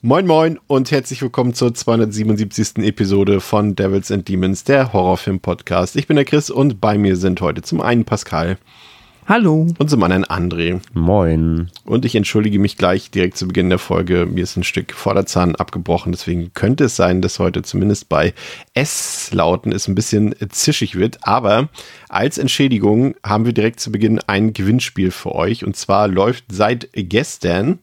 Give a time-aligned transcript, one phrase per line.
[0.00, 2.84] Moin Moin und herzlich willkommen zur 277.
[2.84, 5.96] Episode von Devils and Demons, der Horrorfilm-Podcast.
[5.96, 8.58] Ich bin der Chris und bei mir sind heute zum einen Pascal.
[9.26, 9.66] Hallo.
[9.76, 10.80] Und zum anderen André.
[10.94, 11.72] Moin.
[11.84, 14.24] Und ich entschuldige mich gleich direkt zu Beginn der Folge.
[14.24, 16.12] Mir ist ein Stück Vorderzahn abgebrochen.
[16.12, 18.34] Deswegen könnte es sein, dass heute zumindest bei
[18.74, 21.18] S-Lauten es ein bisschen zischig wird.
[21.22, 21.70] Aber
[22.08, 25.64] als Entschädigung haben wir direkt zu Beginn ein Gewinnspiel für euch.
[25.64, 27.80] Und zwar läuft seit gestern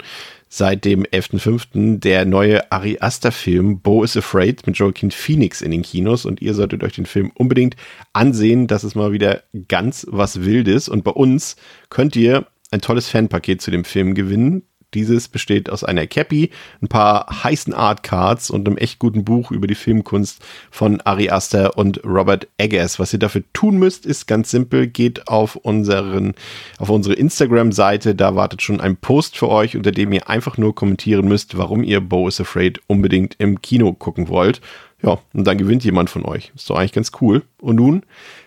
[0.56, 2.00] seit dem 11.05.
[2.00, 6.42] der neue Ari Aster Film Bo is Afraid mit Joaquin Phoenix in den Kinos und
[6.42, 7.76] ihr solltet euch den Film unbedingt
[8.14, 8.68] ansehen.
[8.68, 11.58] Das ist mal wieder ganz was Wildes und bei uns
[11.90, 14.64] könnt ihr ein tolles Fanpaket zu dem Film gewinnen.
[14.96, 16.50] Dieses besteht aus einer Cappy,
[16.82, 21.30] ein paar heißen Art Cards und einem echt guten Buch über die Filmkunst von Ari
[21.30, 22.98] Aster und Robert Eggers.
[22.98, 24.88] Was ihr dafür tun müsst, ist ganz simpel.
[24.88, 26.34] Geht auf unseren,
[26.80, 28.16] auf unsere Instagram-Seite.
[28.16, 31.84] Da wartet schon ein Post für euch, unter dem ihr einfach nur kommentieren müsst, warum
[31.84, 34.62] ihr Bo is Afraid unbedingt im Kino gucken wollt.
[35.04, 36.54] Ja, und dann gewinnt jemand von euch.
[36.56, 37.44] Ist doch eigentlich ganz cool.
[37.60, 38.04] Und nun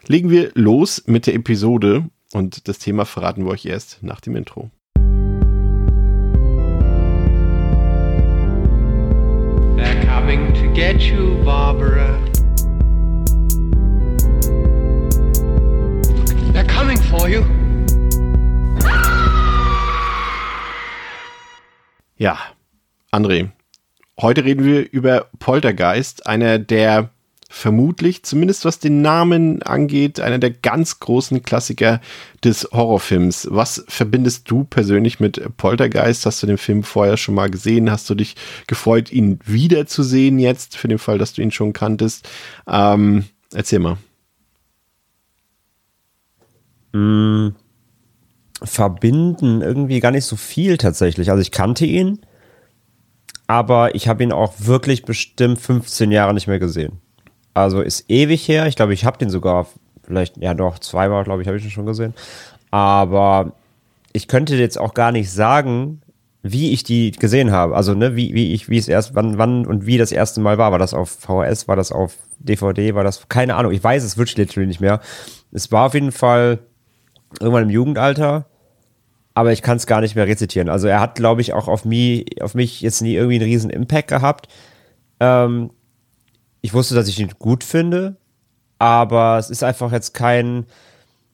[0.06, 4.34] legen wir los mit der Episode und das Thema verraten wir euch erst nach dem
[4.34, 4.70] Intro.
[10.78, 12.06] Get you, Barbara.
[16.52, 17.42] They're coming for you.
[22.16, 22.38] Ja,
[23.10, 23.50] André,
[24.20, 27.10] heute reden wir über Poltergeist, einer der
[27.48, 32.00] vermutlich, zumindest was den Namen angeht, einer der ganz großen Klassiker
[32.44, 33.48] des Horrorfilms.
[33.50, 36.26] Was verbindest du persönlich mit Poltergeist?
[36.26, 37.90] Hast du den Film vorher schon mal gesehen?
[37.90, 42.28] Hast du dich gefreut, ihn wiederzusehen jetzt, für den Fall, dass du ihn schon kanntest?
[42.68, 43.96] Ähm, erzähl mal.
[46.92, 47.54] Mm,
[48.62, 51.30] verbinden irgendwie gar nicht so viel tatsächlich.
[51.30, 52.20] Also ich kannte ihn,
[53.46, 57.00] aber ich habe ihn auch wirklich bestimmt 15 Jahre nicht mehr gesehen.
[57.62, 58.66] Also ist ewig her.
[58.66, 59.66] Ich glaube, ich habe den sogar
[60.04, 62.14] vielleicht, ja doch, zweimal, glaube ich, habe ich ihn schon gesehen.
[62.70, 63.52] Aber
[64.12, 66.00] ich könnte jetzt auch gar nicht sagen,
[66.42, 67.76] wie ich die gesehen habe.
[67.76, 70.58] Also, ne, wie, wie ich, wie es erst, wann, wann und wie das erste Mal
[70.58, 70.72] war.
[70.72, 73.72] War das auf VHS, war das auf DVD, war das, keine Ahnung.
[73.72, 75.00] Ich weiß es wirklich literally nicht mehr.
[75.52, 76.60] Es war auf jeden Fall
[77.40, 78.46] irgendwann im Jugendalter,
[79.34, 80.68] aber ich kann es gar nicht mehr rezitieren.
[80.68, 83.70] Also er hat, glaube ich, auch auf mich, auf mich jetzt nie irgendwie einen riesen
[83.70, 84.48] Impact gehabt.
[85.20, 85.70] Ähm,
[86.60, 88.16] ich wusste, dass ich ihn gut finde,
[88.78, 90.66] aber es ist einfach jetzt kein,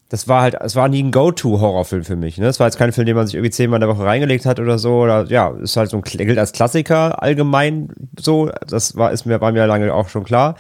[0.09, 2.39] das war halt, es war nie ein Go-To-Horrorfilm für mich.
[2.39, 2.47] Ne?
[2.47, 4.61] Es war jetzt kein Film, den man sich irgendwie zehnmal in der Woche reingelegt hat
[4.61, 4.97] oder so.
[4.97, 8.51] Oder ja, ist halt so ein gilt als Klassiker allgemein so.
[8.67, 10.57] Das war, ist mir, war mir lange auch schon klar.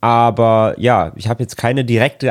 [0.00, 2.26] Aber ja, ich habe jetzt keine direkte,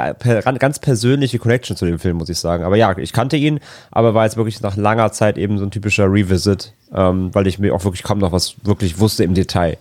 [0.60, 2.66] ganz persönliche Connection zu dem Film, muss ich sagen.
[2.66, 3.62] Aber ja, ich kannte ihn,
[3.92, 7.60] aber war jetzt wirklich nach langer Zeit eben so ein typischer Revisit, ähm, weil ich
[7.60, 9.78] mir auch wirklich kaum noch was wirklich wusste im Detail.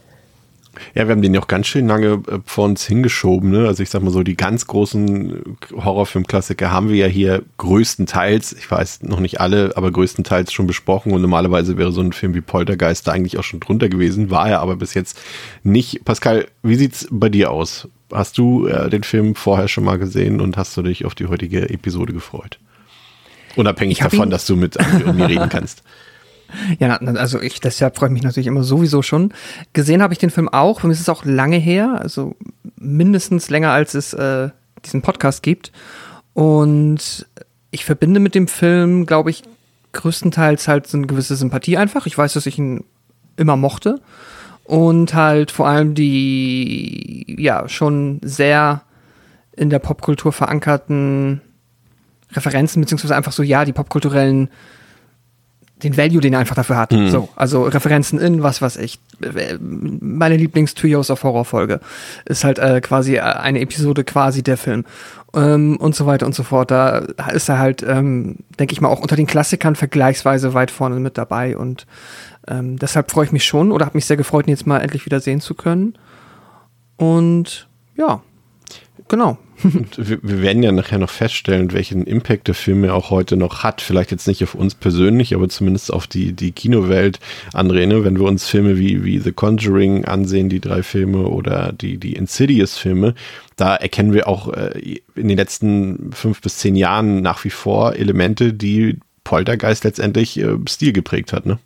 [0.94, 3.50] Ja, wir haben den ja auch ganz schön lange äh, vor uns hingeschoben.
[3.50, 3.66] Ne?
[3.66, 8.70] Also ich sag mal so, die ganz großen Horrorfilmklassiker haben wir ja hier größtenteils, ich
[8.70, 11.12] weiß noch nicht alle, aber größtenteils schon besprochen.
[11.12, 14.48] Und normalerweise wäre so ein Film wie Poltergeist da eigentlich auch schon drunter gewesen, war
[14.48, 15.20] er aber bis jetzt
[15.62, 16.04] nicht.
[16.04, 17.88] Pascal, wie sieht's bei dir aus?
[18.12, 21.26] Hast du äh, den Film vorher schon mal gesehen und hast du dich auf die
[21.26, 22.58] heutige Episode gefreut?
[23.56, 24.76] Unabhängig davon, dass du mit
[25.14, 25.82] mir reden kannst.
[26.78, 29.32] Ja, also ich, deshalb freue ich mich natürlich immer sowieso schon.
[29.72, 32.36] Gesehen habe ich den Film auch, für mich ist es auch lange her, also
[32.76, 34.50] mindestens länger als es äh,
[34.84, 35.72] diesen Podcast gibt.
[36.34, 37.26] Und
[37.70, 39.42] ich verbinde mit dem Film, glaube ich,
[39.92, 42.06] größtenteils halt so eine gewisse Sympathie einfach.
[42.06, 42.84] Ich weiß, dass ich ihn
[43.36, 44.00] immer mochte.
[44.64, 48.82] Und halt vor allem die, ja, schon sehr
[49.56, 51.40] in der Popkultur verankerten
[52.32, 54.48] Referenzen, beziehungsweise einfach so, ja, die popkulturellen
[55.82, 56.92] den Value, den er einfach dafür hat.
[56.92, 57.10] Mhm.
[57.10, 58.98] So, also Referenzen in was was ich.
[59.60, 61.80] Meine Lieblings Two Years of Horror Folge
[62.24, 64.84] ist halt äh, quasi äh, eine Episode quasi der Film
[65.34, 66.70] ähm, und so weiter und so fort.
[66.70, 66.98] Da
[67.32, 71.18] ist er halt, ähm, denke ich mal, auch unter den Klassikern vergleichsweise weit vorne mit
[71.18, 71.86] dabei und
[72.48, 75.06] ähm, deshalb freue ich mich schon oder habe mich sehr gefreut, ihn jetzt mal endlich
[75.06, 75.94] wieder sehen zu können.
[76.96, 78.22] Und ja,
[79.08, 79.38] genau.
[79.62, 83.36] Und wir, wir werden ja nachher noch feststellen, welchen Impact der Film ja auch heute
[83.36, 83.80] noch hat.
[83.80, 87.18] Vielleicht jetzt nicht auf uns persönlich, aber zumindest auf die, die Kinowelt.
[87.52, 88.04] André, ne?
[88.04, 92.14] wenn wir uns Filme wie, wie The Conjuring ansehen, die drei Filme, oder die, die
[92.14, 93.14] Insidious-Filme,
[93.56, 97.94] da erkennen wir auch äh, in den letzten fünf bis zehn Jahren nach wie vor
[97.94, 101.46] Elemente, die Poltergeist letztendlich äh, Stil geprägt hat.
[101.46, 101.58] Ne?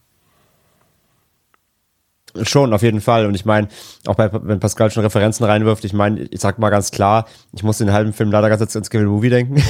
[2.42, 3.26] Schon, auf jeden Fall.
[3.26, 3.68] Und ich meine,
[4.06, 7.62] auch bei, wenn Pascal schon Referenzen reinwirft, ich meine, ich sag mal ganz klar, ich
[7.62, 9.62] muss den halben Film leider ganz jetzt ins Kevin Movie denken.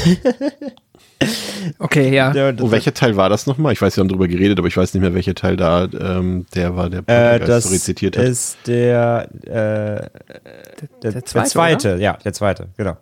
[1.78, 2.30] Okay, ja.
[2.32, 3.72] Der, Oh, welcher Teil war das nochmal?
[3.72, 6.46] Ich weiß, wir haben drüber geredet, aber ich weiß nicht mehr, welcher Teil da ähm,
[6.54, 8.24] der war, der äh, das so rezitiert hat.
[8.24, 10.10] ist der, äh, der,
[11.02, 12.96] der, der zweite, zweite, ja, der zweite, genau.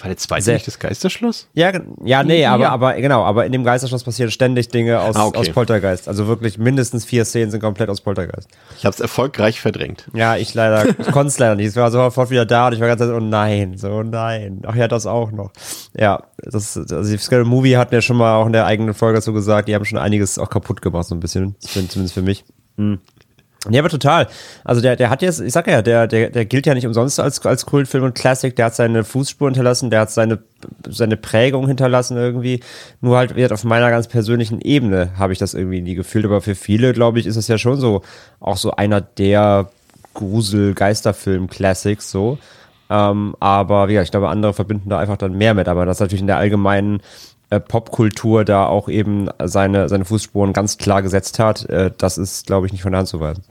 [0.00, 1.48] War der zweite Sehr- nicht das Geisterschloss?
[1.52, 1.70] Ja,
[2.02, 2.54] ja, nee, Ja.
[2.54, 5.38] aber, aber genau, aber in dem Geisterschloss passieren ständig Dinge aus, Ah, okay.
[5.38, 6.08] aus Poltergeist.
[6.08, 8.48] Also wirklich mindestens vier Szenen sind komplett aus Poltergeist.
[8.78, 10.08] Ich habe es erfolgreich verdrängt.
[10.14, 11.68] Ja, ich leider, ich konnte es leider nicht.
[11.68, 14.62] Ich war sofort wieder da und ich war ganz oh nein, so oh nein.
[14.66, 15.50] Ach ja, das auch noch.
[15.94, 19.18] Ja, das, also die Scary Movie hat mir schon mal auch in der eigenen Folge
[19.18, 21.54] dazu gesagt, die haben schon einiges auch kaputt gemacht, so ein bisschen.
[21.60, 22.44] Zumindest für mich.
[22.78, 22.98] Hm.
[23.70, 24.26] Ja, aber total.
[24.64, 27.20] Also der, der hat jetzt, ich sag ja, der, der, der gilt ja nicht umsonst
[27.20, 28.54] als, als Kultfilm und Classic.
[28.56, 30.40] Der hat seine Fußspur hinterlassen, der hat seine,
[30.88, 32.60] seine Prägung hinterlassen irgendwie.
[33.00, 36.24] Nur halt wird auf meiner ganz persönlichen Ebene habe ich das irgendwie nie gefühlt.
[36.24, 38.02] Aber für viele, glaube ich, ist es ja schon so,
[38.40, 39.70] auch so einer der
[40.14, 42.38] Grusel-Geisterfilm-Classics so.
[42.90, 45.68] Ähm, aber wie gesagt, ich glaube, andere verbinden da einfach dann mehr mit.
[45.68, 47.00] Aber das natürlich in der allgemeinen
[47.52, 52.46] äh, Popkultur da auch eben seine, seine Fußspuren ganz klar gesetzt hat, äh, das ist,
[52.46, 53.44] glaube ich, nicht von der Hand zu weisen.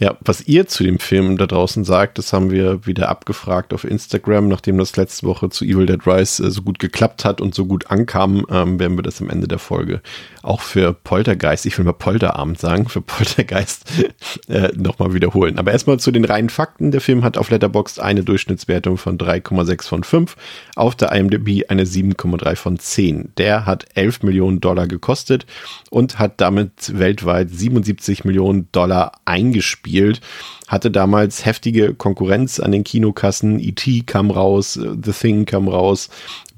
[0.00, 3.84] Ja, was ihr zu dem Film da draußen sagt, das haben wir wieder abgefragt auf
[3.84, 7.54] Instagram, nachdem das letzte Woche zu Evil Dead Rise äh, so gut geklappt hat und
[7.54, 10.00] so gut ankam, ähm, werden wir das am Ende der Folge
[10.44, 13.84] auch für Poltergeist, ich will mal Polterabend sagen, für Poltergeist
[14.48, 15.58] äh, nochmal wiederholen.
[15.58, 16.90] Aber erstmal zu den reinen Fakten.
[16.90, 20.36] Der Film hat auf Letterboxd eine Durchschnittswertung von 3,6 von 5,
[20.76, 23.32] auf der IMDb eine 7,3 von 10.
[23.38, 25.46] Der hat 11 Millionen Dollar gekostet
[25.90, 30.20] und hat damit weltweit 77 Millionen Dollar eingespielt.
[30.66, 33.60] Hatte damals heftige Konkurrenz an den Kinokassen.
[33.60, 34.02] E.T.
[34.06, 36.08] kam raus, The Thing kam raus,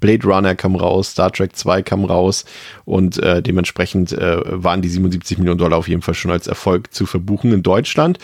[0.00, 2.44] Blade Runner kam raus, Star Trek 2 kam raus
[2.84, 6.92] und äh, dementsprechend äh, waren die 77 Millionen Dollar auf jeden Fall schon als Erfolg
[6.92, 8.18] zu verbuchen in Deutschland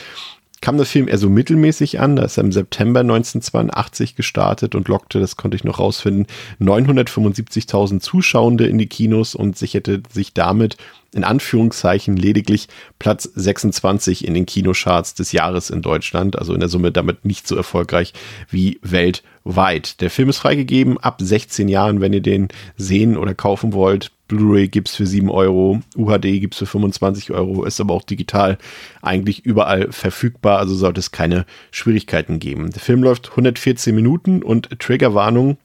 [0.62, 2.16] kam der Film eher so mittelmäßig an.
[2.16, 6.26] Da ist er im September 1982 gestartet und lockte, das konnte ich noch rausfinden,
[6.60, 10.78] 975.000 Zuschauende in die Kinos und sicherte sich damit
[11.14, 12.69] in Anführungszeichen lediglich
[12.99, 16.38] Platz 26 in den Kinocharts des Jahres in Deutschland.
[16.38, 18.12] Also in der Summe damit nicht so erfolgreich
[18.50, 20.00] wie weltweit.
[20.00, 24.11] Der Film ist freigegeben ab 16 Jahren, wenn ihr den sehen oder kaufen wollt.
[24.29, 28.56] Blu-ray gibt's für 7 Euro, UHD gibt's für 25 Euro, ist aber auch digital
[29.03, 32.70] eigentlich überall verfügbar, also sollte es keine Schwierigkeiten geben.
[32.70, 35.59] Der Film läuft 114 Minuten und Triggerwarnung.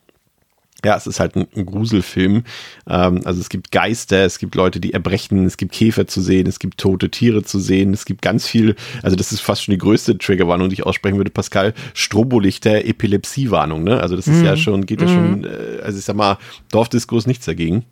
[0.85, 2.44] Ja, es ist halt ein, ein Gruselfilm.
[2.88, 6.45] Ähm, also es gibt Geister, es gibt Leute, die erbrechen, es gibt Käfer zu sehen,
[6.47, 9.71] es gibt tote Tiere zu sehen, es gibt ganz viel, also das ist fast schon
[9.71, 14.00] die größte Triggerwarnung, die ich aussprechen würde, Pascal, Strobolichter, Epilepsiewarnung, ne?
[14.00, 16.38] Also das ist ja schon, geht ja schon, äh, also ich sag mal,
[16.71, 17.85] Dorfdiskos nichts dagegen.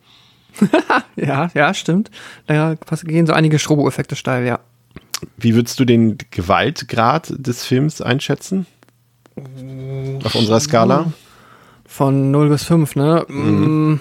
[1.17, 2.11] Ja, ja, stimmt.
[2.45, 4.59] Da gehen so einige Strobo-Effekte steil, ja.
[5.37, 8.65] Wie würdest du den Gewaltgrad des Films einschätzen?
[10.23, 11.13] Auf unserer Skala?
[11.95, 13.25] Von 0 bis 5, ne?
[13.29, 13.99] Mm,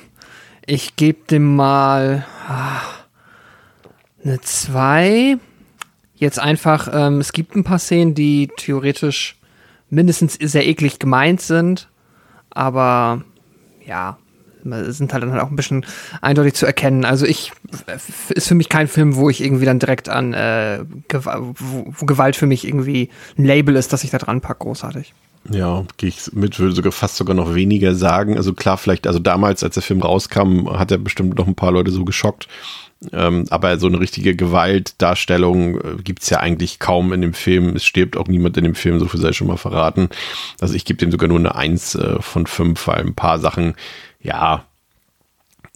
[0.67, 2.81] Ich gebe dem mal ah,
[4.25, 5.37] eine 2.
[6.17, 9.37] Jetzt einfach, ähm, es gibt ein paar Szenen, die theoretisch
[9.91, 11.89] mindestens sehr eklig gemeint sind,
[12.51, 13.23] aber
[13.87, 14.19] ja,
[14.65, 15.87] sind halt dann halt auch ein bisschen
[16.21, 17.05] eindeutig zu erkennen.
[17.05, 17.53] Also ich
[18.31, 22.07] ist für mich kein Film, wo ich irgendwie dann direkt an äh, Gewa- wo, wo
[22.07, 25.15] Gewalt für mich irgendwie ein Label ist, das ich da dran packe, großartig.
[25.51, 28.37] Ja, gehe ich mit, würde sogar fast sogar noch weniger sagen.
[28.37, 31.73] Also klar, vielleicht, also damals, als der Film rauskam, hat er bestimmt noch ein paar
[31.73, 32.49] Leute so geschockt.
[33.13, 37.77] Ähm, aber so eine richtige Gewaltdarstellung äh, gibt's ja eigentlich kaum in dem Film.
[37.77, 40.09] Es stirbt auch niemand in dem Film, so viel sei schon mal verraten.
[40.61, 43.75] Also ich gebe dem sogar nur eine Eins äh, von fünf, weil ein paar Sachen,
[44.23, 44.65] ja,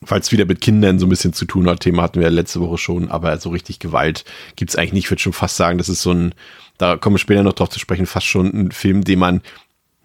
[0.08, 2.60] es wieder mit Kindern so ein bisschen zu tun hat, Thema hatten wir ja letzte
[2.60, 4.24] Woche schon, aber so richtig Gewalt
[4.56, 5.04] gibt's eigentlich nicht.
[5.04, 6.34] Ich würde schon fast sagen, das ist so ein,
[6.78, 9.42] da kommen wir später noch drauf zu sprechen, fast schon ein Film, den man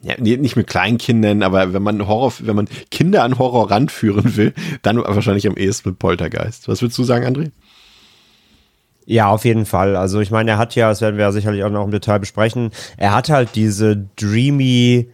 [0.02, 4.54] ja, nicht mit Kleinkindern, aber wenn man Horror, wenn man Kinder an Horror ranführen will,
[4.82, 6.68] dann wahrscheinlich am ehesten mit Poltergeist.
[6.68, 7.52] Was würdest du sagen, André?
[9.06, 9.96] Ja, auf jeden Fall.
[9.96, 12.20] Also ich meine, er hat ja, das werden wir ja sicherlich auch noch im Detail
[12.20, 15.10] besprechen, er hat halt diese dreamy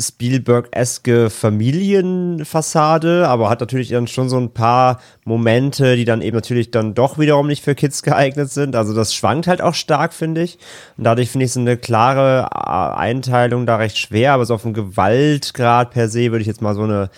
[0.00, 6.70] Spielberg-eske Familienfassade, aber hat natürlich dann schon so ein paar Momente, die dann eben natürlich
[6.70, 8.76] dann doch wiederum nicht für Kids geeignet sind.
[8.76, 10.58] Also das schwankt halt auch stark, finde ich.
[10.96, 14.62] Und dadurch finde ich so eine klare äh, Einteilung da recht schwer, aber so auf
[14.62, 17.10] dem Gewaltgrad per se würde ich jetzt mal so eine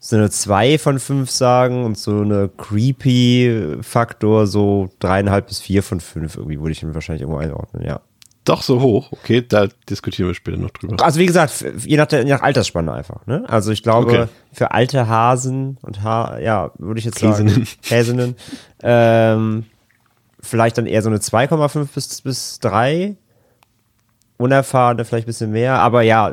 [0.00, 5.98] so eine 2 von 5 sagen und so eine Creepy-Faktor so dreieinhalb bis vier von
[6.00, 8.00] 5 irgendwie würde ich ihn wahrscheinlich irgendwo einordnen, ja.
[8.48, 9.12] Doch so hoch.
[9.12, 11.04] Okay, da diskutieren wir später noch drüber.
[11.04, 13.26] Also wie gesagt, je nach, der, je nach Altersspanne einfach.
[13.26, 13.44] Ne?
[13.46, 14.26] Also ich glaube, Okay.
[14.52, 17.48] für alte Hasen und ha ja, würde ich jetzt Häsinnen.
[17.52, 18.36] sagen, Häsinnen,
[18.82, 19.64] ähm,
[20.40, 23.16] vielleicht dann eher so eine 2,5 bis, bis 3.
[24.38, 26.32] Unerfahrene vielleicht ein bisschen mehr, aber ja,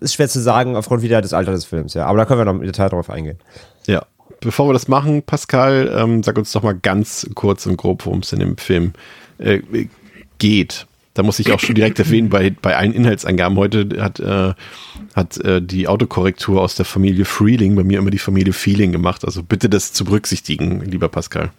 [0.00, 2.04] ist schwer zu sagen aufgrund wieder des Alters des Films, ja.
[2.06, 3.38] Aber da können wir noch im Detail drauf eingehen.
[3.86, 4.04] Ja.
[4.40, 8.18] Bevor wir das machen, Pascal, ähm, sag uns doch mal ganz kurz und grob, worum
[8.18, 8.94] es in dem Film
[9.38, 9.60] äh,
[10.38, 10.86] geht.
[11.16, 14.52] Da muss ich auch schon direkt erwähnen, bei, bei allen Inhaltsangaben heute hat, äh,
[15.14, 19.24] hat äh, die Autokorrektur aus der Familie Freeling bei mir immer die Familie Feeling gemacht.
[19.24, 21.52] Also bitte das zu berücksichtigen, lieber Pascal.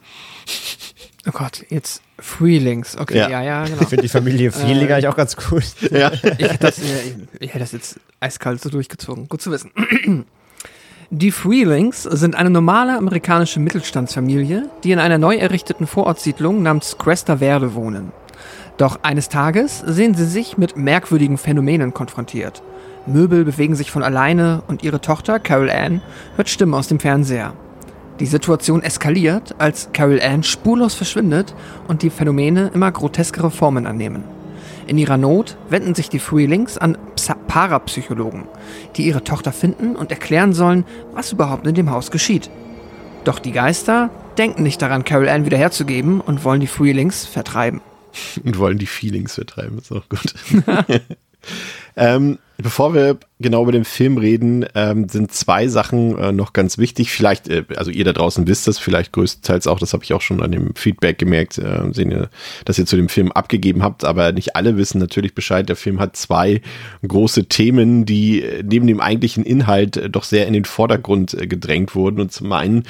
[1.28, 2.96] Oh Gott, jetzt Freelings.
[3.00, 3.30] Okay, Ja.
[3.30, 3.82] ja, ja, genau.
[3.82, 5.64] Ich finde die Familie Feeling eigentlich auch ganz cool.
[5.90, 6.12] Ja.
[6.38, 9.28] Ich hätte das, äh, ich hätte das jetzt eiskalt so durchgezogen.
[9.28, 9.72] Gut zu wissen.
[11.10, 17.38] Die Freelings sind eine normale amerikanische Mittelstandsfamilie, die in einer neu errichteten Vorortsiedlung namens Cresta
[17.38, 18.12] Verde wohnen.
[18.78, 22.62] Doch eines Tages sehen sie sich mit merkwürdigen Phänomenen konfrontiert.
[23.08, 26.02] Möbel bewegen sich von alleine und ihre Tochter Carol Ann
[26.36, 27.54] hört Stimmen aus dem Fernseher.
[28.20, 31.56] Die Situation eskaliert, als Carol Ann spurlos verschwindet
[31.88, 34.24] und die Phänomene immer groteskere Formen annehmen.
[34.86, 38.44] In ihrer Not wenden sich die Freelings an Psa Parapsychologen,
[38.96, 42.50] die ihre Tochter finden und erklären sollen, was überhaupt in dem Haus geschieht.
[43.24, 47.82] Doch die Geister denken nicht daran, Carol Ann wiederherzugeben und wollen die Freelings vertreiben.
[48.44, 49.78] und wollen die Feelings vertreiben.
[49.78, 50.34] Ist auch gut.
[51.96, 56.78] ähm, bevor wir genau über den Film reden, ähm, sind zwei Sachen äh, noch ganz
[56.78, 57.12] wichtig.
[57.12, 60.22] Vielleicht, äh, also ihr da draußen wisst das, vielleicht größtenteils auch, das habe ich auch
[60.22, 62.30] schon an dem Feedback gemerkt, äh, sehen ihr,
[62.66, 65.70] dass ihr zu dem Film abgegeben habt, aber nicht alle wissen natürlich Bescheid.
[65.70, 66.62] Der Film hat zwei
[67.08, 71.48] große Themen, die äh, neben dem eigentlichen Inhalt äh, doch sehr in den Vordergrund äh,
[71.48, 72.20] gedrängt wurden.
[72.20, 72.84] Und zum einen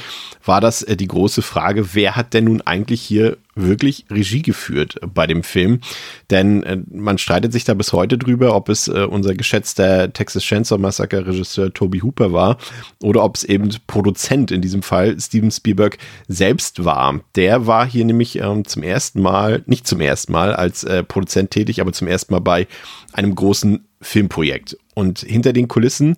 [0.46, 5.26] war das die große Frage, wer hat denn nun eigentlich hier wirklich Regie geführt bei
[5.26, 5.82] dem Film.
[6.30, 11.26] Denn man streitet sich da bis heute drüber, ob es unser geschätzter Texas Chainsaw Massacre
[11.26, 12.58] Regisseur Toby Hooper war
[13.02, 15.98] oder ob es eben Produzent in diesem Fall Steven Spielberg
[16.28, 17.22] selbst war.
[17.36, 21.50] Der war hier nämlich ähm, zum ersten Mal, nicht zum ersten Mal als äh, Produzent
[21.52, 22.68] tätig, aber zum ersten Mal bei
[23.14, 24.78] einem großen Filmprojekt.
[24.94, 26.18] Und hinter den Kulissen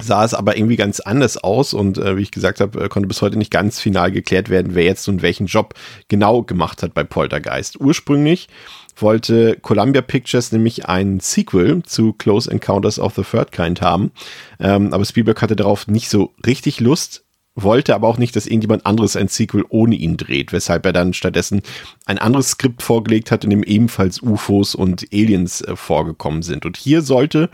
[0.00, 3.08] sah es aber irgendwie ganz anders aus und äh, wie ich gesagt habe, äh, konnte
[3.08, 5.74] bis heute nicht ganz final geklärt werden, wer jetzt nun welchen Job
[6.06, 7.80] genau gemacht hat bei Poltergeist.
[7.80, 8.48] Ursprünglich
[8.96, 14.12] wollte Columbia Pictures nämlich ein Sequel zu Close Encounters of the Third Kind haben,
[14.58, 18.86] ähm, aber Spielberg hatte darauf nicht so richtig Lust, wollte aber auch nicht, dass irgendjemand
[18.86, 21.62] anderes ein Sequel ohne ihn dreht, weshalb er dann stattdessen
[22.06, 26.64] ein anderes Skript vorgelegt hat, in dem ebenfalls UFOs und Aliens äh, vorgekommen sind.
[26.64, 27.50] Und hier sollte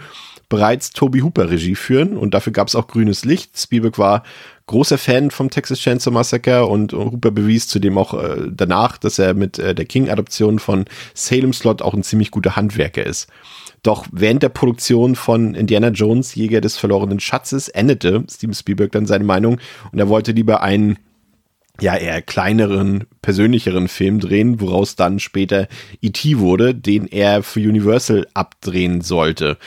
[0.48, 3.58] bereits Toby Hooper Regie führen und dafür gab es auch grünes Licht.
[3.58, 4.22] Spielberg war
[4.66, 9.34] großer Fan vom Texas Chainsaw Massacre und Hooper bewies zudem auch äh, danach, dass er
[9.34, 10.84] mit äh, der King-Adaption von
[11.14, 13.28] Salem Slot auch ein ziemlich guter Handwerker ist.
[13.82, 19.06] Doch während der Produktion von Indiana Jones, Jäger des verlorenen Schatzes, änderte Steven Spielberg dann
[19.06, 19.60] seine Meinung
[19.92, 20.98] und er wollte lieber einen
[21.80, 25.68] ja, eher kleineren, persönlicheren Film drehen, woraus dann später
[26.00, 26.38] E.T.
[26.38, 29.58] wurde, den er für Universal abdrehen sollte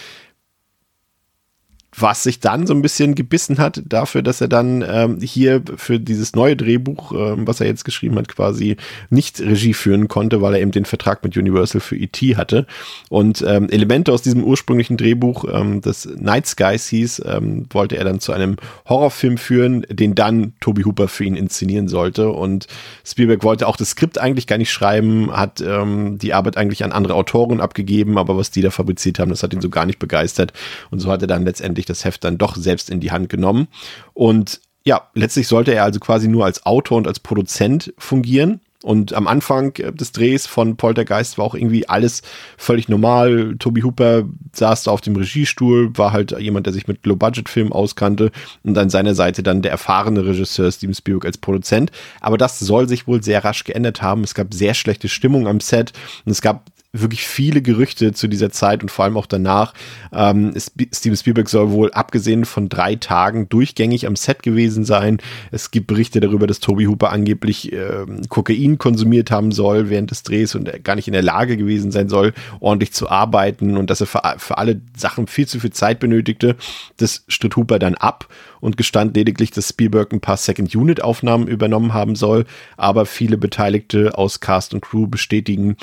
[2.02, 6.00] was sich dann so ein bisschen gebissen hat dafür, dass er dann ähm, hier für
[6.00, 8.78] dieses neue Drehbuch, ähm, was er jetzt geschrieben hat, quasi
[9.10, 12.36] nicht Regie führen konnte, weil er eben den Vertrag mit Universal für E.T.
[12.36, 12.66] hatte.
[13.10, 18.06] Und ähm, Elemente aus diesem ursprünglichen Drehbuch, ähm, das Night Skies hieß, ähm, wollte er
[18.06, 22.30] dann zu einem Horrorfilm führen, den dann Toby Hooper für ihn inszenieren sollte.
[22.30, 22.68] Und
[23.06, 26.92] Spielberg wollte auch das Skript eigentlich gar nicht schreiben, hat ähm, die Arbeit eigentlich an
[26.92, 30.00] andere Autoren abgegeben, aber was die da fabriziert haben, das hat ihn so gar nicht
[30.00, 30.54] begeistert.
[30.90, 33.68] Und so hat er dann letztendlich das Heft dann doch selbst in die Hand genommen.
[34.14, 38.62] Und ja, letztlich sollte er also quasi nur als Autor und als Produzent fungieren.
[38.82, 42.22] Und am Anfang des Drehs von Poltergeist war auch irgendwie alles
[42.58, 43.56] völlig normal.
[43.60, 48.32] Toby Hooper saß da auf dem Regiestuhl, war halt jemand, der sich mit Low-Budget-Filmen auskannte
[48.64, 51.92] und an seiner Seite dann der erfahrene Regisseur Steven Spielberg als Produzent.
[52.22, 54.24] Aber das soll sich wohl sehr rasch geändert haben.
[54.24, 55.92] Es gab sehr schlechte Stimmung am Set
[56.26, 59.76] und es gab wirklich viele Gerüchte zu dieser Zeit und vor allem auch danach.
[60.12, 65.20] Ähm, Steven Spielberg soll wohl abgesehen von drei Tagen durchgängig am Set gewesen sein.
[65.52, 70.24] Es gibt Berichte darüber, dass Toby Hooper angeblich äh, Kokain konsumiert haben soll während des
[70.24, 74.02] Drehs und gar nicht in der Lage gewesen sein soll, ordentlich zu arbeiten und dass
[74.02, 76.56] er für, für alle Sachen viel zu viel Zeit benötigte.
[76.98, 78.28] Das stritt Hooper dann ab
[78.62, 82.46] und gestand lediglich, dass Spielberg ein paar Second-Unit-Aufnahmen übernommen haben soll,
[82.78, 85.78] aber viele Beteiligte aus Cast und Crew bestätigen,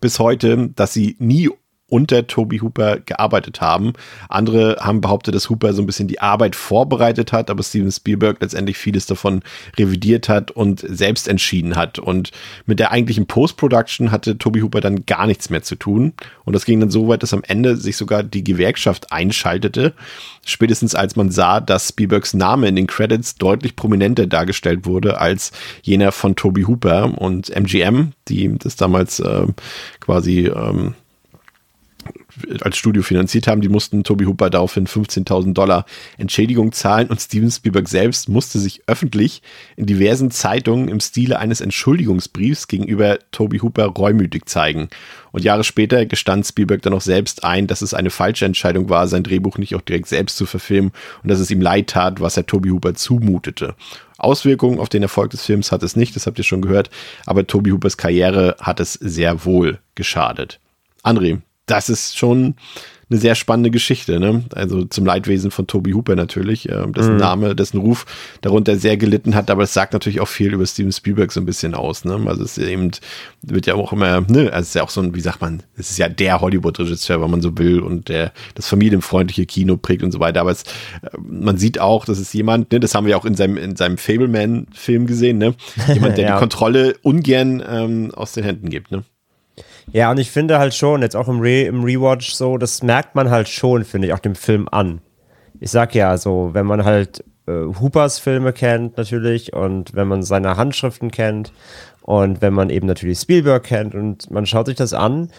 [0.00, 1.50] bis heute, dass sie nie
[1.90, 3.92] unter Toby Hooper gearbeitet haben.
[4.28, 8.40] Andere haben behauptet, dass Hooper so ein bisschen die Arbeit vorbereitet hat, aber Steven Spielberg
[8.40, 9.42] letztendlich vieles davon
[9.76, 11.98] revidiert hat und selbst entschieden hat.
[11.98, 12.30] Und
[12.66, 16.12] mit der eigentlichen Post-Production hatte Toby Hooper dann gar nichts mehr zu tun.
[16.44, 19.94] Und das ging dann so weit, dass am Ende sich sogar die Gewerkschaft einschaltete.
[20.46, 25.52] Spätestens als man sah, dass Spielbergs Name in den Credits deutlich prominenter dargestellt wurde als
[25.82, 29.46] jener von Toby Hooper und MGM, die das damals äh,
[30.00, 30.94] quasi ähm,
[32.60, 35.84] als Studio finanziert haben, die mussten Toby Hooper daraufhin 15.000 Dollar
[36.18, 39.42] Entschädigung zahlen und Steven Spielberg selbst musste sich öffentlich
[39.76, 44.88] in diversen Zeitungen im Stile eines Entschuldigungsbriefs gegenüber Toby Hooper reumütig zeigen.
[45.32, 49.06] Und Jahre später gestand Spielberg dann auch selbst ein, dass es eine falsche Entscheidung war,
[49.06, 50.92] sein Drehbuch nicht auch direkt selbst zu verfilmen
[51.22, 53.74] und dass es ihm leid tat, was er Toby Hooper zumutete.
[54.20, 56.90] Auswirkungen auf den Erfolg des Films hat es nicht, das habt ihr schon gehört,
[57.26, 60.60] aber Toby Hoopers Karriere hat es sehr wohl geschadet.
[61.02, 62.54] André, das ist schon
[63.10, 64.44] eine sehr spannende Geschichte, ne?
[64.54, 67.18] Also zum Leidwesen von Toby Hooper natürlich, äh, dessen mhm.
[67.18, 68.06] Name, dessen Ruf
[68.40, 71.46] darunter sehr gelitten hat, aber es sagt natürlich auch viel über Steven Spielberg so ein
[71.46, 72.20] bisschen aus, ne?
[72.26, 72.92] Also es ist eben,
[73.42, 75.64] wird ja auch immer, ne, also es ist ja auch so ein, wie sagt man,
[75.76, 80.04] es ist ja der Hollywood-Regisseur, wenn man so will, und der das familienfreundliche Kino prägt
[80.04, 80.40] und so weiter.
[80.40, 83.34] Aber es, äh, man sieht auch, das ist jemand, ne, das haben wir auch in
[83.34, 85.54] seinem, in seinem Fableman-Film gesehen, ne?
[85.92, 86.34] Jemand, der ja.
[86.34, 89.02] die Kontrolle ungern ähm, aus den Händen gibt, ne?
[89.92, 93.14] Ja, und ich finde halt schon, jetzt auch im, Re im Rewatch so, das merkt
[93.14, 95.00] man halt schon, finde ich, auch dem Film an.
[95.58, 100.22] Ich sag ja so, wenn man halt äh, Hoopers Filme kennt natürlich und wenn man
[100.22, 101.52] seine Handschriften kennt
[102.02, 105.30] und wenn man eben natürlich Spielberg kennt und man schaut sich das an,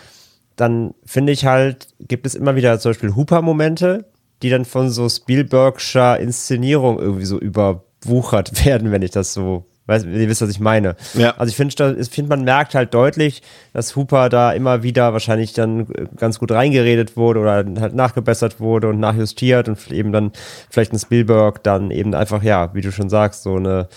[0.56, 4.06] dann finde ich halt, gibt es immer wieder zum Beispiel Hooper-Momente,
[4.42, 10.06] die dann von so Spielbergscher Inszenierung irgendwie so überwuchert werden, wenn ich das so Weißt,
[10.06, 10.96] ihr wisst, was ich meine.
[11.14, 11.36] Ja.
[11.38, 13.42] Also ich finde, find, man merkt halt deutlich,
[13.74, 18.88] dass Hooper da immer wieder wahrscheinlich dann ganz gut reingeredet wurde oder halt nachgebessert wurde
[18.88, 20.32] und nachjustiert und eben dann
[20.70, 23.90] vielleicht ein Spielberg dann eben einfach, ja, wie du schon sagst, so eine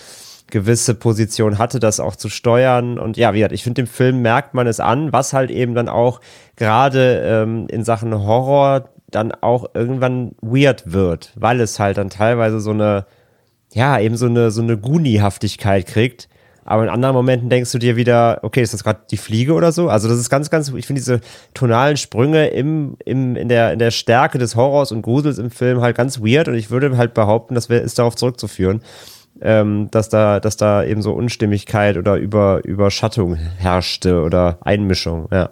[0.51, 2.99] gewisse Position hatte, das auch zu steuern.
[2.99, 5.75] Und ja, wie gesagt, ich finde, im Film merkt man es an, was halt eben
[5.75, 6.21] dann auch
[6.55, 12.59] gerade ähm, in Sachen Horror dann auch irgendwann weird wird, weil es halt dann teilweise
[12.59, 13.05] so eine
[13.75, 16.29] ja, eben so eine, so eine Guni-Haftigkeit kriegt.
[16.63, 19.71] Aber in anderen Momenten denkst du dir wieder, okay, ist das gerade die Fliege oder
[19.71, 19.89] so?
[19.89, 21.19] Also das ist ganz, ganz, ich finde diese
[21.53, 25.81] tonalen Sprünge im, im, in, der, in der Stärke des Horrors und Grusels im Film
[25.81, 28.81] halt ganz weird und ich würde halt behaupten, das ist darauf zurückzuführen,
[29.41, 35.51] ähm, dass da, dass da eben so Unstimmigkeit oder Über, Überschattung herrschte oder Einmischung, ja.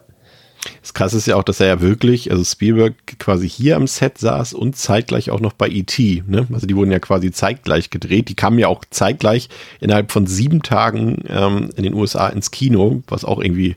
[0.82, 4.17] Das krasse ist ja auch, dass er ja wirklich, also Spielberg quasi hier am Set
[4.17, 6.47] saß und zeitgleich auch noch bei E.T., ne?
[6.54, 8.30] Also die wurden ja quasi zeitgleich gedreht.
[8.30, 9.49] Die kamen ja auch zeitgleich
[9.80, 13.76] innerhalb von sieben Tagen ähm, in den USA ins Kino, was auch irgendwie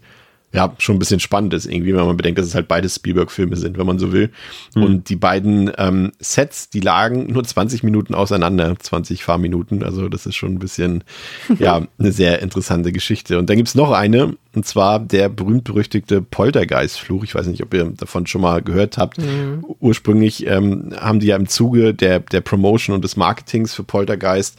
[0.56, 3.56] ja, schon ein bisschen spannend ist irgendwie, wenn man bedenkt, dass es halt beide Spielberg-Filme
[3.56, 4.30] sind, wenn man so will.
[4.74, 4.82] Mhm.
[4.82, 9.82] Und die beiden ähm, Sets, die lagen nur 20 Minuten auseinander, 20 Fahrminuten.
[9.82, 11.04] Also das ist schon ein bisschen,
[11.58, 13.38] ja, eine sehr interessante Geschichte.
[13.38, 17.24] Und dann gibt's noch eine, und zwar der berühmt-berüchtigte Poltergeist-Fluch.
[17.24, 19.18] Ich weiß nicht, ob ihr davon schon mal gehört habt.
[19.18, 19.62] Mhm.
[19.78, 24.58] Ursprünglich ähm, haben die ja im Zuge der, der Promotion und des Marketings für Poltergeist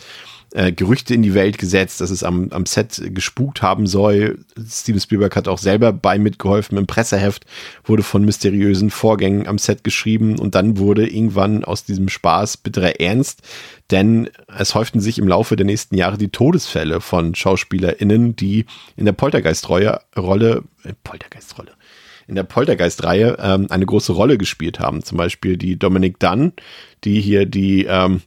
[0.54, 4.40] äh, Gerüchte in die Welt gesetzt, dass es am, am Set gespukt haben soll.
[4.66, 6.78] Steven Spielberg hat auch selber bei mitgeholfen.
[6.78, 7.46] Im Presseheft
[7.84, 13.00] wurde von mysteriösen Vorgängen am Set geschrieben und dann wurde irgendwann aus diesem Spaß bitterer
[13.00, 13.42] Ernst,
[13.92, 19.06] denn es häuften sich im Laufe der nächsten Jahre die Todesfälle von SchauspielerInnen, die in
[19.06, 21.72] der Poltergeist-Rolle, äh, Poltergeist-Rolle,
[22.28, 25.04] in der Poltergeist-Reihe ähm, eine große Rolle gespielt haben.
[25.04, 26.54] Zum Beispiel die Dominic Dunn,
[27.04, 28.22] die hier die ähm,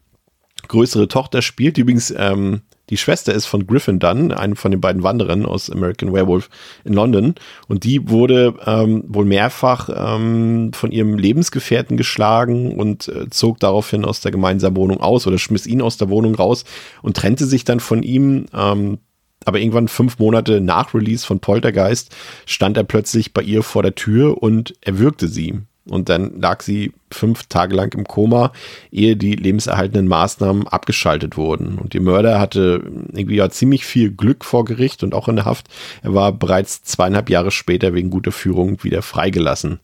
[0.68, 5.04] größere Tochter spielt, übrigens ähm, die Schwester ist von Griffin Dunn, einem von den beiden
[5.04, 6.50] Wanderern aus American Werewolf
[6.84, 7.36] in London.
[7.68, 14.04] Und die wurde ähm, wohl mehrfach ähm, von ihrem Lebensgefährten geschlagen und äh, zog daraufhin
[14.04, 16.64] aus der gemeinsamen Wohnung aus oder schmiss ihn aus der Wohnung raus
[17.00, 18.46] und trennte sich dann von ihm.
[18.52, 18.98] Ähm,
[19.46, 23.94] aber irgendwann fünf Monate nach Release von Poltergeist stand er plötzlich bei ihr vor der
[23.94, 25.60] Tür und erwürgte sie.
[25.88, 28.52] Und dann lag sie fünf Tage lang im Koma,
[28.92, 31.78] ehe die lebenserhaltenden Maßnahmen abgeschaltet wurden.
[31.78, 35.46] Und die Mörder hatte irgendwie ja ziemlich viel Glück vor Gericht und auch in der
[35.46, 35.68] Haft.
[36.02, 39.80] Er war bereits zweieinhalb Jahre später wegen guter Führung wieder freigelassen.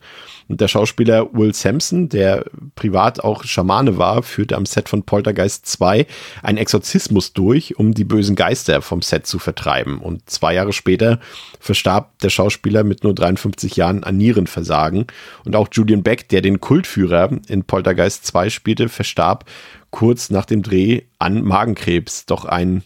[0.49, 2.45] Und der Schauspieler Will Sampson, der
[2.77, 6.07] privat auch Schamane war, führte am Set von Poltergeist 2
[6.43, 9.99] einen Exorzismus durch, um die bösen Geister vom Set zu vertreiben.
[9.99, 11.19] Und zwei Jahre später
[11.59, 15.07] verstarb der Schauspieler mit nur 53 Jahren an Nierenversagen.
[15.45, 19.45] Und auch Julian Beck, der den Kultführer in Poltergeist 2 spielte, verstarb
[19.91, 22.27] kurz nach dem Dreh an Magenkrebs.
[22.27, 22.85] Doch ein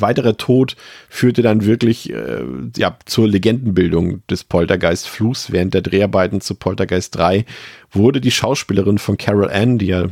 [0.00, 0.76] weiterer Tod
[1.08, 2.42] führte dann wirklich äh,
[2.76, 5.52] ja, zur Legendenbildung des Poltergeist-Fluchs.
[5.52, 7.44] Während der Dreharbeiten zu Poltergeist 3
[7.90, 10.06] wurde die Schauspielerin von Carol Ann, die ja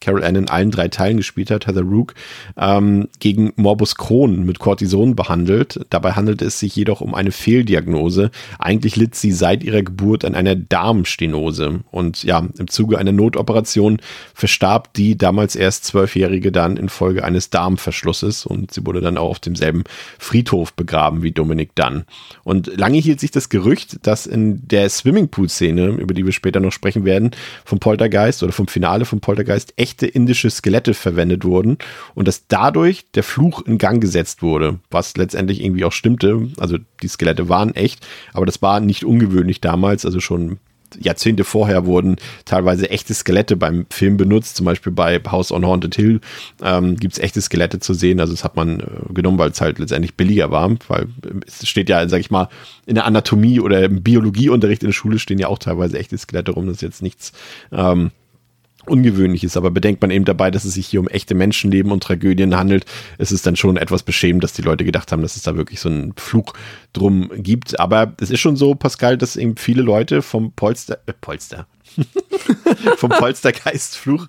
[0.00, 2.14] Carol Ann in allen drei Teilen gespielt hat, Heather Rook,
[2.56, 5.80] ähm, gegen Morbus Crohn mit Cortison behandelt.
[5.90, 8.30] Dabei handelte es sich jedoch um eine Fehldiagnose.
[8.58, 11.80] Eigentlich litt sie seit ihrer Geburt an einer Darmstenose.
[11.90, 13.98] Und ja, im Zuge einer Notoperation
[14.34, 19.40] verstarb die damals erst Zwölfjährige dann infolge eines Darmverschlusses und sie wurde dann auch auf
[19.40, 19.84] demselben
[20.18, 22.04] Friedhof begraben wie Dominik Dunn.
[22.42, 26.72] Und lange hielt sich das Gerücht, dass in der Swimmingpool-Szene, über die wir später noch
[26.72, 27.30] sprechen werden,
[27.64, 31.78] vom Poltergeist oder vom Finale vom Poltergeist echt echte indische Skelette verwendet wurden
[32.16, 36.48] und dass dadurch der Fluch in Gang gesetzt wurde, was letztendlich irgendwie auch stimmte.
[36.58, 40.58] Also die Skelette waren echt, aber das war nicht ungewöhnlich damals, also schon
[41.00, 44.54] Jahrzehnte vorher wurden teilweise echte Skelette beim Film benutzt.
[44.54, 46.20] Zum Beispiel bei House on Haunted Hill
[46.62, 48.20] ähm, gibt es echte Skelette zu sehen.
[48.20, 50.70] Also das hat man äh, genommen, weil es halt letztendlich billiger war.
[50.86, 51.08] Weil
[51.48, 52.48] es steht ja, sag ich mal,
[52.86, 56.52] in der Anatomie oder im Biologieunterricht in der Schule stehen ja auch teilweise echte Skelette
[56.52, 56.66] rum.
[56.66, 57.32] Das ist jetzt nichts.
[57.72, 58.12] Ähm,
[58.88, 59.56] ungewöhnlich ist.
[59.56, 62.84] Aber bedenkt man eben dabei, dass es sich hier um echte Menschenleben und Tragödien handelt,
[63.18, 65.80] ist es dann schon etwas beschämend, dass die Leute gedacht haben, dass es da wirklich
[65.80, 66.54] so einen Flug
[66.92, 67.78] drum gibt.
[67.80, 71.66] Aber es ist schon so, Pascal, dass eben viele Leute vom Polster, äh, Polster,
[72.96, 74.26] vom Polstergeistfluch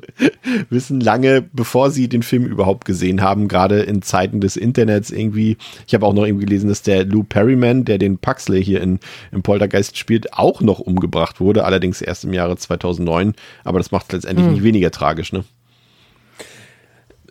[0.70, 5.58] wissen lange, bevor sie den Film überhaupt gesehen haben, gerade in Zeiten des Internets irgendwie.
[5.88, 9.00] Ich habe auch noch irgendwie gelesen, dass der Lou Perryman, der den Puxley hier in,
[9.32, 13.34] im Poltergeist spielt, auch noch umgebracht wurde, allerdings erst im Jahre 2009.
[13.64, 14.54] Aber das macht letztendlich hm.
[14.54, 15.44] nicht weniger tragisch, ne?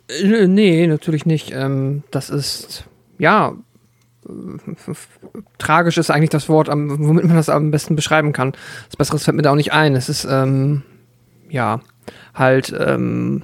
[0.07, 1.51] Äh, nee, natürlich nicht.
[1.51, 2.85] Ähm, das ist,
[3.17, 3.55] ja,
[5.57, 8.53] tragisch ist eigentlich das Wort, womit man das am besten beschreiben kann.
[8.87, 9.95] Das Besseres fällt mir da auch nicht ein.
[9.95, 10.83] Es ist, ähm,
[11.49, 11.81] ja,
[12.33, 13.43] halt, ähm,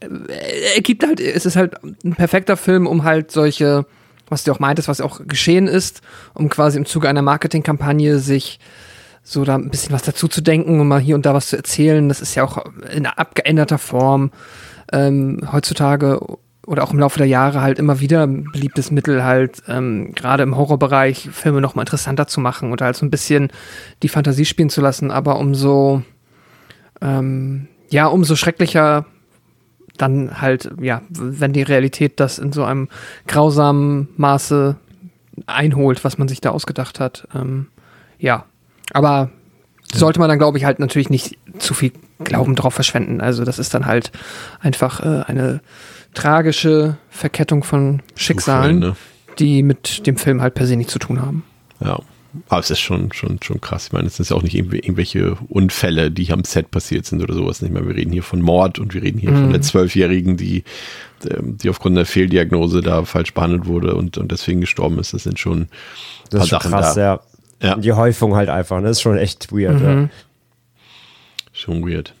[0.00, 3.86] er halt, es ist halt ein perfekter Film, um halt solche,
[4.28, 6.02] was du auch meintest, was auch geschehen ist,
[6.34, 8.58] um quasi im Zuge einer Marketingkampagne sich
[9.22, 11.56] so da ein bisschen was dazu zu denken und mal hier und da was zu
[11.56, 12.08] erzählen.
[12.08, 14.30] Das ist ja auch in abgeänderter Form
[14.92, 16.20] ähm, heutzutage
[16.66, 20.42] oder auch im Laufe der Jahre halt immer wieder ein beliebtes Mittel, halt ähm, gerade
[20.42, 23.50] im Horrorbereich Filme noch mal interessanter zu machen oder halt so ein bisschen
[24.02, 26.02] die Fantasie spielen zu lassen, aber umso
[27.00, 29.06] ähm, ja, umso schrecklicher
[29.96, 32.88] dann halt, ja, wenn die Realität das in so einem
[33.26, 34.76] grausamen Maße
[35.46, 37.28] einholt, was man sich da ausgedacht hat.
[37.34, 37.68] Ähm,
[38.18, 38.44] ja,
[38.92, 39.30] aber
[39.94, 41.92] sollte man dann, glaube ich, halt natürlich nicht zu viel
[42.24, 43.20] Glauben drauf verschwenden.
[43.20, 44.10] Also das ist dann halt
[44.60, 45.60] einfach äh, eine
[46.16, 48.96] tragische Verkettung von Schicksalen, Zufall, ne?
[49.38, 51.44] die mit dem Film halt per se nichts zu tun haben.
[51.80, 52.00] Ja.
[52.48, 53.86] Aber es ist schon, schon, schon krass.
[53.86, 57.32] Ich meine, es sind ja auch nicht irgendwelche Unfälle, die am Set passiert sind oder
[57.32, 57.62] sowas.
[57.62, 57.86] Nicht mehr.
[57.86, 59.36] Wir reden hier von Mord und wir reden hier mhm.
[59.36, 60.64] von der Zwölfjährigen, die,
[61.30, 65.14] ähm, die aufgrund der Fehldiagnose da falsch behandelt wurde und, und deswegen gestorben ist.
[65.14, 65.68] Das sind schon
[66.30, 67.00] das ist schon krass, da.
[67.00, 67.20] ja.
[67.62, 67.76] ja.
[67.76, 68.80] Die Häufung halt einfach.
[68.80, 68.88] Ne?
[68.88, 69.80] Das ist schon echt weird.
[69.80, 69.86] Mhm.
[69.86, 70.08] Ja.
[71.52, 72.14] Schon weird.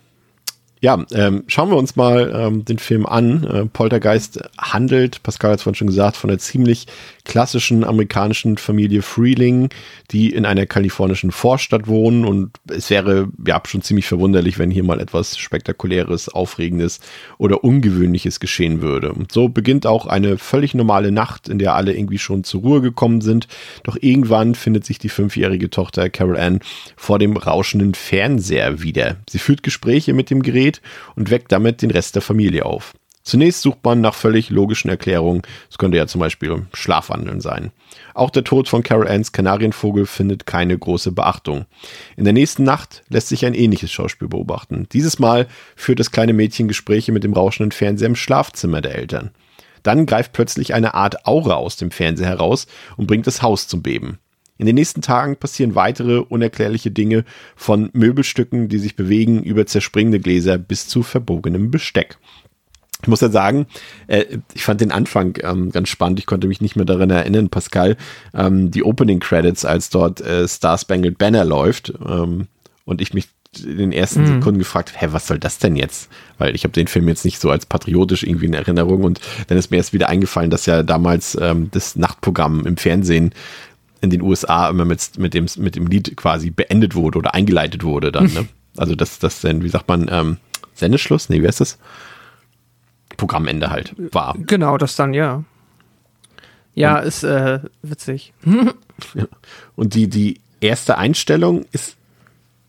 [0.82, 3.44] Ja, ähm, schauen wir uns mal ähm, den Film an.
[3.44, 6.86] Äh, Poltergeist handelt, Pascal hat es vorhin schon gesagt, von einer ziemlich
[7.24, 9.70] klassischen amerikanischen Familie Freeling,
[10.10, 12.26] die in einer kalifornischen Vorstadt wohnen.
[12.26, 17.00] Und es wäre ja schon ziemlich verwunderlich, wenn hier mal etwas Spektakuläres, Aufregendes
[17.38, 19.12] oder Ungewöhnliches geschehen würde.
[19.12, 22.82] Und so beginnt auch eine völlig normale Nacht, in der alle irgendwie schon zur Ruhe
[22.82, 23.48] gekommen sind.
[23.82, 26.60] Doch irgendwann findet sich die fünfjährige Tochter Carol Ann
[26.96, 29.16] vor dem rauschenden Fernseher wieder.
[29.28, 30.65] Sie führt Gespräche mit dem Gerät
[31.14, 32.94] und weckt damit den Rest der Familie auf.
[33.26, 35.42] Zunächst sucht man nach völlig logischen Erklärungen.
[35.68, 37.72] Es könnte ja zum Beispiel Schlafwandeln sein.
[38.14, 41.66] Auch der Tod von Carol Anns Kanarienvogel findet keine große Beachtung.
[42.16, 44.86] In der nächsten Nacht lässt sich ein ähnliches Schauspiel beobachten.
[44.92, 49.32] Dieses Mal führt das kleine Mädchen Gespräche mit dem rauschenden Fernseher im Schlafzimmer der Eltern.
[49.82, 53.82] Dann greift plötzlich eine Art Aura aus dem Fernseher heraus und bringt das Haus zum
[53.82, 54.20] Beben.
[54.58, 60.20] In den nächsten Tagen passieren weitere unerklärliche Dinge von Möbelstücken, die sich bewegen, über zerspringende
[60.20, 62.18] Gläser bis zu verbogenem Besteck.
[63.02, 63.66] Ich muss ja sagen,
[64.06, 66.18] äh, ich fand den Anfang ähm, ganz spannend.
[66.18, 67.96] Ich konnte mich nicht mehr daran erinnern, Pascal,
[68.34, 72.48] ähm, die Opening Credits, als dort äh, Star Spangled Banner läuft ähm,
[72.86, 73.28] und ich mich
[73.64, 74.26] in den ersten Mhm.
[74.26, 76.10] Sekunden gefragt, hä, was soll das denn jetzt?
[76.38, 79.56] Weil ich habe den Film jetzt nicht so als patriotisch irgendwie in Erinnerung und dann
[79.56, 83.32] ist mir erst wieder eingefallen, dass ja damals ähm, das Nachtprogramm im Fernsehen
[84.00, 87.82] in den USA immer mit, mit, dem, mit dem Lied quasi beendet wurde oder eingeleitet
[87.84, 88.26] wurde dann.
[88.26, 88.48] Ne?
[88.78, 90.36] Also das, das dann, wie sagt man, ähm,
[90.74, 91.30] Sendeschluss?
[91.30, 91.78] Nee, wie heißt das?
[93.16, 94.34] Programmende halt war.
[94.38, 95.44] Genau, das dann, ja.
[96.74, 98.34] Ja, ist äh, witzig.
[99.76, 101.96] Und die, die erste Einstellung ist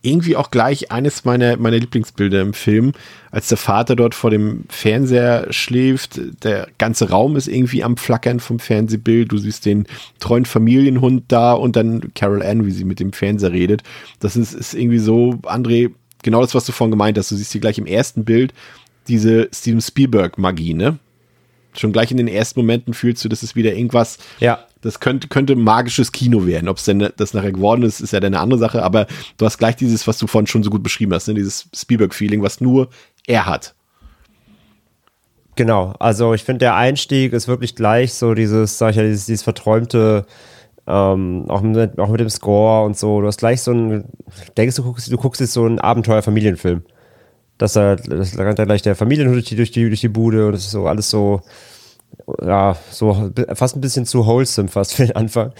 [0.08, 2.94] irgendwie auch gleich eines meiner, meiner Lieblingsbilder im Film,
[3.32, 6.20] als der Vater dort vor dem Fernseher schläft.
[6.44, 9.32] Der ganze Raum ist irgendwie am Flackern vom Fernsehbild.
[9.32, 9.86] Du siehst den
[10.20, 13.84] treuen Familienhund da und dann Carol Ann, wie sie mit dem Fernseher redet.
[14.20, 15.92] Das ist, ist irgendwie so, André,
[16.24, 17.32] genau das, was du vorhin gemeint hast.
[17.32, 18.54] Du siehst hier gleich im ersten Bild
[19.08, 21.00] diese Steven Spielberg-Magie, ne?
[21.78, 24.60] Schon gleich in den ersten Momenten fühlst du, das ist wieder irgendwas, Ja.
[24.82, 26.68] das könnte, könnte magisches Kino werden.
[26.70, 29.46] Ob es denn das nachher geworden ist, ist ja dann eine andere Sache, aber du
[29.46, 31.34] hast gleich dieses, was du vorhin schon so gut beschrieben hast, ne?
[31.34, 32.90] dieses Spielberg-Feeling, was nur
[33.28, 33.76] er hat.
[35.56, 39.26] Genau, also ich finde, der Einstieg ist wirklich gleich so dieses, sag ich ja, dieses,
[39.26, 40.26] dieses verträumte,
[40.86, 43.22] ähm, auch, mit, auch mit dem Score und so.
[43.22, 44.06] Du hast gleich so ein,
[44.56, 46.84] denkst du, guckst, du guckst jetzt so einen Abenteuer-Familienfilm.
[47.58, 50.48] Dass da, das rennt da gleich der Familienhund durch die, durch die, durch die Bude
[50.48, 51.42] und das ist so alles so,
[52.42, 55.54] ja, so fast ein bisschen zu wholesome fast für den Anfang.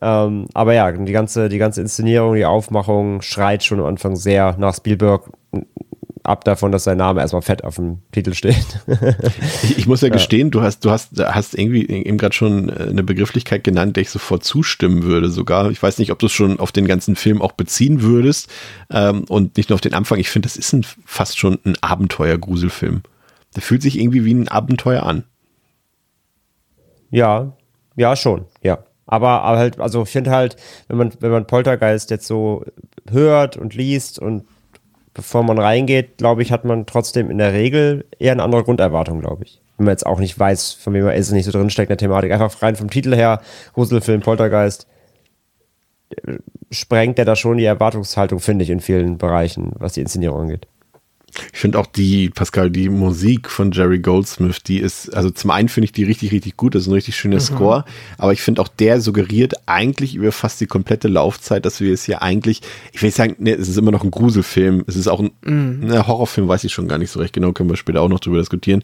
[0.00, 4.56] Ähm, aber ja, die ganze, die ganze Inszenierung, die Aufmachung schreit schon am Anfang sehr
[4.58, 5.30] nach Spielberg
[6.24, 8.56] ab davon, dass sein Name erstmal fett auf dem Titel steht.
[9.62, 12.88] Ich, ich muss ja, gestehen, du hast, du hast, hast irgendwie eben gerade schon äh,
[12.88, 15.70] eine Begrifflichkeit genannt, der ich sofort zustimmen würde sogar.
[15.70, 18.50] Ich weiß nicht, ob du es schon auf den ganzen Film auch beziehen würdest
[18.90, 20.18] ähm, und nicht nur auf den Anfang.
[20.18, 23.02] Ich finde, das ist ein, fast schon ein Abenteuer-Gruselfilm.
[23.54, 25.24] Der fühlt sich irgendwie wie ein Abenteuer an.
[27.10, 27.52] Ja,
[27.96, 28.78] ja, schon, ja.
[29.06, 30.56] Aber, aber halt, also ich finde halt,
[30.88, 32.64] wenn man, wenn man Poltergeist jetzt so
[33.10, 34.44] hört und liest und
[35.14, 39.20] bevor man reingeht, glaube ich, hat man trotzdem in der Regel eher eine andere Grunderwartung,
[39.20, 39.62] glaube ich.
[39.76, 42.08] Wenn man jetzt auch nicht weiß, von wem er ist, nicht so drinsteckt in der
[42.08, 42.32] Thematik.
[42.32, 43.40] Einfach rein vom Titel her,
[43.72, 44.86] Gruselfilm, Poltergeist,
[46.10, 46.34] äh,
[46.70, 50.66] sprengt der da schon die Erwartungshaltung, finde ich, in vielen Bereichen, was die Inszenierung angeht.
[51.52, 55.68] Ich finde auch die, Pascal, die Musik von Jerry Goldsmith, die ist, also zum einen
[55.68, 57.84] finde ich die richtig, richtig gut, das ist ein richtig schöner Score,
[58.18, 62.04] aber ich finde auch der suggeriert eigentlich über fast die komplette Laufzeit, dass wir es
[62.04, 62.60] hier eigentlich,
[62.92, 65.32] ich will nicht sagen, ne, es ist immer noch ein Gruselfilm, es ist auch ein
[65.42, 68.20] ne, Horrorfilm, weiß ich schon gar nicht so recht genau, können wir später auch noch
[68.20, 68.82] drüber diskutieren,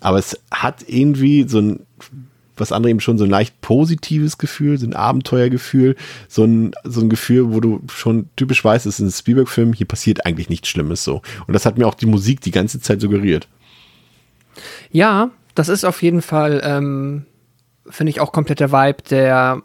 [0.00, 1.80] aber es hat irgendwie so ein,
[2.60, 5.96] was andere eben schon so ein leicht positives Gefühl, so ein Abenteuergefühl,
[6.28, 9.86] so ein, so ein Gefühl, wo du schon typisch weißt, es ist ein Spielberg-Film, hier
[9.86, 11.22] passiert eigentlich nichts Schlimmes so.
[11.46, 13.48] Und das hat mir auch die Musik die ganze Zeit suggeriert.
[14.90, 17.26] Ja, das ist auf jeden Fall, ähm,
[17.88, 19.62] finde ich auch komplett der Vibe, der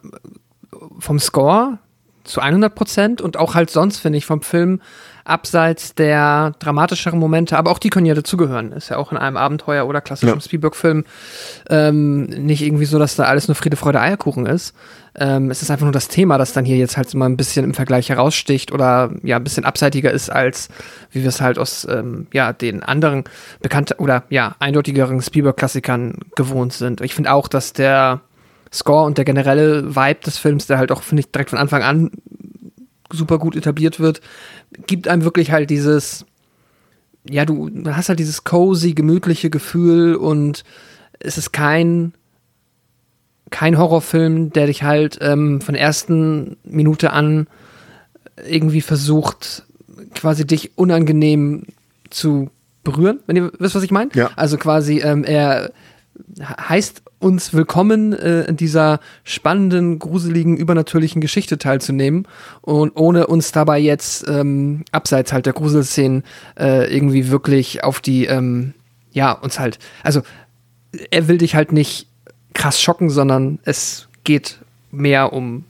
[1.00, 1.80] vom Score
[2.24, 4.82] zu 100 Prozent und auch halt sonst, finde ich, vom Film
[5.26, 8.72] abseits der dramatischeren Momente, aber auch die können ja dazugehören.
[8.72, 10.40] Ist ja auch in einem Abenteuer oder klassischen Ja.
[10.40, 11.04] Spielberg-Film
[11.70, 14.76] ähm, nicht irgendwie so, dass da alles nur Friede, Freude, Eierkuchen ist.
[15.16, 17.66] Ähm, es ist einfach nur das Thema, das dann hier jetzt halt mal ein bisschen
[17.66, 20.70] im Vergleich heraussticht oder ja ein bisschen abseitiger ist, als
[21.12, 23.24] wie wir es halt aus ähm, ja, den anderen
[23.62, 27.02] bekannten oder ja eindeutigeren Spielberg-Klassikern gewohnt sind.
[27.02, 28.22] Ich finde auch, dass der
[28.72, 31.82] Score und der generelle Vibe des Films, der halt auch, finde ich, direkt von Anfang
[31.82, 32.12] an
[33.12, 34.22] super gut etabliert wird,
[34.88, 36.26] gibt einem wirklich halt dieses,
[37.30, 40.64] ja, du hast halt dieses cozy, gemütliche Gefühl und
[41.20, 42.14] es ist kein,
[43.52, 47.48] kein Horrorfilm, der dich halt ähm, von der ersten Minute an
[48.48, 49.64] irgendwie versucht,
[50.14, 51.64] quasi dich unangenehm
[52.10, 52.50] zu
[52.84, 54.12] berühren, wenn ihr wisst, was ich meine.
[54.14, 54.32] Ja.
[54.36, 55.72] Also quasi, ähm, er
[56.40, 62.28] heißt uns willkommen, äh, in dieser spannenden, gruseligen, übernatürlichen Geschichte teilzunehmen
[62.62, 66.24] und ohne uns dabei jetzt ähm, abseits halt der Gruselszenen
[66.56, 68.76] äh, irgendwie wirklich auf die, ähm,
[69.12, 70.22] ja, uns halt, also
[71.10, 72.06] er will dich halt nicht
[72.54, 74.60] krass schocken, sondern es geht
[74.92, 75.66] mehr um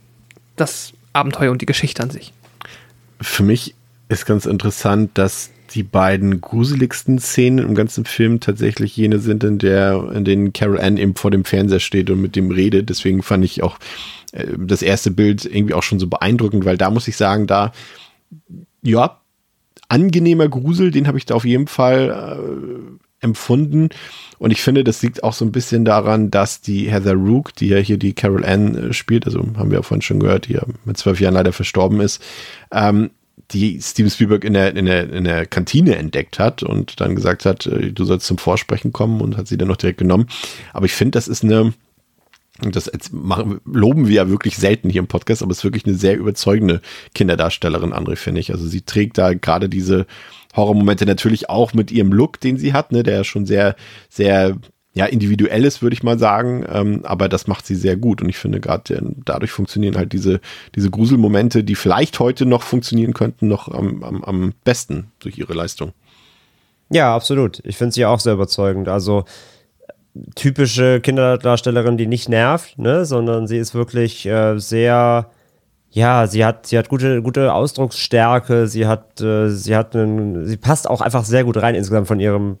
[0.56, 2.34] das Abenteuer und die Geschichte an sich.
[3.22, 3.74] Für mich
[4.10, 9.58] ist ganz interessant, dass die beiden gruseligsten Szenen im ganzen Film tatsächlich jene sind, in
[9.58, 12.88] der, in denen Carol Ann eben vor dem Fernseher steht und mit dem redet.
[12.88, 13.78] Deswegen fand ich auch
[14.32, 17.72] äh, das erste Bild irgendwie auch schon so beeindruckend, weil da muss ich sagen, da,
[18.82, 19.20] ja,
[19.88, 23.90] angenehmer Grusel, den habe ich da auf jeden Fall äh, empfunden.
[24.38, 27.68] Und ich finde, das liegt auch so ein bisschen daran, dass die Heather Rook, die
[27.68, 30.54] ja hier die Carol Ann äh, spielt, also haben wir ja vorhin schon gehört, die
[30.54, 32.22] ja mit zwölf Jahren leider verstorben ist,
[32.72, 33.10] ähm,
[33.52, 37.44] die Steven Spielberg in der, in, der, in der Kantine entdeckt hat und dann gesagt
[37.44, 40.28] hat, äh, du sollst zum Vorsprechen kommen und hat sie dann noch direkt genommen.
[40.72, 41.72] Aber ich finde, das ist eine,
[42.60, 45.94] das machen, loben wir ja wirklich selten hier im Podcast, aber es ist wirklich eine
[45.94, 46.80] sehr überzeugende
[47.14, 48.52] Kinderdarstellerin, André, finde ich.
[48.52, 50.06] Also sie trägt da gerade diese
[50.54, 53.76] Horrormomente natürlich auch mit ihrem Look, den sie hat, ne, der schon sehr,
[54.08, 54.56] sehr
[54.96, 58.30] ja, individuell ist, würde ich mal sagen, ähm, aber das macht sie sehr gut und
[58.30, 60.40] ich finde gerade dadurch funktionieren halt diese,
[60.74, 65.52] diese Gruselmomente, die vielleicht heute noch funktionieren könnten, noch am, am, am besten durch ihre
[65.52, 65.92] Leistung.
[66.88, 67.60] Ja, absolut.
[67.64, 68.88] Ich finde sie auch sehr überzeugend.
[68.88, 69.26] Also
[70.34, 75.30] typische Kinderdarstellerin, die nicht nervt, ne, sondern sie ist wirklich äh, sehr,
[75.90, 80.56] ja, sie hat, sie hat gute, gute Ausdrucksstärke, sie hat, äh, sie hat einen, sie
[80.56, 82.56] passt auch einfach sehr gut rein insgesamt von ihrem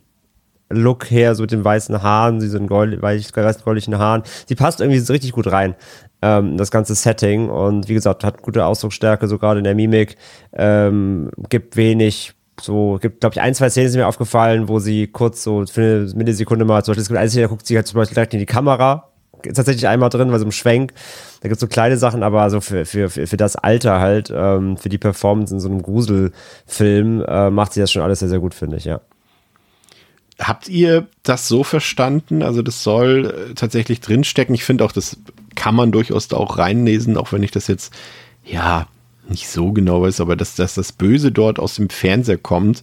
[0.68, 3.32] Look her, so mit den weißen Haaren, diesen gold, weiß,
[3.64, 4.22] goldlichen Haaren.
[4.46, 5.76] Sie passt irgendwie so richtig gut rein,
[6.22, 10.16] ähm, das ganze Setting und wie gesagt, hat gute Ausdrucksstärke, so gerade in der Mimik,
[10.52, 15.06] ähm, gibt wenig so, gibt, glaube ich, ein, zwei Szenen sind mir aufgefallen, wo sie
[15.08, 17.76] kurz so für eine Millisekunde mal, zum Beispiel, es gibt eine Szene, da guckt sie
[17.76, 19.10] halt zum Beispiel direkt in die Kamera,
[19.42, 20.92] ist tatsächlich einmal drin, weil so im Schwenk,
[21.40, 24.32] da gibt es so kleine Sachen, aber so für, für, für, für das Alter halt,
[24.34, 28.28] ähm, für die Performance in so einem Gruselfilm, äh, macht sie das schon alles sehr,
[28.28, 29.00] sehr gut, finde ich, ja.
[30.38, 32.42] Habt ihr das so verstanden?
[32.42, 34.54] Also das soll äh, tatsächlich drinstecken.
[34.54, 35.18] Ich finde auch, das
[35.54, 37.92] kann man durchaus da auch reinlesen, auch wenn ich das jetzt,
[38.44, 38.86] ja,
[39.28, 42.82] nicht so genau weiß, aber dass, dass das Böse dort aus dem Fernseher kommt,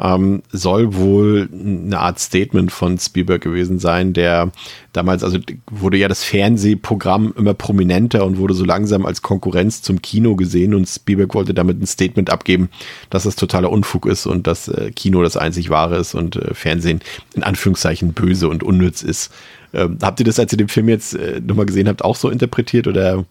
[0.00, 4.50] ähm, soll wohl eine Art Statement von Spielberg gewesen sein, der
[4.92, 5.38] damals, also
[5.70, 10.74] wurde ja das Fernsehprogramm immer prominenter und wurde so langsam als Konkurrenz zum Kino gesehen
[10.74, 12.70] und Spielberg wollte damit ein Statement abgeben,
[13.10, 16.54] dass das totaler Unfug ist und dass äh, Kino das einzig wahre ist und äh,
[16.54, 17.00] Fernsehen
[17.34, 19.32] in Anführungszeichen böse und unnütz ist.
[19.72, 22.30] Ähm, habt ihr das, als ihr den Film jetzt äh, nochmal gesehen habt, auch so
[22.30, 23.24] interpretiert oder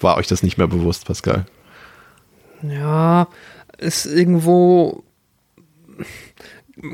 [0.00, 1.46] war euch das nicht mehr bewusst, Pascal?
[2.62, 3.28] Ja,
[3.78, 5.02] ist irgendwo.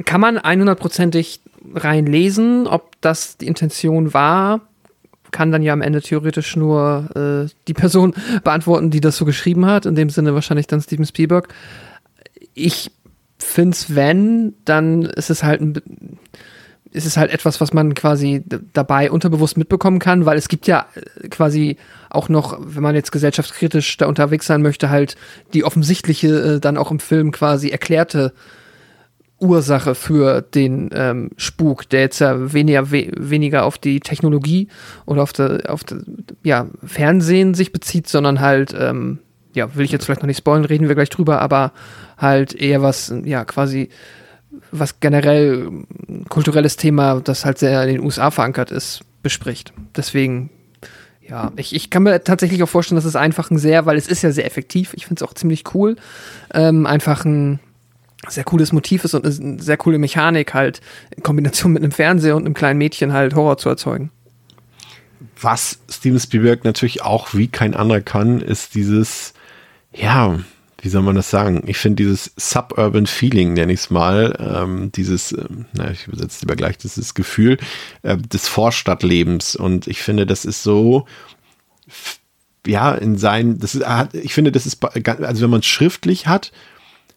[0.04, 1.40] Kann man 100%ig
[1.74, 4.60] reinlesen, ob das die Intention war?
[5.30, 9.66] Kann dann ja am Ende theoretisch nur äh, die Person beantworten, die das so geschrieben
[9.66, 9.86] hat.
[9.86, 11.48] In dem Sinne wahrscheinlich dann Steven Spielberg.
[12.54, 12.90] Ich
[13.38, 15.80] finde es, wenn, dann ist es halt ein
[16.92, 20.86] ist es halt etwas, was man quasi dabei unterbewusst mitbekommen kann, weil es gibt ja
[20.94, 21.76] äh, quasi
[22.08, 25.16] auch noch, wenn man jetzt gesellschaftskritisch da unterwegs sein möchte, halt
[25.54, 28.32] die offensichtliche, äh, dann auch im Film quasi erklärte
[29.40, 34.68] Ursache für den ähm, Spuk, der jetzt ja weniger, we weniger auf die Technologie
[35.06, 35.80] oder auf, der, auf
[36.42, 39.18] ja, Fernsehen sich bezieht, sondern halt, ähm,
[39.54, 41.72] ja, will ich jetzt vielleicht noch nicht spoilen, reden wir gleich drüber, aber
[42.18, 43.88] halt eher was, ja, quasi
[44.72, 45.68] was generell
[46.28, 49.72] kulturelles Thema, das halt sehr in den USA verankert ist, bespricht.
[49.96, 50.50] Deswegen,
[51.26, 54.08] ja, ich, ich kann mir tatsächlich auch vorstellen, dass es einfach ein sehr, weil es
[54.08, 55.96] ist ja sehr effektiv, ich finde es auch ziemlich cool,
[56.52, 57.60] ähm, einfach ein
[58.28, 60.80] sehr cooles Motiv ist und eine sehr coole Mechanik halt
[61.14, 64.10] in Kombination mit einem Fernseher und einem kleinen Mädchen halt Horror zu erzeugen.
[65.40, 69.32] Was Steven Spielberg natürlich auch wie kein anderer kann, ist dieses,
[69.92, 70.38] ja,
[70.82, 71.62] wie soll man das sagen?
[71.66, 76.40] Ich finde dieses Suburban Feeling, nenne ich es mal, ähm, dieses, äh, na, ich übersetze
[76.42, 77.58] lieber gleich, dieses Gefühl
[78.02, 79.56] äh, des Vorstadtlebens.
[79.56, 81.06] Und ich finde, das ist so,
[82.66, 86.52] ja, in sein, das ist, ich finde, das ist, also wenn man es schriftlich hat,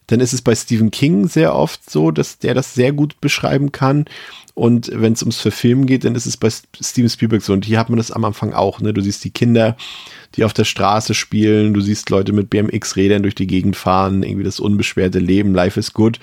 [0.08, 3.72] dann ist es bei Stephen King sehr oft so, dass der das sehr gut beschreiben
[3.72, 4.06] kann.
[4.54, 7.54] Und wenn es ums Verfilmen geht, dann ist es bei Steven Spielberg so.
[7.54, 8.82] Und hier hat man das am Anfang auch.
[8.82, 8.94] Ne?
[8.94, 9.76] Du siehst die Kinder,
[10.36, 11.74] die auf der Straße spielen.
[11.74, 14.22] Du siehst Leute mit BMX-Rädern durch die Gegend fahren.
[14.22, 15.56] Irgendwie das unbeschwerte Leben.
[15.56, 16.20] Life is good.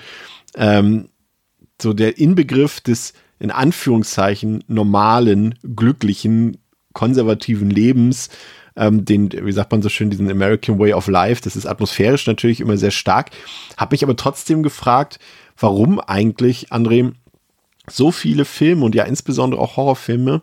[0.55, 1.09] Ähm,
[1.81, 6.57] so der Inbegriff des in Anführungszeichen normalen, glücklichen,
[6.93, 8.29] konservativen Lebens,
[8.75, 12.27] ähm, den, wie sagt man so schön, diesen American Way of Life, das ist atmosphärisch
[12.27, 13.31] natürlich immer sehr stark.
[13.77, 15.19] Habe mich aber trotzdem gefragt,
[15.57, 17.13] warum eigentlich, André,
[17.89, 20.41] so viele Filme und ja insbesondere auch Horrorfilme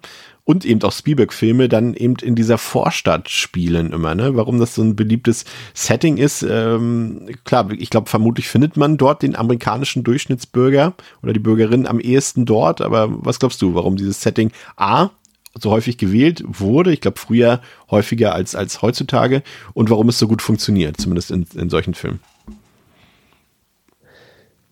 [0.49, 4.35] und eben auch Spielberg-Filme dann eben in dieser Vorstadt spielen immer, ne?
[4.35, 9.23] Warum das so ein beliebtes Setting ist, ähm, klar, ich glaube, vermutlich findet man dort
[9.23, 14.23] den amerikanischen Durchschnittsbürger oder die Bürgerin am ehesten dort, aber was glaubst du, warum dieses
[14.23, 15.11] Setting A
[15.54, 19.42] so häufig gewählt wurde, ich glaube früher häufiger als, als heutzutage
[19.74, 22.20] und warum es so gut funktioniert, zumindest in, in solchen Filmen?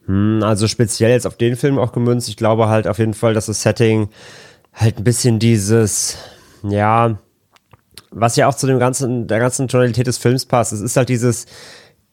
[0.07, 2.29] Hm, also speziell jetzt auf den Film auch gemünzt.
[2.29, 4.09] Ich glaube halt auf jeden Fall, dass das Setting
[4.73, 6.17] halt ein bisschen dieses,
[6.63, 7.19] ja,
[8.11, 10.73] was ja auch zu dem ganzen, der ganzen Tonalität des Films passt.
[10.73, 11.47] Es ist halt dieses,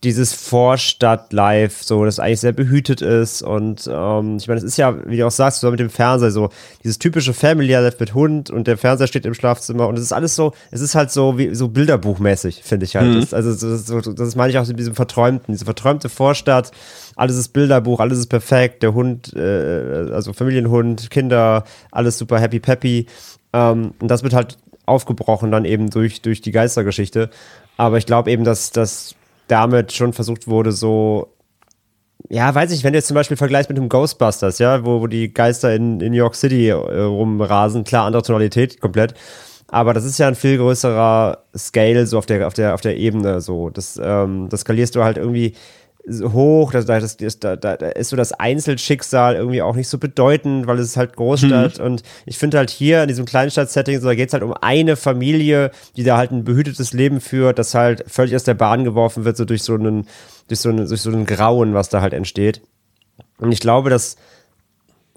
[0.03, 3.41] dieses Vorstadt-Life, so, das eigentlich sehr behütet ist.
[3.41, 6.31] Und ähm, ich meine, es ist ja, wie du auch sagst, so mit dem Fernseher,
[6.31, 6.49] so
[6.83, 10.11] dieses typische Family Life mit Hund und der Fernseher steht im Schlafzimmer und es ist
[10.11, 13.07] alles so, es ist halt so wie so Bilderbuchmäßig, finde ich halt.
[13.07, 13.21] Mhm.
[13.21, 16.71] Das, also das, so, das meine ich auch in diesem verträumten, diese verträumte Vorstadt,
[17.15, 22.59] alles ist Bilderbuch, alles ist perfekt, der Hund, äh, also Familienhund, Kinder, alles super happy
[22.59, 23.07] peppy.
[23.53, 27.29] Ähm, und das wird halt aufgebrochen dann eben durch, durch die Geistergeschichte.
[27.77, 29.15] Aber ich glaube eben, dass, dass
[29.53, 31.33] damit schon versucht wurde, so
[32.29, 35.07] ja, weiß ich, wenn du jetzt zum Beispiel vergleichst mit dem Ghostbusters, ja, wo, wo
[35.07, 39.13] die Geister in, in New York City äh, rumrasen, klar, andere Tonalität komplett.
[39.67, 42.97] Aber das ist ja ein viel größerer Scale, so auf der, auf der, auf der
[42.97, 43.69] Ebene, so.
[43.69, 45.53] Das, ähm, das skalierst du halt irgendwie
[46.05, 50.77] hoch, das, das, da, da ist so das Einzelschicksal irgendwie auch nicht so bedeutend, weil
[50.79, 51.85] es ist halt Großstadt mhm.
[51.85, 54.97] und ich finde halt hier in diesem Kleinstadt-Setting, so, da geht es halt um eine
[54.97, 59.23] Familie, die da halt ein behütetes Leben führt, das halt völlig aus der Bahn geworfen
[59.23, 60.07] wird, so durch so einen,
[60.49, 62.61] durch so einen, durch so einen Grauen, was da halt entsteht.
[63.37, 64.17] Und ich glaube, das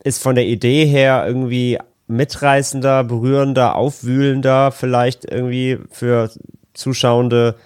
[0.05, 6.30] ist von der Idee her irgendwie mitreißender, berührender, aufwühlender vielleicht irgendwie für
[6.74, 7.57] Zuschauende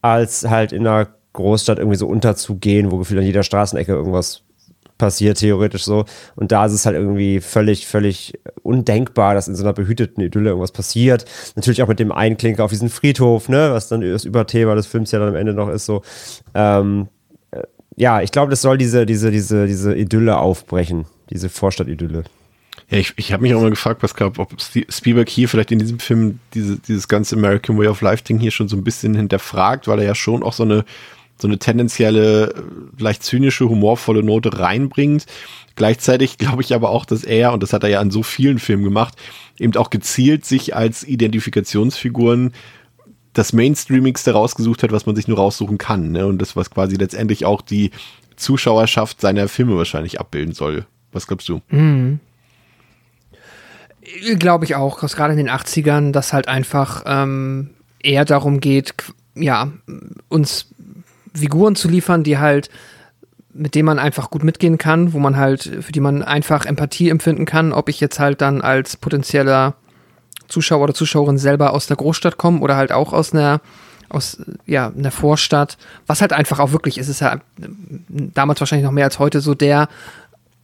[0.00, 4.42] als halt in einer Großstadt irgendwie so unterzugehen, wo gefühlt an jeder Straßenecke irgendwas
[4.98, 6.04] passiert, theoretisch so.
[6.34, 10.50] Und da ist es halt irgendwie völlig, völlig undenkbar, dass in so einer behüteten Idylle
[10.50, 11.24] irgendwas passiert.
[11.54, 15.12] Natürlich auch mit dem Einklinker auf diesen Friedhof, ne, was dann das Überthema des Films
[15.12, 16.02] ja dann am Ende noch ist, so.
[16.54, 17.06] Ähm,
[17.52, 17.62] äh,
[17.96, 22.24] ja, ich glaube, das soll diese, diese, diese, diese Idylle aufbrechen, diese Vorstadt-Idylle.
[22.90, 24.54] Ja, ich, ich habe mich auch mal gefragt, Pascal, ob
[24.88, 28.50] Spielberg hier vielleicht in diesem Film diese, dieses ganze American Way of Life Ding hier
[28.50, 30.84] schon so ein bisschen hinterfragt, weil er ja schon auch so eine
[31.40, 32.54] so eine tendenzielle,
[32.98, 35.26] leicht zynische, humorvolle Note reinbringt.
[35.76, 38.58] Gleichzeitig glaube ich aber auch, dass er, und das hat er ja an so vielen
[38.58, 39.14] Filmen gemacht,
[39.58, 42.52] eben auch gezielt sich als Identifikationsfiguren
[43.32, 46.10] das Mainstreamigste rausgesucht hat, was man sich nur raussuchen kann.
[46.10, 46.26] Ne?
[46.26, 47.92] Und das, was quasi letztendlich auch die
[48.34, 50.86] Zuschauerschaft seiner Filme wahrscheinlich abbilden soll.
[51.12, 51.60] Was glaubst du?
[51.68, 52.20] Mhm.
[54.38, 57.70] Glaube ich auch, dass gerade in den 80ern das halt einfach ähm,
[58.02, 58.94] eher darum geht,
[59.34, 59.70] ja,
[60.28, 60.68] uns
[61.34, 62.70] Figuren zu liefern, die halt
[63.58, 67.08] mit denen man einfach gut mitgehen kann, wo man halt, für die man einfach Empathie
[67.08, 69.74] empfinden kann, ob ich jetzt halt dann als potenzieller
[70.46, 73.60] Zuschauer oder Zuschauerin selber aus der Großstadt komme oder halt auch aus einer,
[74.08, 75.76] aus, ja, einer Vorstadt,
[76.06, 77.40] was halt einfach auch wirklich ist, ist ja
[78.08, 79.88] damals wahrscheinlich noch mehr als heute so der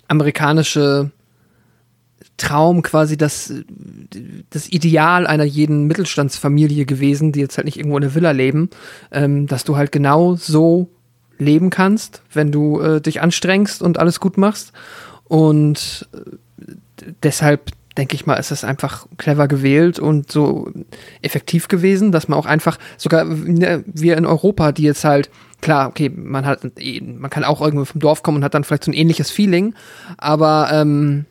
[0.06, 1.10] amerikanische
[2.36, 3.52] Traum quasi das,
[4.50, 8.70] das Ideal einer jeden Mittelstandsfamilie gewesen, die jetzt halt nicht irgendwo in einer Villa leben,
[9.12, 10.90] ähm, dass du halt genau so
[11.38, 14.72] leben kannst, wenn du äh, dich anstrengst und alles gut machst.
[15.24, 16.72] Und äh,
[17.22, 20.70] deshalb denke ich mal, ist es einfach clever gewählt und so
[21.22, 25.30] effektiv gewesen, dass man auch einfach, sogar ne, wir in Europa, die jetzt halt,
[25.60, 28.84] klar, okay, man hat, man kann auch irgendwo vom Dorf kommen und hat dann vielleicht
[28.84, 29.74] so ein ähnliches Feeling,
[30.18, 31.26] aber ähm,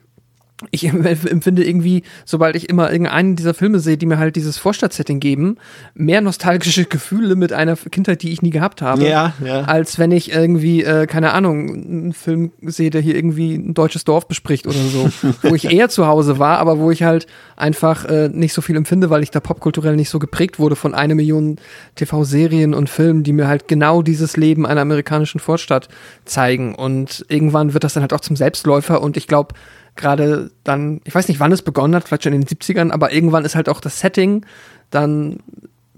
[0.70, 5.20] ich empfinde irgendwie, sobald ich immer irgendeinen dieser Filme sehe, die mir halt dieses Vorstadtsetting
[5.20, 5.56] geben,
[5.94, 9.62] mehr nostalgische Gefühle mit einer Kindheit, die ich nie gehabt habe, ja, ja.
[9.62, 14.04] als wenn ich irgendwie, äh, keine Ahnung, einen Film sehe, der hier irgendwie ein deutsches
[14.04, 15.10] Dorf bespricht oder so,
[15.42, 17.26] wo ich eher zu Hause war, aber wo ich halt
[17.56, 20.94] einfach äh, nicht so viel empfinde, weil ich da popkulturell nicht so geprägt wurde von
[20.94, 21.56] einer Million
[21.96, 25.88] TV-Serien und Filmen, die mir halt genau dieses Leben einer amerikanischen Vorstadt
[26.24, 26.74] zeigen.
[26.74, 29.54] Und irgendwann wird das dann halt auch zum Selbstläufer und ich glaube,
[29.96, 33.12] gerade dann, ich weiß nicht, wann es begonnen hat, vielleicht schon in den 70ern, aber
[33.12, 34.44] irgendwann ist halt auch das Setting
[34.90, 35.38] dann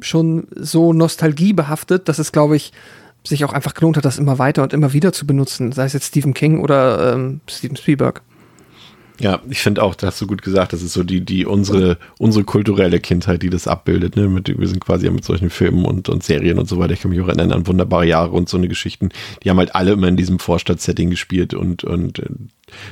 [0.01, 2.73] schon so nostalgiebehaftet, dass es, glaube ich,
[3.25, 5.93] sich auch einfach gelohnt hat, das immer weiter und immer wieder zu benutzen, sei es
[5.93, 8.23] jetzt Stephen King oder ähm, Steven Spielberg.
[9.19, 11.97] Ja, ich finde auch, da hast du gut gesagt, das ist so die, die unsere,
[12.19, 14.17] unsere kulturelle Kindheit, die das abbildet.
[14.17, 14.29] Ne?
[14.29, 16.93] Mit, wir sind quasi ja mit solchen Filmen und, und Serien und so weiter.
[16.93, 19.09] Ich kann mich auch erinnern an wunderbare Jahre und so eine Geschichten.
[19.43, 22.27] Die haben halt alle immer in diesem Vorstadtsetting gespielt und, und äh,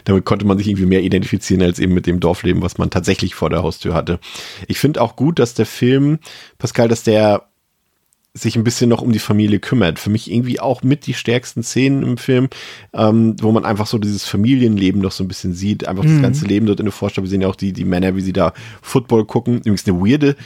[0.04, 3.34] damit konnte man sich irgendwie mehr identifizieren als eben mit dem Dorfleben, was man tatsächlich
[3.34, 4.18] vor der Haustür hatte.
[4.66, 6.20] Ich finde auch gut, dass der Film,
[6.58, 7.48] Pascal, dass der
[8.36, 10.00] sich ein bisschen noch um die Familie kümmert.
[10.00, 12.48] Für mich irgendwie auch mit die stärksten Szenen im Film,
[12.92, 15.86] ähm, wo man einfach so dieses Familienleben noch so ein bisschen sieht.
[15.86, 16.14] Einfach mhm.
[16.14, 17.26] das ganze Leben dort in der Vorstellung.
[17.26, 19.58] Wir sehen ja auch die, die Männer, wie sie da Football gucken.
[19.58, 20.36] Übrigens eine weirde,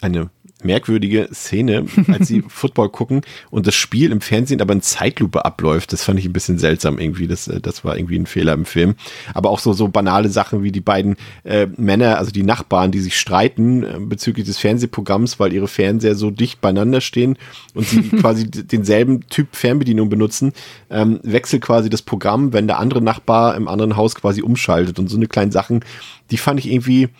[0.00, 0.30] eine
[0.64, 5.92] merkwürdige Szene, als sie Football gucken und das Spiel im Fernsehen aber in Zeitlupe abläuft.
[5.92, 7.26] Das fand ich ein bisschen seltsam irgendwie.
[7.26, 8.94] Das, äh, das war irgendwie ein Fehler im Film.
[9.34, 13.00] Aber auch so, so banale Sachen wie die beiden äh, Männer, also die Nachbarn, die
[13.00, 17.36] sich streiten äh, bezüglich des Fernsehprogramms, weil ihre Fernseher so dicht beieinander stehen
[17.74, 20.52] und sie quasi denselben Typ Fernbedienung benutzen,
[20.90, 25.08] ähm, wechselt quasi das Programm, wenn der andere Nachbar im anderen Haus quasi umschaltet und
[25.08, 25.84] so eine kleinen Sachen,
[26.30, 27.10] die fand ich irgendwie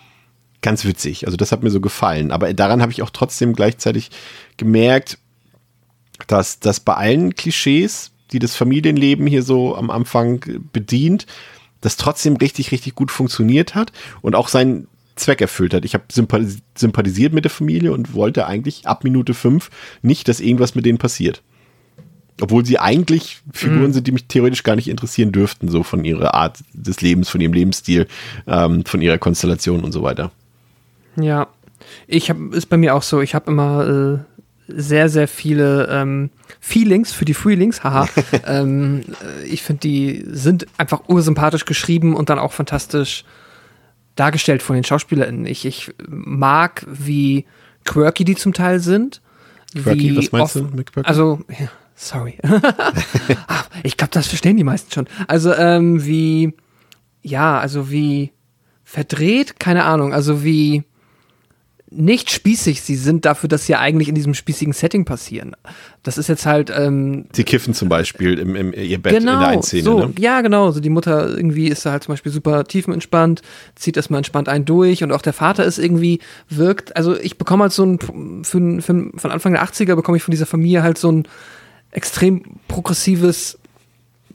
[0.65, 1.27] ganz witzig.
[1.27, 2.31] Also das hat mir so gefallen.
[2.31, 4.09] Aber daran habe ich auch trotzdem gleichzeitig
[4.57, 5.19] gemerkt,
[6.25, 10.43] dass, dass bei allen Klischees, die das Familienleben hier so am Anfang
[10.73, 11.27] bedient,
[11.81, 13.91] das trotzdem richtig, richtig gut funktioniert hat
[14.23, 15.85] und auch seinen Zweck erfüllt hat.
[15.85, 19.69] Ich habe sympathisiert mit der Familie und wollte eigentlich ab Minute fünf
[20.01, 21.43] nicht, dass irgendwas mit denen passiert.
[22.41, 23.93] Obwohl sie eigentlich Figuren mhm.
[23.93, 27.39] sind, die mich theoretisch gar nicht interessieren dürften, so von ihrer Art des Lebens, von
[27.39, 28.07] ihrem Lebensstil,
[28.47, 30.31] ähm, von ihrer Konstellation und so weiter.
[31.17, 31.47] Ja,
[32.07, 33.21] ich habe ist bei mir auch so.
[33.21, 34.35] Ich habe immer äh,
[34.67, 38.07] sehr, sehr viele ähm, Feelings für die Freelings, haha.
[38.45, 43.25] ähm, äh, ich finde, die sind einfach ursympathisch geschrieben und dann auch fantastisch
[44.15, 45.45] dargestellt von den SchauspielerInnen.
[45.45, 47.45] Ich, ich mag, wie
[47.83, 49.21] quirky die zum Teil sind.
[49.73, 51.07] Quirky, was meinst offen, du mit quirky?
[51.07, 52.37] Also, ja, sorry.
[53.47, 55.07] Ah, ich glaube, das verstehen die meisten schon.
[55.27, 56.53] Also, ähm, wie,
[57.21, 58.31] ja, also wie
[58.83, 60.83] verdreht, keine Ahnung, also wie
[61.91, 65.55] nicht spießig sie sind dafür, dass sie eigentlich in diesem spießigen Setting passieren.
[66.03, 66.71] Das ist jetzt halt.
[66.75, 69.83] Ähm, sie kiffen zum Beispiel im, im ihr Bett genau, in der einen Szene.
[69.83, 70.13] So, ne?
[70.17, 70.71] Ja, genau.
[70.71, 73.43] So die Mutter irgendwie ist da halt zum Beispiel super tiefenentspannt,
[73.75, 76.19] zieht erstmal entspannt einen durch und auch der Vater ist irgendwie,
[76.49, 76.95] wirkt.
[76.95, 77.99] Also ich bekomme halt so ein,
[78.43, 81.27] für, für, von Anfang der 80er bekomme ich von dieser Familie halt so ein
[81.91, 83.59] extrem progressives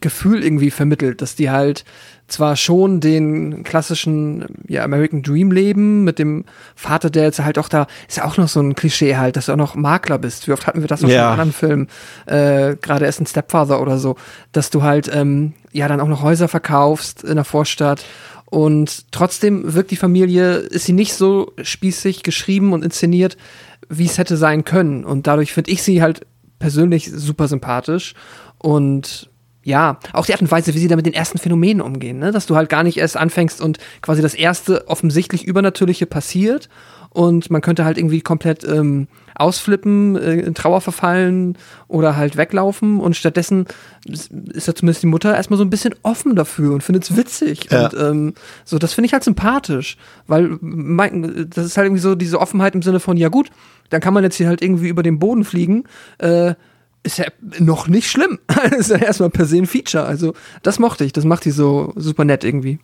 [0.01, 1.84] Gefühl irgendwie vermittelt, dass die halt
[2.26, 6.44] zwar schon den klassischen ja, American Dream leben mit dem
[6.74, 9.46] Vater, der jetzt halt auch da, ist ja auch noch so ein Klischee halt, dass
[9.46, 10.46] du auch noch Makler bist.
[10.46, 11.26] Wie oft hatten wir das noch ja.
[11.26, 11.88] in anderen Filmen,
[12.26, 14.16] äh, gerade erst in Stepfather oder so,
[14.53, 18.05] dass du halt ähm, ja dann auch noch Häuser verkaufst in der Vorstadt
[18.51, 23.36] und trotzdem wirkt die Familie, ist sie nicht so spießig geschrieben und inszeniert,
[23.88, 25.05] wie es hätte sein können.
[25.05, 26.26] Und dadurch finde ich sie halt
[26.59, 28.14] persönlich super sympathisch
[28.59, 29.30] und
[29.62, 32.32] ja, auch die Art und Weise, wie sie da mit den ersten Phänomenen umgehen, ne?
[32.32, 36.68] dass du halt gar nicht erst anfängst und quasi das erste offensichtlich Übernatürliche passiert
[37.11, 41.58] und man könnte halt irgendwie komplett ähm, ausflippen, äh, in Trauer verfallen
[41.88, 43.66] oder halt weglaufen und stattdessen
[44.06, 47.68] ist ja zumindest die Mutter erstmal so ein bisschen offen dafür und findet es witzig
[47.70, 47.86] ja.
[47.86, 48.34] und ähm,
[48.64, 52.74] so, das finde ich halt sympathisch, weil mein, das ist halt irgendwie so diese Offenheit
[52.74, 53.50] im Sinne von, ja gut,
[53.90, 55.84] dann kann man jetzt hier halt irgendwie über den Boden fliegen,
[56.18, 56.54] äh,
[57.03, 57.26] ist ja
[57.59, 58.38] noch nicht schlimm.
[58.78, 60.05] ist ja erstmal per se ein Feature.
[60.05, 61.12] Also, das mochte ich.
[61.12, 62.78] Das macht die so super nett irgendwie.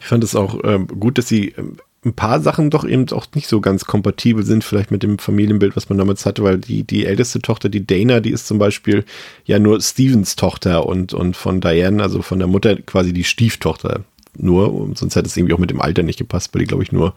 [0.00, 3.26] Ich fand es auch ähm, gut, dass sie ähm, ein paar Sachen doch eben auch
[3.34, 6.82] nicht so ganz kompatibel sind, vielleicht mit dem Familienbild, was man damals hatte, weil die,
[6.82, 9.04] die älteste Tochter, die Dana, die ist zum Beispiel
[9.44, 14.04] ja nur Stevens Tochter und, und von Diane, also von der Mutter quasi die Stieftochter
[14.36, 14.74] nur.
[14.74, 16.90] Und sonst hätte es irgendwie auch mit dem Alter nicht gepasst, weil die, glaube ich,
[16.90, 17.14] nur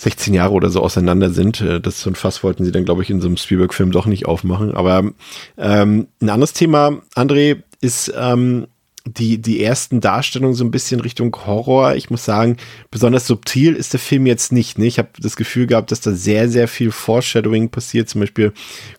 [0.00, 1.60] 16 Jahre oder so auseinander sind.
[1.60, 4.06] Äh, das so ein Fass wollten sie dann, glaube ich, in so einem Spielberg-Film doch
[4.06, 4.74] nicht aufmachen.
[4.74, 5.10] Aber
[5.58, 8.66] ähm, ein anderes Thema, André, ist ähm,
[9.06, 11.94] die, die ersten Darstellungen so ein bisschen Richtung Horror.
[11.94, 12.58] Ich muss sagen,
[12.90, 14.78] besonders subtil ist der Film jetzt nicht.
[14.78, 14.86] Ne?
[14.86, 18.10] Ich habe das Gefühl gehabt, dass da sehr, sehr viel Foreshadowing passiert.
[18.10, 18.52] Zum Beispiel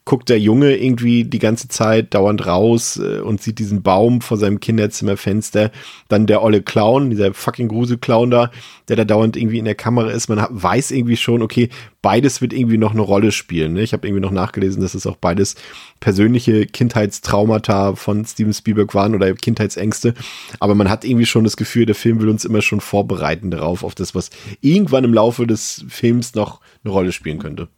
[0.04, 4.38] guckt der Junge irgendwie die ganze Zeit dauernd raus äh, und sieht diesen Baum vor
[4.38, 5.72] seinem Kinderzimmerfenster.
[6.08, 8.52] Dann der olle Clown, dieser fucking Gruselclown da,
[8.88, 10.30] der da dauernd irgendwie in der Kamera ist.
[10.30, 11.70] Man weiß irgendwie schon, okay,
[12.02, 13.74] beides wird irgendwie noch eine Rolle spielen.
[13.74, 13.84] Ne?
[13.84, 15.56] Ich habe irgendwie noch nachgelesen, dass es auch beides
[16.02, 20.14] persönliche Kindheitstraumata von Steven Spielberg waren oder Kindheitsängste.
[20.60, 23.86] Aber man hat irgendwie schon das Gefühl, der Film will uns immer schon vorbereiten darauf,
[23.86, 27.70] auf das, was irgendwann im Laufe des Films noch eine Rolle spielen könnte.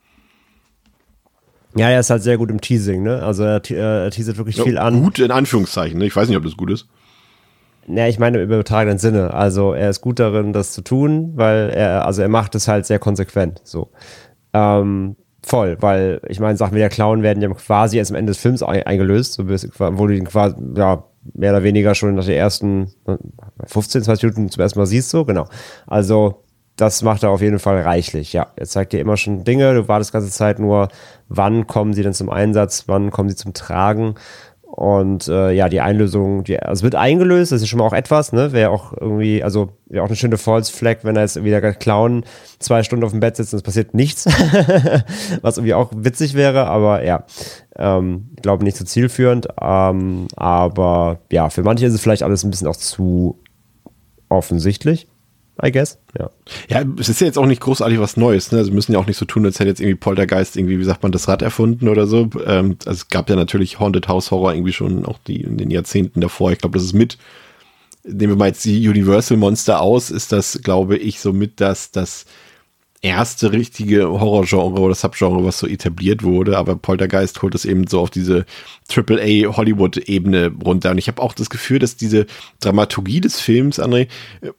[1.75, 3.21] Ja, er ist halt sehr gut im Teasing, ne?
[3.23, 5.01] Also er, er teasert wirklich ja, viel an.
[5.01, 6.05] Gut in Anführungszeichen, ne?
[6.05, 6.87] Ich weiß nicht, ob das gut ist.
[7.87, 9.33] Ja, ich meine im übertragenen Sinne.
[9.33, 12.85] Also er ist gut darin, das zu tun, weil er, also er macht es halt
[12.85, 13.59] sehr konsequent.
[13.65, 13.91] So.
[14.53, 18.31] Ähm, voll, weil ich meine, Sachen wie der Clown werden ja quasi erst am Ende
[18.31, 22.91] des Films eingelöst, wo du ihn quasi, ja, mehr oder weniger schon nach den ersten
[23.65, 25.47] 15, 20 Minuten zum ersten Mal siehst, so, genau.
[25.87, 26.43] Also,
[26.75, 28.47] das macht er auf jeden Fall reichlich, ja.
[28.55, 30.87] Er zeigt dir immer schon Dinge, du wartest ganze Zeit nur,
[31.29, 34.15] wann kommen sie denn zum Einsatz, wann kommen sie zum Tragen
[34.75, 37.93] und äh, ja, die Einlösung, die, also es wird eingelöst, das ist schon mal auch
[37.93, 38.53] etwas, ne?
[38.53, 42.23] Wäre auch irgendwie, also wäre auch eine schöne False Flag, wenn er jetzt wieder Clown
[42.57, 44.25] zwei Stunden auf dem Bett sitzt und es passiert nichts.
[45.43, 47.23] Was irgendwie auch witzig wäre, aber ja,
[47.77, 49.47] ähm, glaube nicht so zielführend.
[49.61, 53.39] Ähm, aber ja, für manche ist es vielleicht alles ein bisschen auch zu
[54.27, 55.07] offensichtlich.
[55.61, 55.99] I guess.
[56.17, 56.31] Ja.
[56.67, 58.51] Ja, es ist ja jetzt auch nicht großartig was Neues.
[58.51, 58.57] Ne?
[58.57, 61.03] Also müssen ja auch nicht so tun, als hätte jetzt irgendwie Poltergeist irgendwie, wie sagt
[61.03, 62.29] man, das Rad erfunden oder so.
[62.45, 65.69] Ähm, also es gab ja natürlich Haunted House Horror irgendwie schon auch die in den
[65.69, 66.51] Jahrzehnten davor.
[66.51, 67.17] Ich glaube, das ist mit,
[68.03, 71.91] nehmen wir mal jetzt die Universal Monster aus, ist das, glaube ich, so mit das,
[71.91, 72.25] das
[73.03, 77.99] erste richtige Horrorgenre oder Subgenre, was so etabliert wurde, aber Poltergeist holt es eben so
[77.99, 78.45] auf diese
[78.89, 80.91] AAA Hollywood-Ebene runter.
[80.91, 82.25] Und ich habe auch das Gefühl, dass diese
[82.61, 84.07] Dramaturgie des Films, André,
[84.41, 84.51] äh,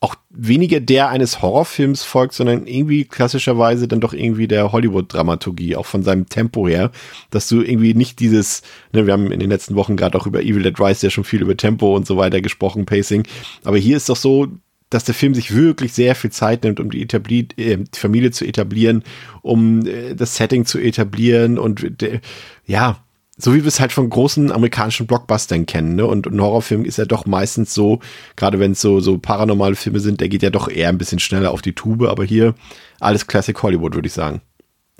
[0.00, 5.86] auch weniger der eines Horrorfilms folgt, sondern irgendwie klassischerweise dann doch irgendwie der Hollywood-Dramaturgie, auch
[5.86, 6.90] von seinem Tempo her,
[7.30, 10.42] dass du irgendwie nicht dieses, ne, wir haben in den letzten Wochen gerade auch über
[10.42, 13.28] Evil Dead Rise ja schon viel über Tempo und so weiter gesprochen, Pacing,
[13.62, 14.48] aber hier ist doch so,
[14.94, 18.30] dass der Film sich wirklich sehr viel Zeit nimmt, um die, Etabli äh, die Familie
[18.30, 19.04] zu etablieren,
[19.42, 22.20] um äh, das Setting zu etablieren und äh,
[22.66, 22.98] ja,
[23.38, 26.06] so wie wir es halt von großen amerikanischen Blockbustern kennen, ne?
[26.06, 28.00] Und ein Horrorfilm ist ja doch meistens so,
[28.36, 31.18] gerade wenn es so, so paranormale Filme sind, der geht ja doch eher ein bisschen
[31.18, 32.54] schneller auf die Tube, aber hier
[33.00, 34.42] alles Classic Hollywood, würde ich sagen.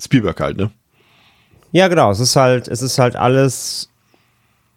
[0.01, 0.71] Spielberg halt, ne?
[1.71, 2.11] Ja, genau.
[2.11, 3.89] Es ist halt, es ist halt alles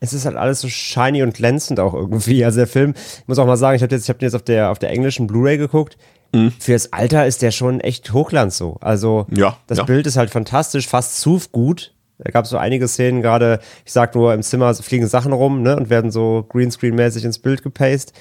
[0.00, 2.44] es ist halt alles so shiny und glänzend auch irgendwie.
[2.44, 4.34] Also der Film, ich muss auch mal sagen, ich habe jetzt, ich habe den jetzt
[4.34, 5.96] auf der auf der englischen Blu-ray geguckt.
[6.34, 6.52] Mhm.
[6.58, 8.76] Für das Alter ist der schon echt Hochglanz so.
[8.80, 9.84] Also ja, das ja.
[9.84, 11.92] Bild ist halt fantastisch, fast zu gut.
[12.18, 15.60] Da gab es so einige Szenen, gerade, ich sag nur, im Zimmer fliegen Sachen rum,
[15.60, 18.14] ne, und werden so Greenscreen-mäßig ins Bild gepaced.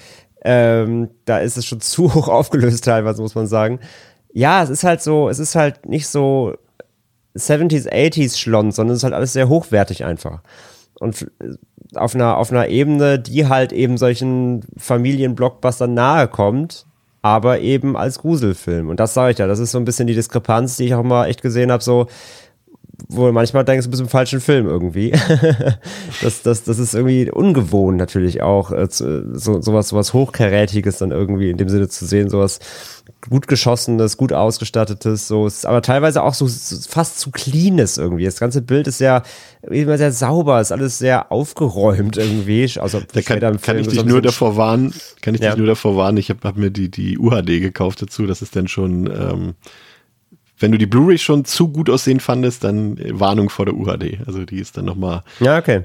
[0.44, 3.80] Ähm, da ist es schon zu hoch aufgelöst teilweise, muss man sagen.
[4.34, 6.56] Ja, es ist halt so, es ist halt nicht so
[7.38, 10.42] 70s, 80s Schlons, sondern es ist halt alles sehr hochwertig einfach
[11.00, 11.32] und
[11.96, 16.86] auf einer, auf einer Ebene, die halt eben solchen Familienblockbustern nahe kommt,
[17.22, 18.90] aber eben als Gruselfilm.
[18.90, 21.04] Und das sage ich ja, das ist so ein bisschen die Diskrepanz, die ich auch
[21.04, 22.08] mal echt gesehen habe, so,
[23.08, 25.12] wo manchmal denkst du, bist im falschen Film irgendwie.
[26.22, 31.50] das, das, das ist irgendwie ungewohnt natürlich auch, äh, so, sowas, sowas Hochkarätiges dann irgendwie
[31.50, 32.60] in dem Sinne zu sehen, sowas
[33.30, 38.26] gut geschossenes, gut ausgestattetes, so, ist aber teilweise auch so, so fast zu cleanes irgendwie.
[38.26, 39.24] Das ganze Bild ist ja
[39.64, 42.70] immer sehr sauber, ist alles sehr aufgeräumt irgendwie.
[42.80, 45.52] Also da kann, kann ich dich nur davor warnen, kann ich ja.
[45.52, 48.56] dich nur davor warnen, ich habe hab mir die, die UHD gekauft dazu, das ist
[48.56, 49.54] dann schon, ähm,
[50.60, 54.20] wenn du die Blu-ray schon zu gut aussehen fandest, dann Warnung vor der UHD.
[54.26, 55.24] Also die ist dann nochmal.
[55.40, 55.84] Ja, okay.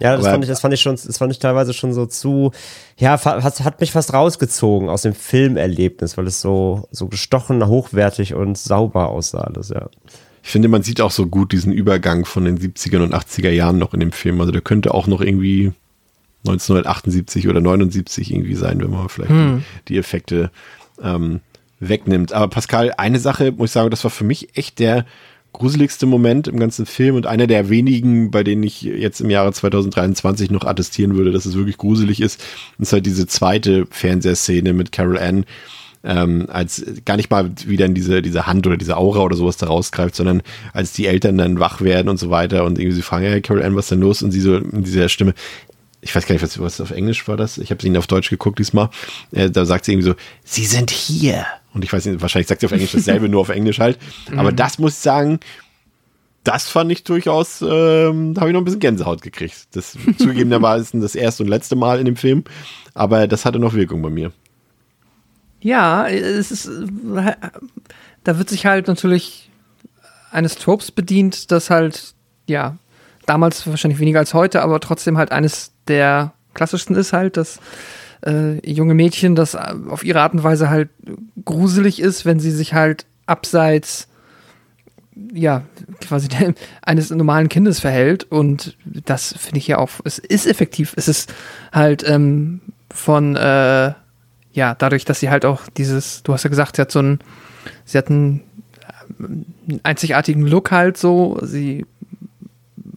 [0.00, 2.50] Ja, das fand ich, das fand ich schon, das fand ich teilweise schon so zu,
[2.96, 8.34] ja, hat, hat mich fast rausgezogen aus dem Filmerlebnis, weil es so, so gestochen, hochwertig
[8.34, 9.88] und sauber aussah alles, ja.
[10.42, 13.78] Ich finde, man sieht auch so gut diesen Übergang von den 70er und 80er Jahren
[13.78, 14.40] noch in dem Film.
[14.40, 15.72] Also der könnte auch noch irgendwie
[16.44, 19.62] 1978 oder 79 irgendwie sein, wenn man vielleicht hm.
[19.86, 20.50] die, die, Effekte
[21.00, 21.40] ähm,
[21.88, 22.32] wegnimmt.
[22.32, 25.04] Aber Pascal, eine Sache, muss ich sagen, das war für mich echt der
[25.52, 29.52] gruseligste Moment im ganzen Film und einer der wenigen, bei denen ich jetzt im Jahre
[29.52, 32.42] 2023 noch attestieren würde, dass es wirklich gruselig ist,
[32.78, 35.44] ist halt diese zweite Fernsehszene mit Carol Ann,
[36.04, 39.58] ähm, als gar nicht mal wieder in diese, diese Hand oder diese Aura oder sowas
[39.58, 43.02] da rausgreift, sondern als die Eltern dann wach werden und so weiter und irgendwie sie
[43.02, 44.22] fragen, ja, Carol Ann, was ist denn los?
[44.22, 45.34] Und sie so in dieser Stimme,
[46.00, 48.30] ich weiß gar nicht, was, was auf Englisch war das, ich habe sie auf Deutsch
[48.30, 48.88] geguckt diesmal,
[49.32, 50.14] äh, da sagt sie irgendwie so,
[50.44, 51.46] sie sind hier.
[51.74, 53.98] Und ich weiß nicht, wahrscheinlich sagt sie auf Englisch dasselbe, nur auf Englisch halt.
[54.36, 54.56] Aber mhm.
[54.56, 55.40] das muss ich sagen,
[56.44, 59.68] das fand ich durchaus, ähm, da habe ich noch ein bisschen Gänsehaut gekriegt.
[59.72, 62.44] Das zugegebenermaßen das erste und letzte Mal in dem Film,
[62.94, 64.32] aber das hatte noch Wirkung bei mir.
[65.60, 66.68] Ja, es ist,
[68.24, 69.50] da wird sich halt natürlich
[70.32, 72.14] eines Tropes bedient, das halt,
[72.48, 72.76] ja,
[73.26, 77.60] damals wahrscheinlich weniger als heute, aber trotzdem halt eines der klassischsten ist halt, dass
[78.24, 80.90] äh, junge Mädchen das auf ihre Art und Weise halt
[81.44, 84.08] gruselig ist, wenn sie sich halt abseits
[85.32, 85.62] ja,
[86.00, 86.28] quasi
[86.82, 88.24] eines normalen Kindes verhält.
[88.24, 90.94] Und das finde ich ja auch, es ist effektiv.
[90.96, 91.32] Es ist
[91.72, 92.60] halt ähm,
[92.90, 93.92] von, äh,
[94.52, 97.18] ja, dadurch, dass sie halt auch dieses, du hast ja gesagt, sie hat so einen,
[97.84, 98.42] sie hat einen,
[99.18, 101.38] einen einzigartigen Look halt so.
[101.42, 101.86] Sie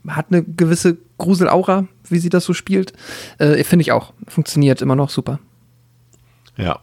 [0.08, 2.93] hat eine gewisse Gruselaura, wie sie das so spielt.
[3.38, 4.14] Äh, Finde ich auch.
[4.28, 5.39] Funktioniert immer noch super.
[6.58, 6.80] Ja.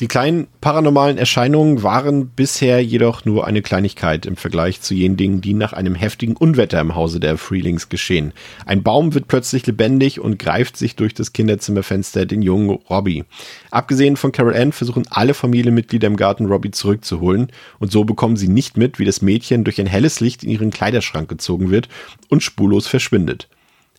[0.00, 5.40] Die kleinen paranormalen Erscheinungen waren bisher jedoch nur eine Kleinigkeit im Vergleich zu jenen Dingen,
[5.40, 8.32] die nach einem heftigen Unwetter im Hause der Freelings geschehen.
[8.66, 13.22] Ein Baum wird plötzlich lebendig und greift sich durch das Kinderzimmerfenster den jungen Robbie.
[13.70, 18.48] Abgesehen von Carol Ann versuchen alle Familienmitglieder im Garten Robbie zurückzuholen und so bekommen sie
[18.48, 21.88] nicht mit, wie das Mädchen durch ein helles Licht in ihren Kleiderschrank gezogen wird
[22.28, 23.48] und spurlos verschwindet.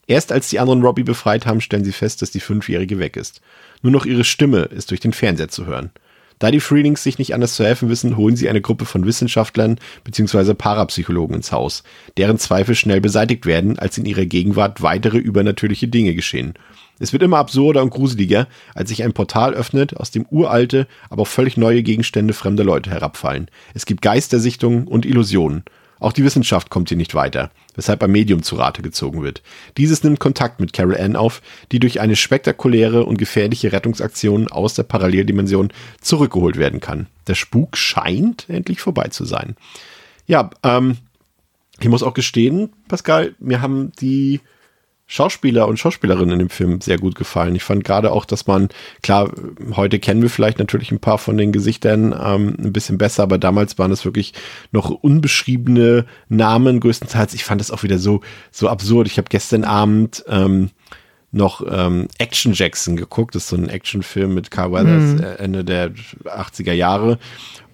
[0.08, 3.42] Erst als die anderen Robbie befreit haben, stellen sie fest, dass die Fünfjährige weg ist.
[3.86, 5.92] Nur noch ihre Stimme ist durch den Fernseher zu hören.
[6.40, 9.78] Da die Freelings sich nicht anders zu helfen wissen, holen sie eine Gruppe von Wissenschaftlern
[10.04, 10.56] bzw.
[10.56, 11.84] Parapsychologen ins Haus,
[12.18, 16.56] deren Zweifel schnell beseitigt werden, als in ihrer Gegenwart weitere übernatürliche Dinge geschehen.
[16.98, 21.22] Es wird immer absurder und gruseliger, als sich ein Portal öffnet, aus dem uralte, aber
[21.22, 23.52] auch völlig neue Gegenstände fremder Leute herabfallen.
[23.76, 25.64] Es gibt Geistersichtungen und Illusionen.
[26.00, 29.42] Auch die Wissenschaft kommt hier nicht weiter, weshalb ein Medium zu Rate gezogen wird.
[29.78, 31.42] Dieses nimmt Kontakt mit Carol Ann auf,
[31.72, 35.72] die durch eine spektakuläre und gefährliche Rettungsaktion aus der Paralleldimension
[36.02, 37.08] zurückgeholt werden kann.
[37.28, 39.56] Der Spuk scheint endlich vorbei zu sein.
[40.28, 40.98] Ja, ähm,
[41.80, 44.42] ich muss auch gestehen, Pascal, mir haben die
[45.08, 47.56] Schauspieler und Schauspielerinnen in dem Film sehr gut gefallen.
[47.56, 48.70] Ich fand gerade auch, dass man,
[49.04, 49.32] klar,
[49.76, 53.38] heute kennen wir vielleicht natürlich ein paar von den Gesichtern ähm, ein bisschen besser, aber
[53.38, 54.34] damals waren es wirklich
[54.72, 57.34] noch unbeschriebene Namen größtenteils.
[57.36, 59.08] Ich fand das auch wieder so, so absurd.
[59.08, 60.72] Ich habe gestern Abend ähm,
[61.32, 63.36] noch ähm, Action Jackson geguckt.
[63.36, 65.20] Das ist so ein Actionfilm mit Carl Weathers, Mhm.
[65.24, 65.92] äh, Ende der
[66.26, 67.20] 80er Jahre.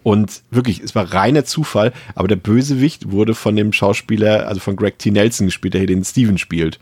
[0.03, 4.75] Und wirklich, es war reiner Zufall, aber der Bösewicht wurde von dem Schauspieler, also von
[4.75, 5.11] Greg T.
[5.11, 6.79] Nelson gespielt, der hier den Steven spielt.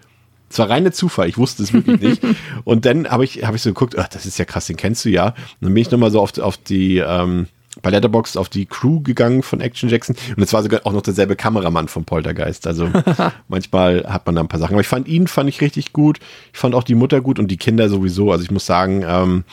[0.50, 2.24] Es war reiner Zufall, ich wusste es wirklich nicht.
[2.64, 5.06] Und dann habe ich, hab ich so geguckt, ach, das ist ja krass, den kennst
[5.06, 5.28] du ja.
[5.28, 7.48] Und dann bin ich nochmal so auf, auf die, ähm,
[7.82, 10.16] bei Letterboxd auf die Crew gegangen von Action Jackson.
[10.36, 12.68] Und es war sogar auch noch derselbe Kameramann vom Poltergeist.
[12.68, 12.90] Also
[13.48, 14.74] manchmal hat man da ein paar Sachen.
[14.74, 16.20] Aber ich fand ihn, fand ich richtig gut.
[16.52, 18.32] Ich fand auch die Mutter gut und die Kinder sowieso.
[18.32, 19.44] Also ich muss sagen, ähm,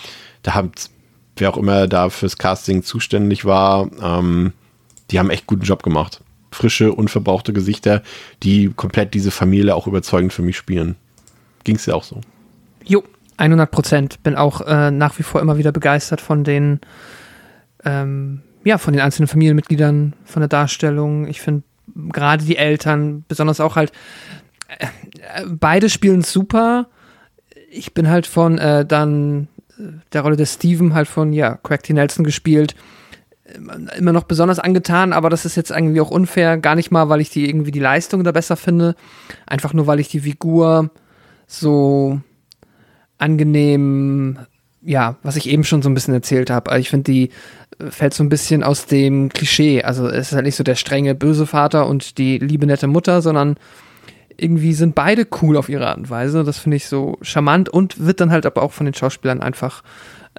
[0.43, 0.91] da hat,
[1.37, 4.53] wer auch immer da fürs Casting zuständig war, ähm,
[5.11, 6.21] die haben echt guten Job gemacht.
[6.57, 8.03] Frische, unverbrauchte Gesichter,
[8.43, 10.97] die komplett diese Familie auch überzeugend für mich spielen.
[11.65, 12.21] Ging es ja auch so.
[12.85, 13.05] Jo,
[13.37, 14.23] 100 Prozent.
[14.23, 16.81] Bin auch äh, nach wie vor immer wieder begeistert von den,
[17.85, 21.29] ähm, ja, von den einzelnen Familienmitgliedern, von der Darstellung.
[21.29, 21.63] Ich finde
[21.95, 23.93] gerade die Eltern, besonders auch halt,
[24.79, 26.89] äh, äh, beide spielen super.
[27.71, 29.49] Ich bin halt von äh, dann
[29.79, 29.83] äh,
[30.13, 31.93] der Rolle des Steven halt von, ja, Craig T.
[31.93, 32.75] Nelson gespielt.
[33.55, 36.57] Immer- Immer noch besonders angetan, aber das ist jetzt irgendwie auch unfair.
[36.59, 38.95] Gar nicht mal, weil ich die irgendwie die Leistung da besser finde.
[39.47, 40.91] Einfach nur, weil ich die Figur
[41.47, 42.21] so
[43.19, 44.39] angenehm,
[44.83, 46.71] ja, was ich eben schon so ein bisschen erzählt habe.
[46.71, 47.31] Also ich finde, die
[47.79, 49.83] äh, fällt so ein bisschen aus dem Klischee.
[49.83, 53.23] Also es ist halt nicht so der strenge böse Vater und die liebe nette Mutter,
[53.23, 53.57] sondern
[54.37, 56.45] irgendwie sind beide cool auf ihre Art und Weise.
[56.45, 59.83] Das finde ich so charmant und wird dann halt aber auch von den Schauspielern einfach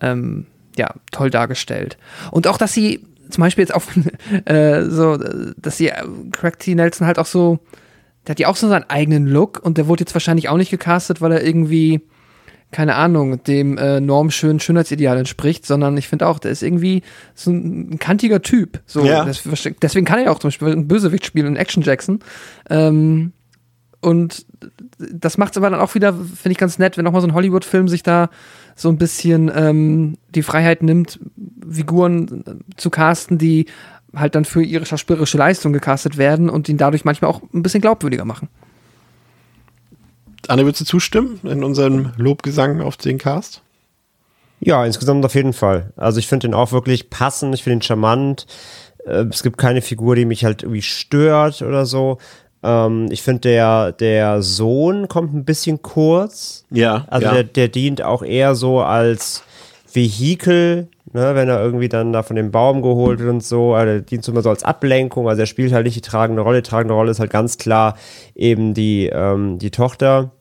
[0.02, 0.46] ähm,
[0.78, 1.98] ja toll dargestellt.
[2.32, 3.84] Und auch, dass sie zum Beispiel jetzt auch
[4.46, 5.18] äh, so,
[5.58, 6.76] dass sie äh, Craig T.
[6.76, 7.60] Nelson halt auch so,
[8.26, 10.72] der hat ja auch so seinen eigenen Look und der wurde jetzt wahrscheinlich auch nicht
[10.72, 12.02] gecastet, weil er irgendwie
[12.72, 17.02] keine Ahnung, dem äh, normschönen Schönheitsideal entspricht, sondern ich finde auch, der ist irgendwie
[17.34, 18.82] so ein, ein kantiger Typ.
[18.86, 19.24] So, Ja.
[19.24, 19.44] das,
[19.82, 22.20] deswegen kann er ja auch zum Beispiel einen Bösewicht spielen in Action Jackson.
[22.70, 23.32] Ähm,
[24.02, 24.46] und
[24.98, 27.34] das macht es aber dann auch wieder, finde ich ganz nett, wenn nochmal so ein
[27.34, 28.30] Hollywood-Film sich da
[28.78, 31.20] so ein bisschen ähm, die Freiheit nimmt,
[31.70, 33.66] Figuren äh, zu casten, die
[34.16, 37.82] halt dann für ihre schauspielerische Leistung gecastet werden und ihn dadurch manchmal auch ein bisschen
[37.82, 38.48] glaubwürdiger machen.
[40.48, 43.62] Anne, würdest du zustimmen in unserem Lobgesang auf den Cast?
[44.60, 45.92] Ja, insgesamt auf jeden Fall.
[45.98, 48.46] Also ich finde den auch wirklich passend, ich finde ihn charmant.
[49.06, 52.20] Äh, Es gibt keine Figur, die mich halt irgendwie stört oder so.
[52.64, 56.66] Ähm, ich finde, der, der Sohn kommt ein bisschen kurz.
[56.72, 57.06] Ja.
[57.10, 57.34] Also ja.
[57.34, 59.44] der, der dient auch eher so als
[59.92, 63.74] Vehikel, ne, wenn er irgendwie dann da von dem Baum geholt wird und so.
[63.74, 65.28] Also der dient so immer so als Ablenkung.
[65.30, 66.62] Also er spielt halt nicht die tragende Rolle.
[66.62, 67.96] Die tragende Rolle ist halt ganz klar
[68.36, 70.32] eben die, ähm, die Tochter.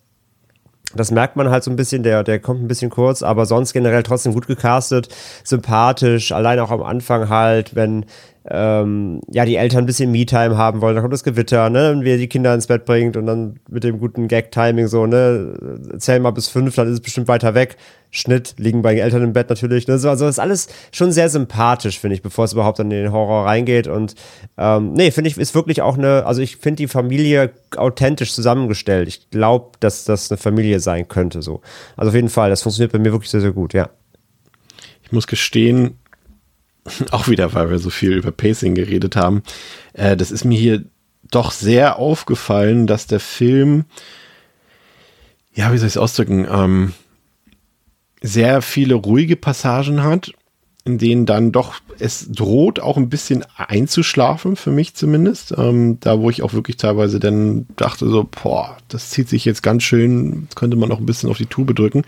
[0.94, 3.72] Das merkt man halt so ein bisschen, der, der kommt ein bisschen kurz, aber sonst
[3.72, 5.08] generell trotzdem gut gecastet,
[5.44, 8.06] sympathisch, allein auch am Anfang halt, wenn
[8.48, 12.04] ähm, ja die Eltern ein bisschen Me-Time haben wollen, dann kommt das Gewitter, ne, und
[12.04, 15.88] wie er die Kinder ins Bett bringt und dann mit dem guten Gag-Timing so, ne,
[15.98, 17.76] zähl mal bis fünf, dann ist es bestimmt weiter weg.
[18.12, 21.28] Schnitt, liegen bei den Eltern im Bett natürlich, ne, so, also ist alles schon sehr
[21.28, 24.14] sympathisch, finde ich, bevor es überhaupt in den Horror reingeht und
[24.56, 29.08] ähm, nee, finde ich, ist wirklich auch eine, also ich finde die Familie authentisch zusammengestellt.
[29.08, 31.60] Ich glaube, dass das eine Familie sein könnte, so.
[31.96, 33.90] Also auf jeden Fall, das funktioniert bei mir wirklich sehr, sehr gut, ja.
[35.02, 35.98] Ich muss gestehen,
[37.10, 39.42] auch wieder, weil wir so viel über Pacing geredet haben,
[39.92, 40.84] äh, das ist mir hier
[41.30, 43.84] doch sehr aufgefallen, dass der Film,
[45.54, 46.92] ja, wie soll ich es ausdrücken, ähm,
[48.22, 50.32] sehr viele ruhige Passagen hat,
[50.84, 55.52] in denen dann doch es droht, auch ein bisschen einzuschlafen, für mich zumindest.
[55.56, 59.62] Ähm, da, wo ich auch wirklich teilweise dann dachte, so, boah, das zieht sich jetzt
[59.62, 62.02] ganz schön, könnte man auch ein bisschen auf die Tube drücken.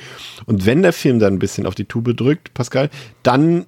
[0.47, 2.89] Und wenn der Film dann ein bisschen auf die Tube drückt, Pascal,
[3.25, 3.67] dann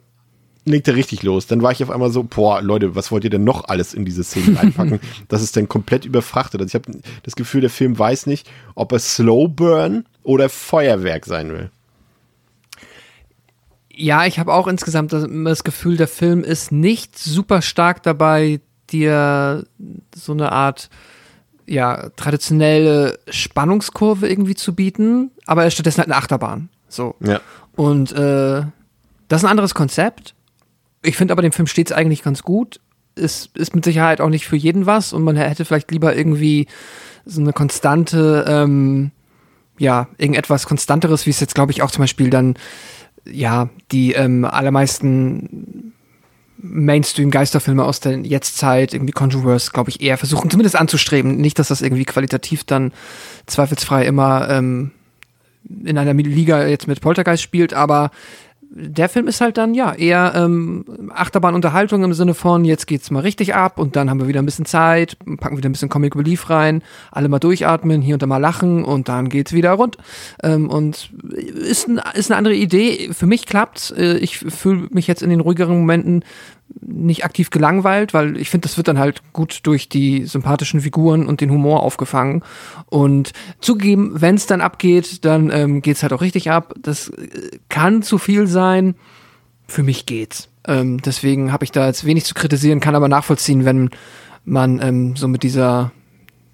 [0.70, 1.46] legt er richtig los.
[1.46, 4.04] Dann war ich auf einmal so, boah, Leute, was wollt ihr denn noch alles in
[4.04, 5.00] diese Szene reinpacken?
[5.28, 6.60] das ist dann komplett überfrachtet.
[6.60, 11.26] Also ich habe das Gefühl, der Film weiß nicht, ob er Slow Burn oder Feuerwerk
[11.26, 11.70] sein will.
[13.92, 18.60] Ja, ich habe auch insgesamt das, das Gefühl, der Film ist nicht super stark dabei,
[18.90, 19.64] dir
[20.14, 20.88] so eine Art
[21.66, 26.68] ja, traditionelle Spannungskurve irgendwie zu bieten, aber er ist stattdessen halt eine Achterbahn.
[26.88, 27.14] So.
[27.20, 27.40] Ja.
[27.76, 28.62] Und äh,
[29.28, 30.34] das ist ein anderes Konzept.
[31.02, 32.80] Ich finde aber, dem Film steht es eigentlich ganz gut.
[33.14, 36.66] ist, ist mit Sicherheit auch nicht für jeden was und man hätte vielleicht lieber irgendwie
[37.24, 39.10] so eine konstante, ähm,
[39.78, 42.54] ja, irgendetwas Konstanteres, wie es jetzt, glaube ich, auch zum Beispiel dann,
[43.24, 45.92] ja, die ähm, allermeisten
[46.58, 51.36] Mainstream-Geisterfilme aus der Jetztzeit, irgendwie Controverse, glaube ich, eher versuchen, zumindest anzustreben.
[51.36, 52.92] Nicht, dass das irgendwie qualitativ dann
[53.46, 54.90] zweifelsfrei immer ähm,
[55.84, 58.10] in einer Liga jetzt mit Poltergeist spielt, aber
[58.72, 63.20] der Film ist halt dann ja eher ähm, Achterbahnunterhaltung im Sinne von jetzt geht's mal
[63.20, 66.14] richtig ab und dann haben wir wieder ein bisschen Zeit, packen wieder ein bisschen Comic
[66.14, 69.98] Relief rein, alle mal durchatmen, hier und da mal lachen und dann geht's wieder rund.
[70.44, 73.10] Ähm, und ist, ein, ist eine andere Idee.
[73.12, 73.90] Für mich klappt's.
[73.90, 76.24] Äh, ich fühle mich jetzt in den ruhigeren Momenten
[76.80, 81.26] nicht aktiv gelangweilt, weil ich finde, das wird dann halt gut durch die sympathischen Figuren
[81.26, 82.42] und den Humor aufgefangen.
[82.86, 86.74] Und zugegeben, wenn es dann abgeht, dann ähm, geht es halt auch richtig ab.
[86.80, 88.94] Das äh, kann zu viel sein.
[89.66, 90.48] Für mich geht's.
[90.66, 93.90] Ähm, deswegen habe ich da jetzt wenig zu kritisieren, kann aber nachvollziehen, wenn
[94.44, 95.92] man ähm, so mit dieser,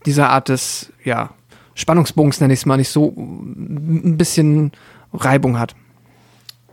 [0.04, 1.30] dieser Art des, ja,
[1.74, 4.72] Spannungsbogens, nenne ich es mal, nicht so ein bisschen
[5.12, 5.74] Reibung hat.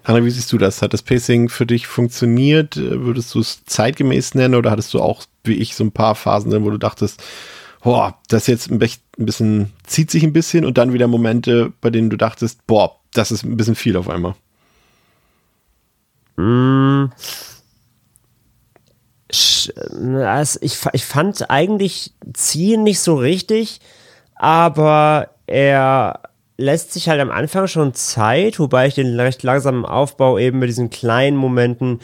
[0.04, 0.82] Anna, wie siehst du das?
[0.82, 2.76] Hat das Pacing für dich funktioniert?
[2.76, 6.52] Würdest du es zeitgemäß nennen oder hattest du auch, wie ich, so ein paar Phasen
[6.64, 7.24] wo du dachtest,
[7.82, 8.80] boah, das jetzt ein
[9.18, 13.32] bisschen, zieht sich ein bisschen und dann wieder Momente, bei denen du dachtest, boah, das
[13.32, 14.36] ist ein bisschen viel auf einmal?
[16.36, 17.12] Mm.
[20.26, 23.80] Also ich, ich fand eigentlich ziehen nicht so richtig,
[24.36, 26.20] aber er
[26.58, 30.70] lässt sich halt am Anfang schon Zeit, wobei ich den recht langsamen Aufbau eben mit
[30.70, 32.00] diesen kleinen Momenten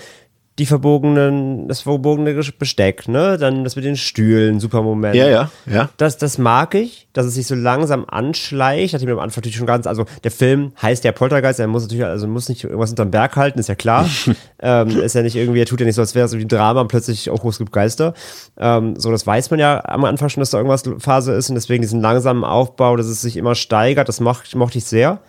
[0.60, 3.38] die verbogenen, das verbogene Besteck, ne?
[3.38, 5.16] Dann das mit den Stühlen, super Moment.
[5.16, 5.90] Ja, ja, ja.
[5.96, 8.94] Das, das mag ich, dass es sich so langsam anschleicht.
[8.94, 11.68] Hatte ich mir am Anfang natürlich schon ganz, also der Film heißt ja Poltergeist, er
[11.68, 14.08] muss natürlich, also muss nicht irgendwas unterm Berg halten, ist ja klar.
[14.60, 16.44] ähm, ist ja nicht irgendwie, er tut ja nicht so, als wäre es so wie
[16.44, 18.14] ein Drama und plötzlich auch oh, es gibt Geister.
[18.58, 21.56] Ähm, so, das weiß man ja am Anfang schon, dass da irgendwas Phase ist und
[21.56, 25.22] deswegen diesen langsamen Aufbau, dass es sich immer steigert, das mochte ich sehr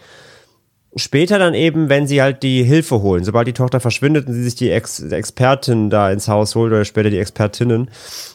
[0.97, 4.43] später dann eben, wenn sie halt die Hilfe holen, sobald die Tochter verschwindet und sie
[4.43, 7.91] sich die Ex Expertin da ins Haus holt oder später die Expertinnen,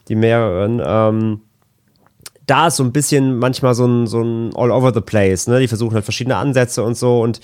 [0.07, 1.41] die mehreren, ähm,
[2.47, 5.59] da ist so ein bisschen manchmal so ein, so ein all over the place, ne?
[5.59, 7.41] Die versuchen halt verschiedene Ansätze und so und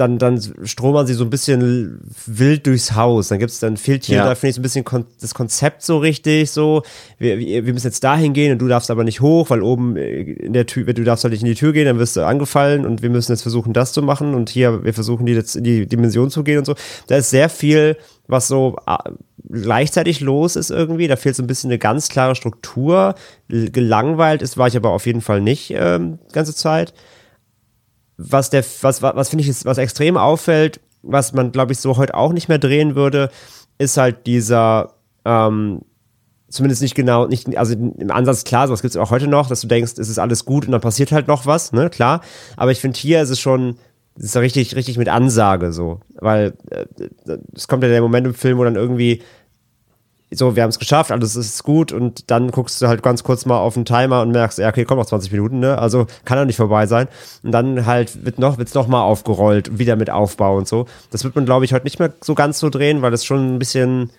[0.00, 3.28] dann, dann stromern sie so ein bisschen wild durchs Haus.
[3.28, 4.24] Dann gibt's dann fehlt hier, ja.
[4.24, 6.82] da finde ich so ein bisschen kon das Konzept so richtig, so,
[7.18, 10.52] wir, wir müssen jetzt dahin gehen und du darfst aber nicht hoch, weil oben in
[10.52, 13.02] der Tür, du darfst halt nicht in die Tür gehen, dann wirst du angefallen und
[13.02, 15.86] wir müssen jetzt versuchen, das zu machen und hier, wir versuchen die jetzt in die
[15.86, 16.74] Dimension zu gehen und so.
[17.06, 17.96] Da ist sehr viel,
[18.26, 18.76] was so
[19.50, 21.08] gleichzeitig los ist irgendwie.
[21.08, 23.14] Da fehlt so ein bisschen eine ganz klare Struktur.
[23.48, 26.94] Gelangweilt ist, war ich aber auf jeden Fall nicht ähm, ganze Zeit
[28.20, 31.96] was der, was, was, was finde ich, was extrem auffällt, was man, glaube ich, so
[31.96, 33.30] heute auch nicht mehr drehen würde,
[33.78, 34.94] ist halt dieser,
[35.24, 35.80] ähm,
[36.48, 39.62] zumindest nicht genau, nicht, also im Ansatz klar, sowas gibt es auch heute noch, dass
[39.62, 42.20] du denkst, es ist alles gut und dann passiert halt noch was, ne, klar.
[42.56, 43.76] Aber ich finde, hier ist es schon,
[44.16, 46.00] es ist richtig, richtig mit Ansage so.
[46.16, 46.84] Weil äh,
[47.54, 49.22] es kommt ja der Moment im Film, wo dann irgendwie
[50.32, 53.46] so, wir haben es geschafft, alles ist gut und dann guckst du halt ganz kurz
[53.46, 55.78] mal auf den Timer und merkst, ja, okay, kommt noch 20 Minuten, ne?
[55.78, 57.08] Also kann er nicht vorbei sein.
[57.42, 60.86] Und dann halt wird noch, wird's noch mal aufgerollt, wieder mit Aufbau und so.
[61.10, 63.56] Das wird man, glaube ich, heute nicht mehr so ganz so drehen, weil das schon
[63.56, 64.10] ein bisschen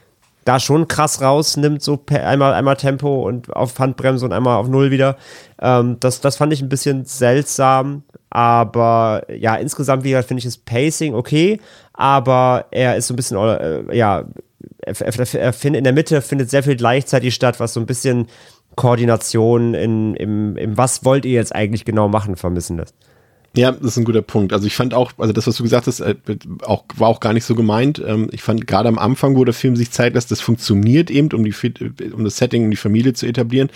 [0.43, 4.91] da schon krass rausnimmt, so einmal, einmal Tempo und auf Handbremse und einmal auf Null
[4.91, 5.17] wieder.
[5.61, 10.57] Ähm, das, das fand ich ein bisschen seltsam, aber ja, insgesamt wieder finde ich das
[10.57, 11.59] Pacing okay,
[11.93, 14.25] aber er ist so ein bisschen, äh, ja,
[15.63, 18.27] in der Mitte findet sehr viel gleichzeitig statt, was so ein bisschen
[18.75, 22.95] Koordination in, im, im Was wollt ihr jetzt eigentlich genau machen vermissen lässt.
[23.55, 24.53] Ja, das ist ein guter Punkt.
[24.53, 26.15] Also ich fand auch, also das, was du gesagt hast, äh,
[26.61, 28.01] auch, war auch gar nicht so gemeint.
[28.05, 31.29] Ähm, ich fand gerade am Anfang, wo der Film sich zeigt, dass das funktioniert eben,
[31.33, 31.53] um die,
[32.13, 33.69] um das Setting, um die Familie zu etablieren.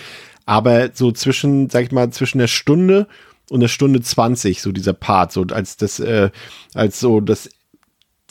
[0.45, 3.07] Aber so zwischen, sag ich mal, zwischen der Stunde
[3.49, 6.30] und der Stunde 20, so dieser Part, so als das, äh,
[6.74, 7.49] als so das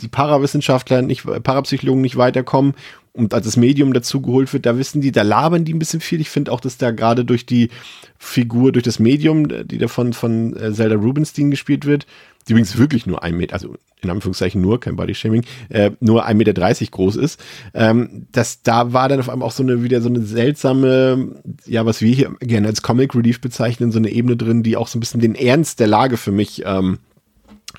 [0.04, 2.74] die Parawissenschaftler nicht, Parapsychologen nicht weiterkommen
[3.12, 6.00] und als das Medium dazu geholt wird, da wissen die, da labern die ein bisschen
[6.00, 6.20] viel.
[6.20, 7.70] Ich finde auch, dass da gerade durch die
[8.18, 10.12] Figur, durch das Medium, die da von,
[10.56, 12.06] äh, Zelda Rubinstein gespielt wird,
[12.46, 16.36] die übrigens wirklich nur ein Meter, also in Anführungszeichen nur, kein Bodyshaming, äh, nur ein
[16.36, 17.42] Meter dreißig groß ist,
[17.72, 21.36] ähm, dass da war dann auf einmal auch so eine, wieder so eine seltsame,
[21.66, 24.88] ja, was wir hier gerne als Comic Relief bezeichnen, so eine Ebene drin, die auch
[24.88, 26.98] so ein bisschen den Ernst der Lage für mich ähm,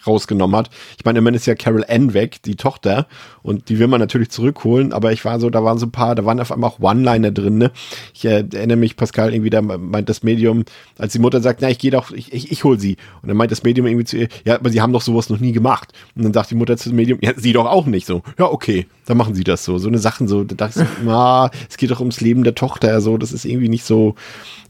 [0.08, 0.70] rausgenommen hat.
[0.97, 3.08] Ich meine, immerhin ist ja Carol Ann weg, die Tochter,
[3.43, 6.16] und die will man natürlich zurückholen, aber ich war so, da waren so ein paar,
[6.16, 7.72] da waren auf einmal auch One-Liner drin, ne?
[8.14, 10.66] Ich äh, erinnere mich, Pascal, irgendwie, da meint das Medium,
[10.97, 12.97] als die Mutter sagt, na, ich gehe doch, ich, ich, ich hol sie.
[13.22, 15.39] Und dann meint das Medium irgendwie zu ihr, ja, aber sie haben doch sowas noch
[15.39, 15.93] nie gemacht.
[16.16, 18.24] Und dann sagt die Mutter zu dem Medium, ja, sie doch auch nicht so.
[18.39, 19.78] Ja, okay, dann machen sie das so.
[19.78, 22.99] So eine Sachen so, da dachte ich, na, es geht doch ums Leben der Tochter,
[23.01, 24.16] so, das ist irgendwie nicht so,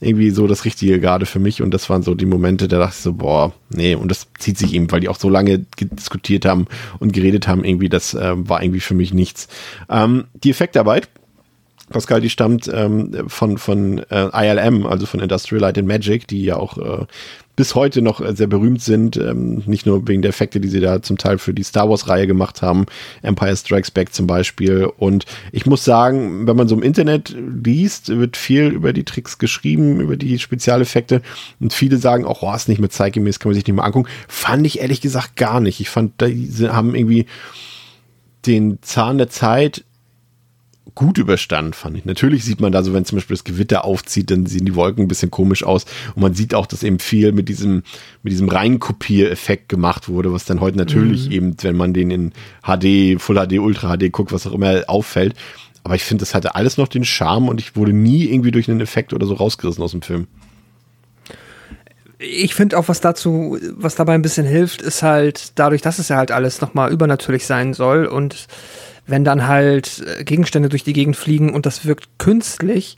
[0.02, 1.62] irgendwie so das Richtige gerade für mich.
[1.62, 4.58] Und das waren so die Momente, da dachte ich so, boah, nee, und das zieht
[4.58, 6.68] sich eben, weil die auch so lange diskutiert haben
[7.00, 9.48] und geredet haben, irgendwie, das äh, war irgendwie für mich nichts.
[9.90, 11.10] Ähm, die Effektarbeit,
[11.90, 16.44] Pascal, die stammt ähm, von, von äh, ILM, also von Industrial Light and Magic, die
[16.44, 17.06] ja auch äh,
[17.56, 19.18] bis heute noch äh, sehr berühmt sind.
[19.18, 22.28] Ähm, nicht nur wegen der Effekte, die sie da zum Teil für die Star Wars-Reihe
[22.28, 22.86] gemacht haben,
[23.22, 24.86] Empire Strikes Back zum Beispiel.
[24.98, 29.38] Und ich muss sagen, wenn man so im Internet liest, wird viel über die Tricks
[29.38, 31.22] geschrieben, über die Spezialeffekte.
[31.60, 34.10] Und viele sagen auch, oh, ist nicht mehr zeitgemäß, kann man sich nicht mehr angucken.
[34.28, 35.80] Fand ich ehrlich gesagt gar nicht.
[35.80, 37.26] Ich fand, die haben irgendwie
[38.46, 39.84] den Zahn der Zeit
[40.94, 42.06] gut überstanden, fand ich.
[42.06, 45.06] Natürlich sieht man da so, wenn zum Beispiel das Gewitter aufzieht, dann sehen die Wolken
[45.06, 45.86] ein bisschen komisch aus.
[46.16, 47.84] Und man sieht auch, dass eben viel mit diesem,
[48.22, 51.32] mit diesem Reinkopier-Effekt gemacht wurde, was dann heute natürlich mhm.
[51.32, 52.32] eben, wenn man den in
[52.62, 55.34] HD, Full HD, Ultra HD guckt, was auch immer auffällt.
[55.84, 58.70] Aber ich finde, das hatte alles noch den Charme und ich wurde nie irgendwie durch
[58.70, 60.28] einen Effekt oder so rausgerissen aus dem Film.
[62.18, 66.10] Ich finde auch, was dazu, was dabei ein bisschen hilft, ist halt dadurch, dass es
[66.10, 68.48] ja halt alles nochmal übernatürlich sein soll und
[69.08, 72.98] wenn dann halt äh, Gegenstände durch die Gegend fliegen und das wirkt künstlich,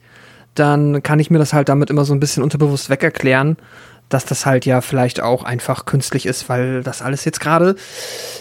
[0.55, 3.57] dann kann ich mir das halt damit immer so ein bisschen unterbewusst wegerklären,
[4.09, 7.75] dass das halt ja vielleicht auch einfach künstlich ist, weil das alles jetzt gerade,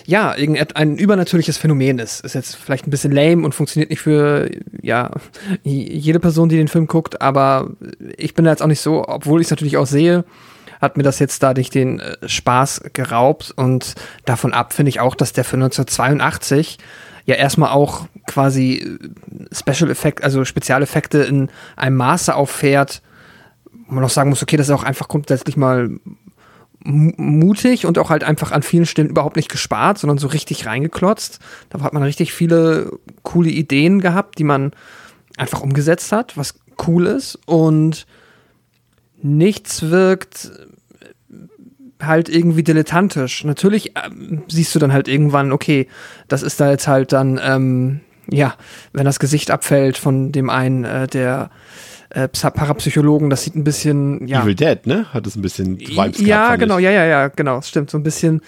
[0.04, 2.24] ja, ein übernatürliches Phänomen ist.
[2.24, 4.48] Ist jetzt vielleicht ein bisschen lame und funktioniert nicht für,
[4.80, 5.10] ja,
[5.64, 7.70] jede Person, die den Film guckt, aber
[8.16, 10.24] ich bin da jetzt auch nicht so, obwohl ich es natürlich auch sehe,
[10.80, 13.94] hat mir das jetzt da nicht den äh, Spaß geraubt und
[14.24, 16.78] davon ab finde ich auch, dass der für 1982
[17.26, 23.02] ja erstmal auch quasi äh, Special Effekt, also Spezialeffekte in einem Maße auffährt,
[23.88, 25.90] wo man auch sagen muss, okay, das ist auch einfach grundsätzlich mal
[26.86, 31.40] mutig und auch halt einfach an vielen Stellen überhaupt nicht gespart, sondern so richtig reingeklotzt.
[31.68, 32.92] Da hat man richtig viele
[33.24, 34.70] coole Ideen gehabt, die man
[35.36, 36.54] einfach umgesetzt hat, was
[36.86, 38.06] cool ist und
[39.20, 40.52] nichts wirkt
[42.00, 43.44] halt irgendwie dilettantisch.
[43.44, 45.88] Natürlich ähm, siehst du dann halt irgendwann, okay,
[46.28, 48.54] das ist da jetzt halt dann, ähm, ja,
[48.92, 51.50] wenn das Gesicht abfällt von dem einen, äh, der
[52.10, 54.42] äh, Parapsychologen, das sieht ein bisschen, ja.
[54.42, 55.12] Evil Dead, ne?
[55.12, 57.90] Hat es ein bisschen Vibes Ja, gehabt, genau, ja, ja, ja, genau, stimmt.
[57.90, 58.40] So ein bisschen,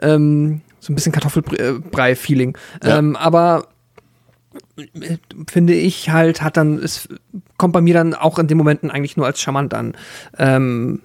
[0.00, 2.56] ähm, so ein bisschen Kartoffelbrei-Feeling.
[2.82, 2.98] Ja.
[2.98, 3.68] Ähm, aber
[5.48, 7.08] finde ich halt, hat dann, es
[7.56, 9.94] kommt bei mir dann auch in den Momenten eigentlich nur als charmant an.
[10.38, 11.00] Ähm,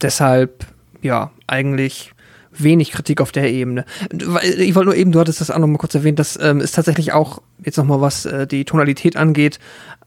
[0.00, 0.66] deshalb
[1.02, 2.12] ja, eigentlich
[2.52, 3.84] wenig Kritik auf der Ebene.
[4.10, 6.74] Ich wollte nur eben, du hattest das auch noch mal kurz erwähnt, das ähm, ist
[6.74, 9.58] tatsächlich auch, jetzt noch mal was äh, die Tonalität angeht,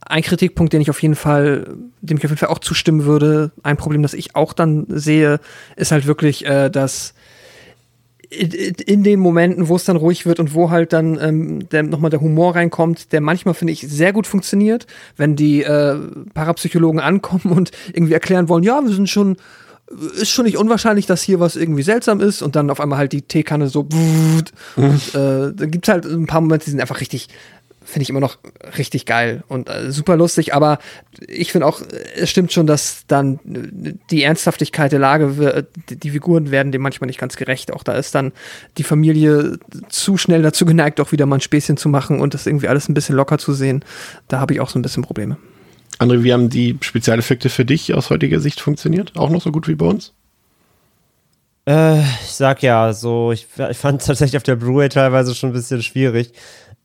[0.06, 1.66] ein Kritikpunkt, den ich auf jeden Fall,
[2.02, 3.52] dem ich auf jeden Fall auch zustimmen würde.
[3.64, 5.39] Ein Problem, das ich auch dann sehe,
[5.78, 7.14] ist halt wirklich, äh, dass
[8.30, 12.20] in den Momenten, wo es dann ruhig wird und wo halt dann ähm, nochmal der
[12.20, 14.88] Humor reinkommt, der manchmal, finde ich, sehr gut funktioniert,
[15.18, 15.96] wenn die äh,
[16.34, 19.38] Parapsychologen ankommen und irgendwie erklären wollen, ja, wir sind schon
[20.16, 23.14] ist schon nicht unwahrscheinlich, dass hier was irgendwie seltsam ist und dann auf einmal halt
[23.14, 23.88] die Teekanne so
[24.76, 27.30] und äh, da gibt's halt ein paar Momente, die sind einfach richtig
[27.86, 28.38] finde ich immer noch
[28.78, 30.80] richtig geil und äh, super lustig, aber
[31.28, 31.82] ich finde auch,
[32.16, 37.20] es stimmt schon, dass dann die Ernsthaftigkeit der Lage, die Figuren werden dem manchmal nicht
[37.20, 37.72] ganz gerecht.
[37.74, 38.32] Auch da ist dann
[38.78, 39.58] die Familie
[39.89, 42.89] zu schnell dazu geneigt, auch wieder mal ein Späßchen zu machen und das irgendwie alles
[42.89, 43.84] ein bisschen locker zu sehen.
[44.28, 45.38] Da habe ich auch so ein bisschen Probleme.
[46.00, 49.18] André, wie haben die Spezialeffekte für dich aus heutiger Sicht funktioniert?
[49.18, 50.14] Auch noch so gut wie bei uns?
[51.66, 55.52] Äh, ich sag ja, so, ich, ich fand es tatsächlich auf der Blu-ray teilweise schon
[55.52, 56.34] ein bisschen schwierig.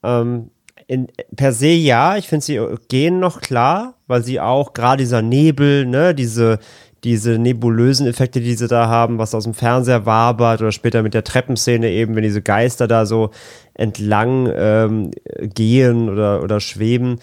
[0.03, 0.51] Ähm,
[0.87, 5.21] in, per se ja, ich finde sie gehen noch klar, weil sie auch gerade dieser
[5.21, 6.61] Nebel, ne, diese,
[7.05, 11.15] diese nebulösen Effekte, die sie da haben, was aus dem Fernseher wabert oder später mit
[11.15, 13.31] der Treppenszene eben, wenn diese Geister da so
[13.75, 17.21] entlang ähm, gehen oder, oder schweben,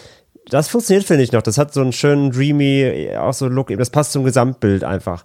[0.50, 1.42] das funktioniert, finde ich noch.
[1.42, 3.76] Das hat so einen schönen, dreamy, auch so Look.
[3.78, 5.24] Das passt zum Gesamtbild einfach.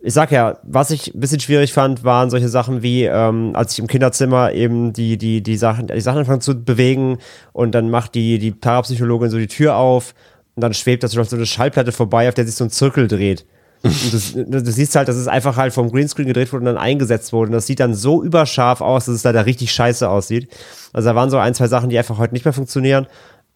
[0.00, 3.72] Ich sag ja, was ich ein bisschen schwierig fand, waren solche Sachen wie, ähm, als
[3.72, 7.18] ich im Kinderzimmer eben die, die, die Sachen, die Sachen anfangen zu bewegen
[7.52, 10.14] und dann macht die, die Parapsychologin so die Tür auf
[10.54, 13.44] und dann schwebt das so eine Schallplatte vorbei, auf der sich so ein Zirkel dreht.
[13.82, 16.78] Und das, du siehst halt, dass es einfach halt vom Greenscreen gedreht wurde und dann
[16.78, 17.48] eingesetzt wurde.
[17.48, 20.48] Und das sieht dann so überscharf aus, dass es leider richtig scheiße aussieht.
[20.92, 23.06] Also da waren so ein, zwei Sachen, die einfach heute nicht mehr funktionieren.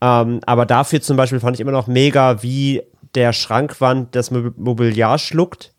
[0.03, 2.83] Ähm, aber dafür zum Beispiel fand ich immer noch mega, wie
[3.15, 5.73] der Schrankwand das Mobiliar schluckt.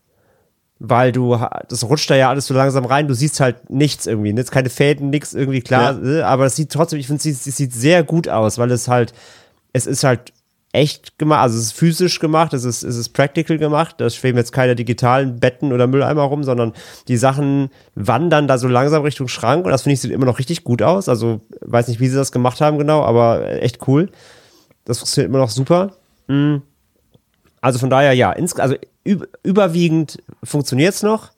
[0.85, 4.31] weil du, das rutscht da ja alles so langsam rein, du siehst halt nichts irgendwie,
[4.31, 6.19] jetzt keine Fäden, nichts irgendwie klar, ja.
[6.19, 9.13] Äh, aber es sieht trotzdem, ich finde, es sieht sehr gut aus, weil es halt,
[9.71, 10.33] es ist halt
[10.73, 14.37] echt gemacht, also es ist physisch gemacht, es ist, es ist practical gemacht, da schweben
[14.37, 16.73] jetzt keine digitalen Betten oder Mülleimer rum, sondern
[17.07, 20.39] die Sachen wandern da so langsam Richtung Schrank und das finde ich sieht immer noch
[20.39, 24.09] richtig gut aus, also weiß nicht, wie sie das gemacht haben genau, aber echt cool.
[24.85, 25.91] Das funktioniert immer noch super.
[26.27, 26.63] Mhm.
[27.61, 28.75] Also von daher, ja, also
[29.43, 31.31] überwiegend funktioniert es noch.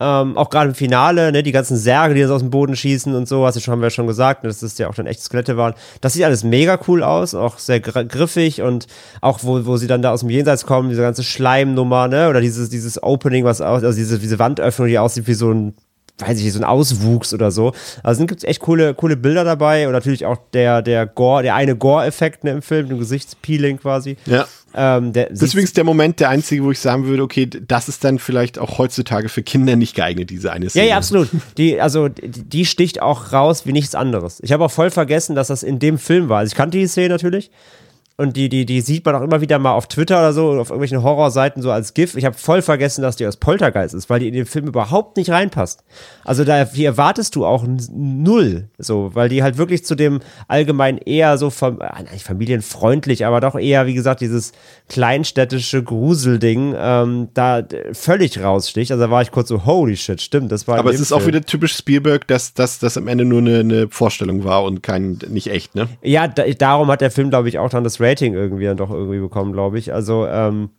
[0.00, 3.16] Ähm, auch gerade im Finale, ne, die ganzen Särge, die das aus dem Boden schießen
[3.16, 5.56] und so, was haben wir ja schon gesagt, dass das ja auch dann echte Skelette
[5.56, 5.74] waren.
[6.00, 8.86] Das sieht alles mega cool aus, auch sehr griffig und
[9.20, 12.40] auch wo, wo sie dann da aus dem Jenseits kommen, diese ganze Schleimnummer, ne, oder
[12.40, 15.74] dieses, dieses Opening, was aus, also diese, diese Wandöffnung, die aussieht wie so ein
[16.18, 17.72] weiß ich nicht, so ein Auswuchs oder so.
[18.02, 21.54] Also gibt es echt coole, coole Bilder dabei und natürlich auch der, der Gore, der
[21.54, 24.16] eine Gore-Effekt ne, im Film, dem Gesichtspeeling quasi.
[24.26, 24.46] Ja.
[24.74, 28.18] Ähm, Deswegen ist der Moment der einzige, wo ich sagen würde, okay, das ist dann
[28.18, 30.84] vielleicht auch heutzutage für Kinder nicht geeignet, diese eine Szene.
[30.84, 31.28] Ja, ja, absolut.
[31.56, 34.40] Die, also, die, die sticht auch raus wie nichts anderes.
[34.42, 36.40] Ich habe auch voll vergessen, dass das in dem Film war.
[36.40, 37.50] Also ich kannte die Szene natürlich
[38.20, 40.70] und die, die, die sieht man auch immer wieder mal auf Twitter oder so, auf
[40.70, 42.16] irgendwelchen Horrorseiten so als GIF.
[42.16, 45.16] Ich habe voll vergessen, dass die aus Poltergeist ist, weil die in den Film überhaupt
[45.16, 45.84] nicht reinpasst.
[46.24, 50.98] Also da die erwartest du auch null, so, weil die halt wirklich zu dem allgemein
[50.98, 54.50] eher so fam ah, nicht familienfreundlich, aber doch eher, wie gesagt, dieses
[54.88, 57.62] kleinstädtische Gruselding ähm, da
[57.92, 58.90] völlig raussticht.
[58.90, 60.76] Also da war ich kurz so, holy shit, stimmt, das war.
[60.76, 61.20] Aber es ist Film.
[61.20, 65.20] auch wieder typisch Spielberg, dass das am Ende nur eine, eine, Vorstellung war und kein
[65.28, 65.88] nicht echt, ne?
[66.02, 68.90] Ja, da, darum hat der Film, glaube ich, auch dann das Rating irgendwie dann doch
[68.90, 69.92] irgendwie bekommen, glaube ich.
[69.92, 70.70] Also, ähm,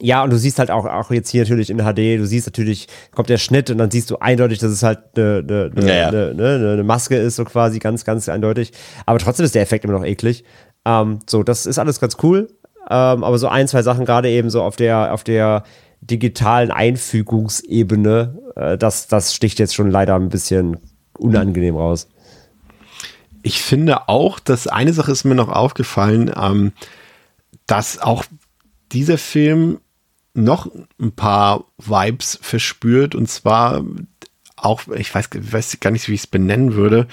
[0.00, 2.88] ja, und du siehst halt auch, auch jetzt hier natürlich in HD, du siehst natürlich,
[3.14, 5.94] kommt der Schnitt und dann siehst du eindeutig, dass es halt eine, eine, eine, ja,
[5.94, 6.08] ja.
[6.08, 8.72] eine, eine Maske ist, so quasi ganz, ganz eindeutig.
[9.06, 10.44] Aber trotzdem ist der Effekt immer noch eklig.
[10.84, 12.48] Ähm, so, das ist alles ganz cool.
[12.90, 15.64] Ähm, aber so ein, zwei Sachen gerade eben so auf der, auf der
[16.00, 20.78] digitalen Einfügungsebene, äh, das, das sticht jetzt schon leider ein bisschen
[21.18, 22.08] unangenehm raus.
[23.46, 26.72] Ich finde auch, dass eine Sache ist mir noch aufgefallen, ähm,
[27.66, 28.24] dass auch
[28.90, 29.80] dieser Film
[30.32, 33.84] noch ein paar Vibes verspürt und zwar
[34.56, 37.06] auch, ich weiß, weiß gar nicht, wie ich es benennen würde.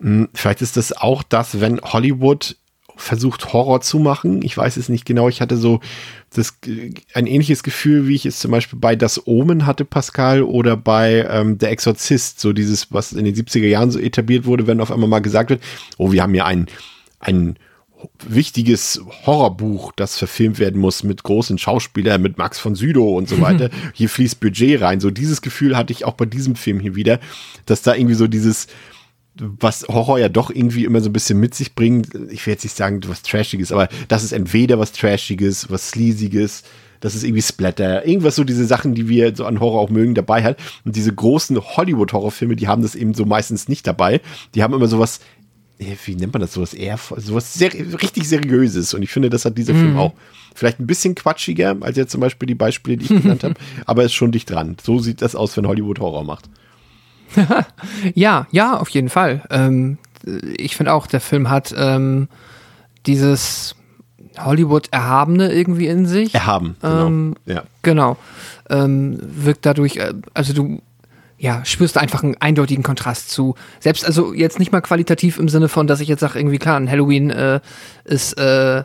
[0.00, 2.56] Hm, vielleicht ist das auch das, wenn Hollywood
[2.96, 4.42] versucht Horror zu machen.
[4.42, 5.28] Ich weiß es nicht genau.
[5.28, 5.80] Ich hatte so
[6.34, 6.58] das,
[7.14, 11.26] ein ähnliches Gefühl, wie ich es zum Beispiel bei Das Omen hatte, Pascal, oder bei
[11.28, 12.40] ähm, Der Exorzist.
[12.40, 15.50] So dieses, was in den 70er Jahren so etabliert wurde, wenn auf einmal mal gesagt
[15.50, 15.62] wird,
[15.98, 16.66] oh, wir haben ja ein,
[17.20, 17.56] ein
[18.26, 23.40] wichtiges Horrorbuch, das verfilmt werden muss mit großen Schauspielern, mit Max von Südow und so
[23.40, 23.70] weiter.
[23.92, 25.00] hier fließt Budget rein.
[25.00, 27.18] So dieses Gefühl hatte ich auch bei diesem Film hier wieder,
[27.66, 28.66] dass da irgendwie so dieses,
[29.36, 32.14] was Horror ja doch irgendwie immer so ein bisschen mit sich bringt.
[32.30, 36.62] Ich will jetzt nicht sagen, was Trashiges, aber das ist entweder was Trashiges, was Sleasiges,
[37.00, 40.14] das ist irgendwie Splatter, irgendwas so diese Sachen, die wir so an Horror auch mögen,
[40.14, 40.58] dabei hat.
[40.84, 44.20] Und diese großen Hollywood-Horrorfilme, die haben das eben so meistens nicht dabei.
[44.54, 45.20] Die haben immer sowas,
[45.78, 48.94] wie nennt man das, sowas eher, sowas sehr, richtig seriöses.
[48.94, 49.80] Und ich finde, das hat dieser mm.
[49.80, 50.14] Film auch.
[50.54, 54.04] Vielleicht ein bisschen quatschiger als jetzt zum Beispiel die Beispiele, die ich genannt habe, aber
[54.04, 54.76] ist schon dicht dran.
[54.82, 56.48] So sieht das aus, wenn Hollywood Horror macht.
[58.14, 59.42] ja, ja, auf jeden Fall.
[59.50, 59.98] Ähm,
[60.56, 62.28] ich finde auch, der Film hat ähm,
[63.06, 63.74] dieses
[64.38, 66.34] Hollywood-Erhabene irgendwie in sich.
[66.34, 67.06] Erhaben, genau.
[67.06, 67.62] Ähm, ja.
[67.82, 68.16] Genau.
[68.70, 70.80] Ähm, wirkt dadurch, äh, also du
[71.36, 73.54] ja, spürst einfach einen eindeutigen Kontrast zu.
[73.80, 76.78] Selbst, also jetzt nicht mal qualitativ im Sinne von, dass ich jetzt sage, irgendwie klar,
[76.78, 77.60] ein Halloween äh,
[78.04, 78.84] ist äh,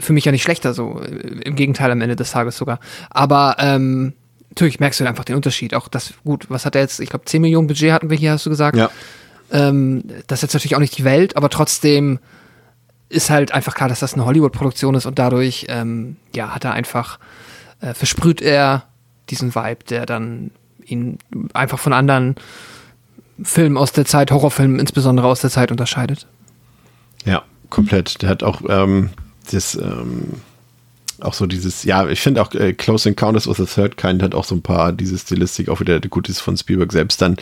[0.00, 2.80] für mich ja nicht schlechter, so im Gegenteil am Ende des Tages sogar.
[3.10, 4.14] Aber ähm,
[4.58, 5.74] natürlich merkst du einfach den Unterschied.
[5.74, 6.98] Auch das, gut, was hat er jetzt?
[6.98, 8.76] Ich glaube, 10 Millionen Budget hatten wir hier, hast du gesagt.
[8.76, 8.90] Ja.
[9.52, 12.18] Ähm, das ist jetzt natürlich auch nicht die Welt, aber trotzdem
[13.08, 16.72] ist halt einfach klar, dass das eine Hollywood-Produktion ist und dadurch, ähm, ja, hat er
[16.72, 17.18] einfach,
[17.80, 18.84] äh, versprüht er
[19.30, 20.50] diesen Vibe, der dann
[20.84, 21.18] ihn
[21.54, 22.36] einfach von anderen
[23.42, 26.26] Filmen aus der Zeit, Horrorfilmen insbesondere aus der Zeit unterscheidet.
[27.24, 28.22] Ja, komplett.
[28.22, 29.10] Der hat auch ähm,
[29.50, 30.40] das, ähm,
[31.20, 34.34] auch so dieses, ja, ich finde auch äh, Close Encounters of the Third Kind hat
[34.34, 37.36] auch so ein paar, diese Stilistik, auch wieder gut ist von Spielberg selbst dann,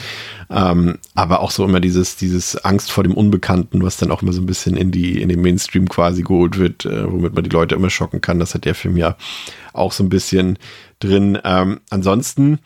[0.51, 4.33] ähm, aber auch so immer dieses, dieses Angst vor dem Unbekannten, was dann auch immer
[4.33, 7.51] so ein bisschen in die, in den Mainstream quasi geholt wird, äh, womit man die
[7.51, 9.17] Leute immer schocken kann, das hat der Film ja
[9.73, 10.59] auch so ein bisschen
[11.01, 11.39] drin.
[11.45, 12.59] Ähm, ansonsten,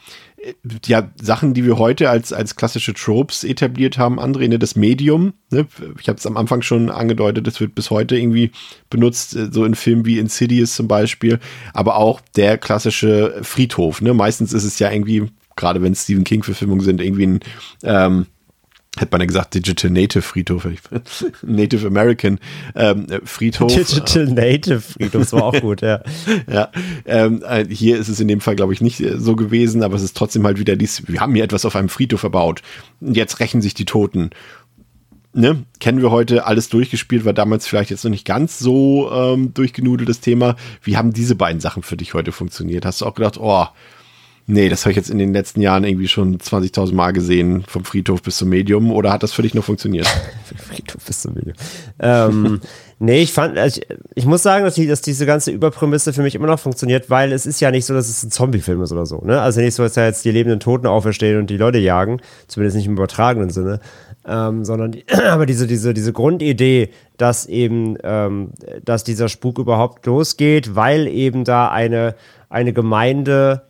[0.87, 5.35] ja, Sachen, die wir heute als, als klassische Tropes etabliert haben, André, ne, das Medium,
[5.51, 5.67] ne,
[6.01, 8.51] ich habe es am Anfang schon angedeutet, das wird bis heute irgendwie
[8.89, 11.41] benutzt, äh, so in Filmen wie Insidious zum Beispiel,
[11.75, 16.25] aber auch der klassische Friedhof, ne, meistens ist es ja irgendwie, gerade wenn es Stephen
[16.25, 17.41] King-Verfilmungen sind, irgendwie ein,
[17.83, 18.27] ähm,
[18.99, 20.67] hätte man ja gesagt, Digital Native Friedhof,
[21.43, 22.39] Native American
[22.75, 23.73] ähm, Friedhof.
[23.73, 26.03] Digital Native Friedhof, das war auch gut, ja.
[26.51, 26.71] ja,
[27.07, 29.95] ähm, äh, hier ist es in dem Fall, glaube ich, nicht äh, so gewesen, aber
[29.95, 32.63] es ist trotzdem halt wieder dies, wir haben hier etwas auf einem Friedhof verbaut.
[33.01, 34.31] Und jetzt rächen sich die Toten.
[35.33, 39.55] Ne, kennen wir heute alles durchgespielt, war damals vielleicht jetzt noch nicht ganz so ähm,
[39.55, 40.57] durchgenudeltes Thema.
[40.83, 42.85] Wie haben diese beiden Sachen für dich heute funktioniert?
[42.85, 43.67] Hast du auch gedacht, oh,
[44.53, 47.85] Nee, das habe ich jetzt in den letzten Jahren irgendwie schon 20.000 Mal gesehen, vom
[47.85, 48.91] Friedhof bis zum Medium.
[48.91, 50.09] Oder hat das für dich noch funktioniert?
[50.57, 51.55] Friedhof bis zum Medium.
[52.01, 52.61] ähm,
[52.99, 53.87] nee, ich fand, also ich,
[54.17, 57.31] ich, muss sagen, dass, die, dass diese ganze Überprämisse für mich immer noch funktioniert, weil
[57.31, 59.19] es ist ja nicht so, dass es ein Zombie-Film ist oder so.
[59.19, 59.41] Ne?
[59.41, 62.77] Also nicht so, dass da jetzt die lebenden Toten auferstehen und die Leute jagen, zumindest
[62.77, 63.79] nicht im übertragenen Sinne.
[64.27, 68.51] Ähm, sondern die, aber diese, diese, diese Grundidee, dass eben, ähm,
[68.85, 72.17] dass dieser Spuk überhaupt losgeht, weil eben da eine,
[72.49, 73.70] eine Gemeinde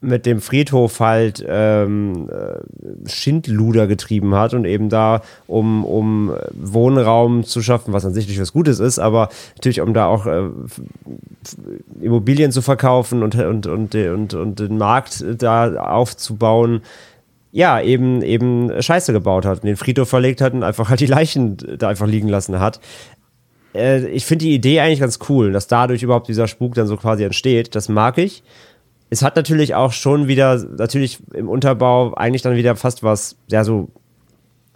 [0.00, 7.44] mit dem Friedhof halt ähm, äh, Schindluder getrieben hat und eben da, um, um Wohnraum
[7.44, 10.48] zu schaffen, was an sich nicht was Gutes ist, aber natürlich, um da auch äh,
[12.00, 16.80] Immobilien zu verkaufen und, und, und, und, und den Markt da aufzubauen,
[17.52, 21.06] ja, eben, eben Scheiße gebaut hat und den Friedhof verlegt hat und einfach halt die
[21.06, 22.80] Leichen da einfach liegen lassen hat.
[23.74, 26.96] Äh, ich finde die Idee eigentlich ganz cool, dass dadurch überhaupt dieser Spuk dann so
[26.96, 27.74] quasi entsteht.
[27.74, 28.42] Das mag ich
[29.10, 33.64] es hat natürlich auch schon wieder, natürlich im Unterbau eigentlich dann wieder fast was, ja,
[33.64, 33.88] so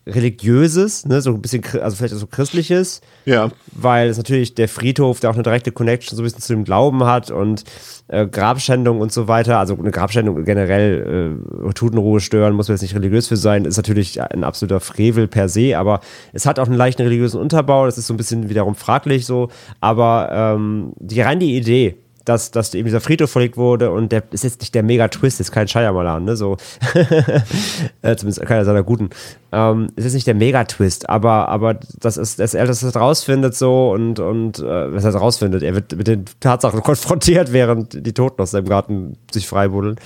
[0.07, 3.01] religiöses, ne, so ein bisschen, also vielleicht so christliches.
[3.25, 3.51] Ja.
[3.73, 6.65] Weil es natürlich der Friedhof, der auch eine direkte Connection so ein bisschen zu dem
[6.65, 7.65] Glauben hat und
[8.09, 9.59] äh, Grabschändung und so weiter.
[9.59, 13.79] Also eine Grabschändung generell, äh, Totenruhe stören, muss man jetzt nicht religiös für sein, ist
[13.79, 16.01] natürlich ein absoluter Frevel per se, aber
[16.33, 19.49] es hat auch einen leichten religiösen Unterbau, das ist so ein bisschen wiederum fraglich so,
[19.81, 24.23] aber ähm, die rein die Idee, dass, dass eben dieser Friedhof verlegt wurde und der
[24.31, 26.57] ist jetzt nicht der Mega-Twist, ist kein Shyamalan, ne, so.
[28.03, 29.11] äh, zumindest keiner seiner guten.
[29.53, 33.93] Ähm, es ist nicht der Mega-Twist, aber, aber das ist, dass er das rausfindet so
[33.93, 38.41] und, und äh, was er rausfindet, er wird mit den Tatsachen konfrontiert, während die Toten
[38.41, 39.97] aus seinem Garten sich freibuddeln.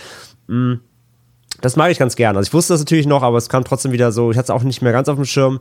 [0.46, 0.80] Mhm
[1.60, 2.36] das mag ich ganz gern.
[2.36, 4.50] Also ich wusste das natürlich noch, aber es kam trotzdem wieder so, ich hatte es
[4.50, 5.60] auch nicht mehr ganz auf dem Schirm,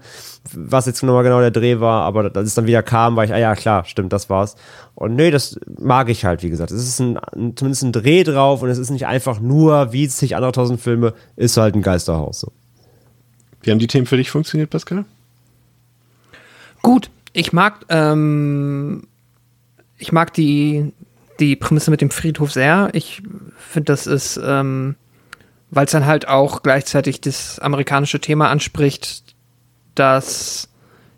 [0.53, 3.33] was jetzt nochmal genau der Dreh war, aber als es dann wieder kam, war ich,
[3.33, 4.55] ah ja, klar, stimmt, das war's.
[4.93, 6.71] Und nee, das mag ich halt, wie gesagt.
[6.71, 10.07] Es ist ein, ein zumindest ein Dreh drauf und es ist nicht einfach nur, wie
[10.07, 12.41] sich andere tausend Filme, ist halt ein Geisterhaus.
[12.41, 12.51] So.
[13.61, 15.05] Wie haben die Themen für dich funktioniert, Pascal?
[16.83, 19.07] Gut, ich mag, ähm,
[19.97, 20.93] ich mag die,
[21.39, 22.89] die Prämisse mit dem Friedhof sehr.
[22.93, 23.23] Ich
[23.57, 24.95] finde, das ist, ähm,
[25.69, 29.23] weil es dann halt auch gleichzeitig das amerikanische Thema anspricht,
[29.95, 30.69] dass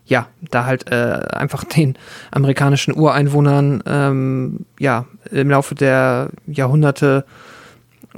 [0.06, 1.96] ja, da halt äh, einfach den
[2.30, 7.24] amerikanischen Ureinwohnern ähm, ja im Laufe der Jahrhunderte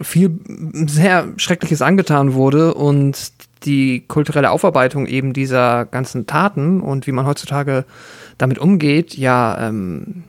[0.00, 0.38] viel
[0.86, 3.32] sehr Schreckliches angetan wurde und
[3.64, 7.84] die kulturelle Aufarbeitung eben dieser ganzen Taten und wie man heutzutage
[8.38, 10.24] damit umgeht, ja ähm,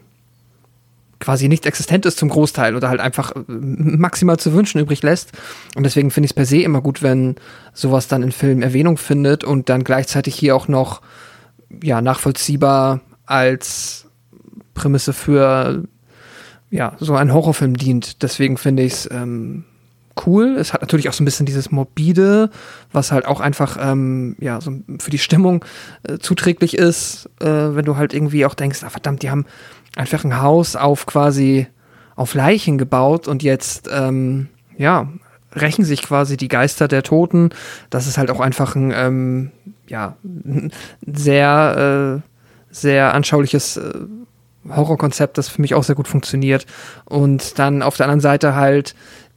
[1.23, 5.31] quasi nicht existent ist zum Großteil oder halt einfach äh, maximal zu wünschen übrig lässt.
[5.75, 7.35] Und deswegen finde ich es per se immer gut, wenn
[7.73, 11.01] sowas dann in Filmen Erwähnung findet und dann gleichzeitig hier auch noch
[11.81, 14.05] ja nachvollziehbar als
[14.73, 15.83] Prämisse für
[16.69, 18.21] ja so einen Horrorfilm dient.
[18.21, 19.63] Deswegen finde ich es ähm,
[20.25, 20.57] cool.
[20.57, 22.49] Es hat natürlich auch so ein bisschen dieses morbide,
[22.91, 25.63] was halt auch einfach ähm, ja so für die Stimmung
[26.03, 29.45] äh, zuträglich ist, äh, wenn du halt irgendwie auch denkst, ah, verdammt, die haben
[29.95, 31.67] einfach ein Haus auf quasi
[32.15, 35.07] auf Leichen gebaut und jetzt ähm, ja
[35.55, 37.49] rächen sich quasi die Geister der Toten.
[37.89, 39.51] Das ist halt auch einfach ein ähm,
[39.87, 40.15] ja
[41.05, 42.29] sehr äh,
[42.71, 43.93] sehr anschauliches äh,
[44.67, 46.65] Horrorkonzept, das für mich auch sehr gut funktioniert.
[47.05, 48.95] Und dann auf der anderen Seite halt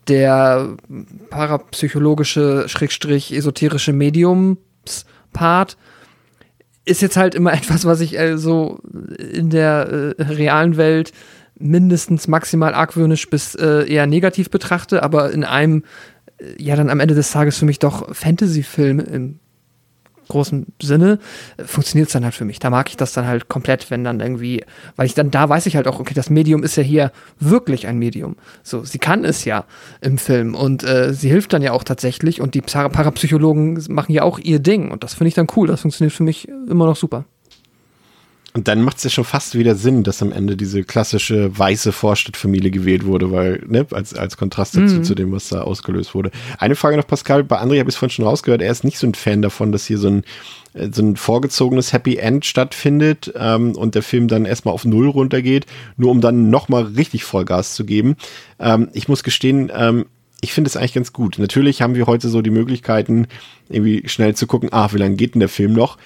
[0.09, 0.77] der
[1.31, 5.77] parapsychologische, schrägstrich esoterische Mediums-Part,
[6.87, 8.79] ist jetzt halt immer etwas, was ich äh, so
[9.19, 11.13] in der äh, realen Welt
[11.59, 15.85] mindestens maximal argwöhnisch bis äh, eher negativ betrachte, aber in einem,
[16.39, 19.41] äh, ja, dann am Ende des Tages für mich doch Fantasy-Film im
[20.29, 21.19] großen Sinne,
[21.65, 22.59] funktioniert es dann halt für mich.
[22.59, 24.65] Da mag ich das dann halt komplett, wenn dann irgendwie,
[24.97, 27.87] weil ich dann da weiß ich halt auch, okay, das Medium ist ja hier wirklich
[27.87, 28.37] ein Medium.
[28.63, 29.65] So, sie kann es ja
[30.01, 34.23] im Film und äh, sie hilft dann ja auch tatsächlich und die Parapsychologen machen ja
[34.23, 35.67] auch ihr Ding und das finde ich dann cool.
[35.67, 37.25] Das funktioniert für mich immer noch super.
[38.57, 41.93] Und dann macht es ja schon fast wieder Sinn, dass am Ende diese klassische weiße
[41.93, 45.05] Vorstadtfamilie gewählt wurde, weil, ne, als, als Kontrast dazu, mhm.
[45.05, 46.31] zu dem, was da ausgelöst wurde.
[46.57, 48.97] Eine Frage noch, Pascal, bei André habe ich es vorhin schon rausgehört, er ist nicht
[48.97, 50.25] so ein Fan davon, dass hier so ein,
[50.73, 55.11] äh, so ein vorgezogenes Happy End stattfindet ähm, und der Film dann erstmal auf Null
[55.11, 55.67] runtergeht,
[55.99, 58.17] nur um dann nochmal richtig Vollgas zu geben.
[58.59, 60.07] Ähm, ich muss gestehen, ähm,
[60.41, 61.39] ich finde es eigentlich ganz gut.
[61.39, 63.27] Natürlich haben wir heute so die Möglichkeiten,
[63.69, 65.99] irgendwie schnell zu gucken, ah, wie lange geht denn der Film noch?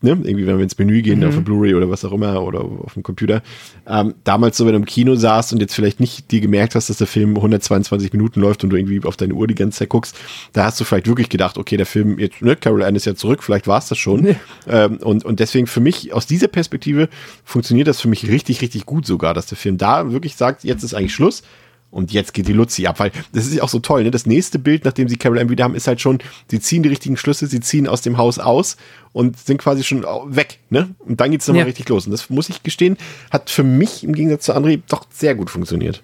[0.00, 0.10] Ne?
[0.10, 1.26] Irgendwie, wenn wir ins Menü gehen, Mhm.
[1.26, 3.42] auf der Blu-ray oder was auch immer oder auf dem Computer.
[3.88, 6.88] Ähm, damals so, wenn du im Kino saßt und jetzt vielleicht nicht dir gemerkt hast,
[6.88, 9.88] dass der Film 122 Minuten läuft und du irgendwie auf deine Uhr die ganze Zeit
[9.88, 10.16] guckst,
[10.52, 13.16] da hast du vielleicht wirklich gedacht, okay, der Film, jetzt, ne, Carol Ann ist ja
[13.16, 14.36] zurück, vielleicht war es das schon.
[14.68, 17.08] Ähm, und, und deswegen für mich, aus dieser Perspektive,
[17.44, 20.84] funktioniert das für mich richtig, richtig gut sogar, dass der Film da wirklich sagt, jetzt
[20.84, 21.42] ist eigentlich Schluss.
[21.90, 24.04] Und jetzt geht die Luzi ab, weil das ist ja auch so toll.
[24.04, 24.10] Ne?
[24.10, 26.18] Das nächste Bild, nachdem sie Carol Ann wieder haben, ist halt schon,
[26.50, 28.76] sie ziehen die richtigen Schlüsse, sie ziehen aus dem Haus aus
[29.14, 30.58] und sind quasi schon weg.
[30.68, 30.90] Ne?
[30.98, 31.66] Und dann geht's nochmal Ja.
[31.66, 32.04] richtig los.
[32.06, 32.98] Und das muss ich gestehen,
[33.30, 36.02] hat für mich im Gegensatz zu André doch sehr gut funktioniert.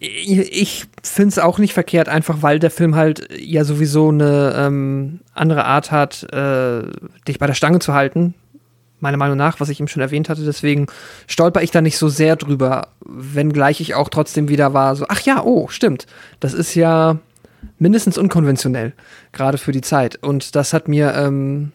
[0.00, 5.18] Ich finde es auch nicht verkehrt, einfach weil der Film halt ja sowieso eine ähm,
[5.34, 6.82] andere Art hat, äh,
[7.26, 8.34] dich bei der Stange zu halten.
[9.00, 10.44] Meiner Meinung nach, was ich eben schon erwähnt hatte.
[10.44, 10.86] Deswegen
[11.26, 15.20] stolper ich da nicht so sehr drüber, wenngleich ich auch trotzdem wieder war, so, ach
[15.20, 16.06] ja, oh, stimmt.
[16.40, 17.18] Das ist ja
[17.78, 18.92] mindestens unkonventionell,
[19.32, 20.22] gerade für die Zeit.
[20.22, 21.72] Und das hat mir, ähm,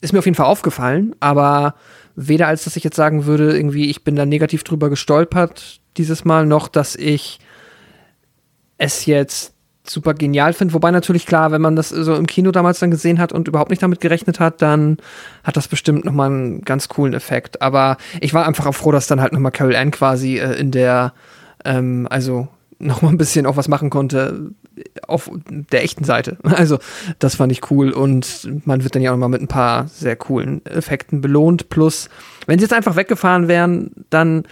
[0.00, 1.74] ist mir auf jeden Fall aufgefallen, aber
[2.16, 6.24] weder als dass ich jetzt sagen würde, irgendwie, ich bin da negativ drüber gestolpert dieses
[6.24, 7.38] Mal, noch dass ich
[8.78, 9.53] es jetzt
[9.86, 10.74] super genial finde.
[10.74, 13.70] Wobei natürlich klar, wenn man das so im Kino damals dann gesehen hat und überhaupt
[13.70, 14.96] nicht damit gerechnet hat, dann
[15.42, 17.60] hat das bestimmt nochmal einen ganz coolen Effekt.
[17.62, 20.70] Aber ich war einfach auch froh, dass dann halt nochmal Carol Ann quasi äh, in
[20.70, 21.12] der,
[21.64, 22.48] ähm, also
[22.78, 24.50] nochmal ein bisschen auch was machen konnte
[25.06, 26.38] auf der echten Seite.
[26.54, 26.78] Also
[27.18, 30.16] das fand ich cool und man wird dann ja auch nochmal mit ein paar sehr
[30.16, 31.68] coolen Effekten belohnt.
[31.68, 32.08] Plus,
[32.46, 34.44] wenn sie jetzt einfach weggefahren wären, dann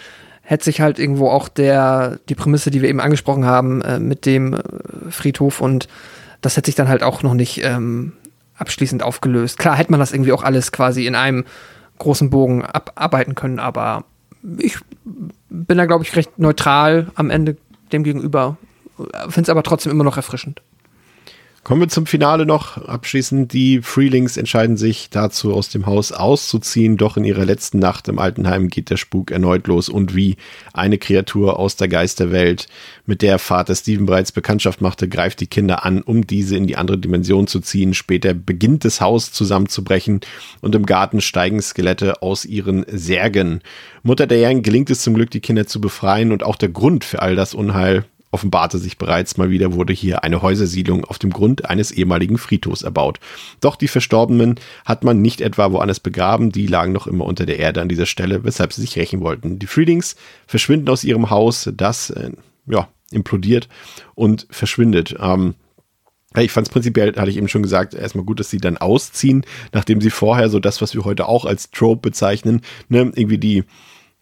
[0.52, 4.26] hätte sich halt irgendwo auch der, die Prämisse, die wir eben angesprochen haben, äh, mit
[4.26, 4.60] dem äh,
[5.10, 5.88] Friedhof und
[6.42, 8.12] das hätte sich dann halt auch noch nicht ähm,
[8.56, 9.58] abschließend aufgelöst.
[9.58, 11.44] Klar hätte man das irgendwie auch alles quasi in einem
[11.98, 14.04] großen Bogen abarbeiten können, aber
[14.58, 14.76] ich
[15.48, 17.56] bin da, glaube ich, recht neutral am Ende
[17.92, 18.56] dem gegenüber.
[19.28, 20.62] Finde es aber trotzdem immer noch erfrischend.
[21.64, 22.76] Kommen wir zum Finale noch.
[22.76, 26.96] Abschließend, die Freelings entscheiden sich dazu, aus dem Haus auszuziehen.
[26.96, 30.34] Doch in ihrer letzten Nacht im Altenheim geht der Spuk erneut los und wie
[30.72, 32.66] eine Kreatur aus der Geisterwelt,
[33.06, 36.76] mit der Vater Steven bereits Bekanntschaft machte, greift die Kinder an, um diese in die
[36.76, 37.94] andere Dimension zu ziehen.
[37.94, 40.20] Später beginnt das Haus zusammenzubrechen
[40.62, 43.60] und im Garten steigen Skelette aus ihren Särgen.
[44.02, 47.22] Mutter Diane gelingt es zum Glück, die Kinder zu befreien und auch der Grund für
[47.22, 51.68] all das Unheil offenbarte sich bereits mal wieder, wurde hier eine Häusersiedlung auf dem Grund
[51.68, 53.20] eines ehemaligen Friedhofs erbaut.
[53.60, 57.58] Doch die Verstorbenen hat man nicht etwa woanders begraben, die lagen noch immer unter der
[57.58, 59.58] Erde an dieser Stelle, weshalb sie sich rächen wollten.
[59.58, 62.32] Die Freelings verschwinden aus ihrem Haus, das äh,
[62.66, 63.68] ja, implodiert
[64.14, 65.14] und verschwindet.
[65.20, 65.54] Ähm,
[66.40, 69.44] ich fand es prinzipiell, hatte ich eben schon gesagt, erstmal gut, dass sie dann ausziehen,
[69.72, 73.64] nachdem sie vorher so das, was wir heute auch als Trope bezeichnen, ne, irgendwie die,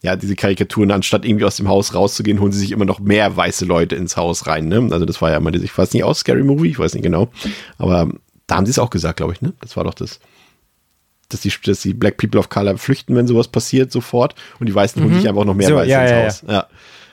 [0.02, 3.36] ja, diese Karikaturen, anstatt irgendwie aus dem Haus rauszugehen, holen sie sich immer noch mehr
[3.36, 4.88] weiße Leute ins Haus rein, ne?
[4.90, 7.30] Also das war ja immer, ich weiß nicht aus, Scary Movie, ich weiß nicht genau.
[7.76, 8.08] Aber
[8.46, 9.52] da haben sie es auch gesagt, glaube ich, ne?
[9.60, 10.20] Das war doch das.
[11.28, 14.34] Dass die, dass die Black People of Color flüchten, wenn sowas passiert, sofort.
[14.58, 16.44] Und die Weißen holen sich einfach noch mehr So, Weiße ja, ins ja, Haus.
[16.48, 16.66] Ja.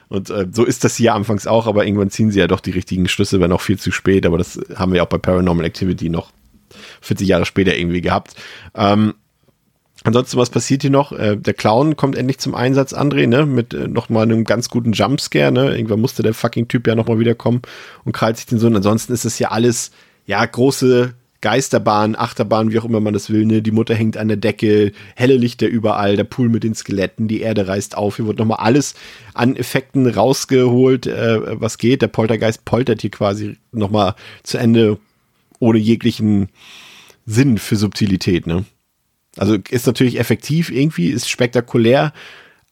[0.09, 2.72] Und äh, so ist das hier anfangs auch, aber irgendwann ziehen sie ja doch die
[2.72, 4.26] richtigen Schlüsse, wenn auch viel zu spät.
[4.26, 6.31] Aber das haben wir auch bei Paranormal Activity noch
[7.01, 8.34] 40 Jahre später irgendwie gehabt.
[8.73, 9.14] Ähm,
[10.03, 11.11] ansonsten, was passiert hier noch?
[11.11, 13.45] Äh, der Clown kommt endlich zum Einsatz, André, ne?
[13.45, 15.75] Mit äh, nochmal einem ganz guten Jumpscare, ne?
[15.75, 17.61] Irgendwann musste der fucking Typ ja nochmal wiederkommen
[18.05, 18.75] und krallt sich den Sohn.
[18.75, 19.91] Ansonsten ist es ja alles,
[20.25, 23.61] ja, große Geisterbahn, Achterbahn, wie auch immer man das will, ne?
[23.61, 27.41] Die Mutter hängt an der Decke, helle Lichter überall, der Pool mit den Skeletten, die
[27.41, 28.15] Erde reißt auf.
[28.15, 28.95] Hier wird nochmal alles
[29.33, 32.01] an Effekten rausgeholt, äh, was geht.
[32.01, 34.97] Der Poltergeist poltert hier quasi nochmal zu Ende
[35.59, 36.49] ohne jeglichen
[37.25, 38.65] Sinn für Subtilität, ne?
[39.38, 42.14] Also ist natürlich effektiv irgendwie, ist spektakulär,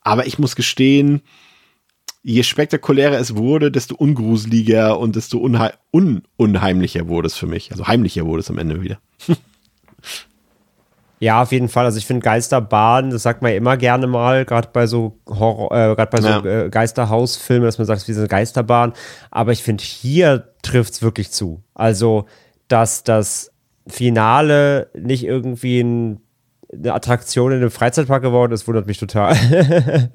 [0.01, 1.21] aber ich muss gestehen,
[2.23, 7.71] je spektakulärer es wurde, desto ungruseliger und desto unhei un unheimlicher wurde es für mich.
[7.71, 8.99] Also heimlicher wurde es am Ende wieder.
[11.19, 11.85] Ja, auf jeden Fall.
[11.85, 15.71] Also ich finde Geisterbahn, das sagt man ja immer gerne mal, gerade bei so Horror,
[15.71, 18.93] äh, gerade bei so äh, Geisterhausfilmen, dass man sagt, es ist wie so eine Geisterbahn.
[19.31, 21.63] Aber ich finde, hier trifft es wirklich zu.
[21.73, 22.25] Also,
[22.67, 23.51] dass das
[23.87, 26.21] Finale nicht irgendwie ein,
[26.77, 29.35] eine Attraktion in einem Freizeitpark geworden ist, wundert mich total.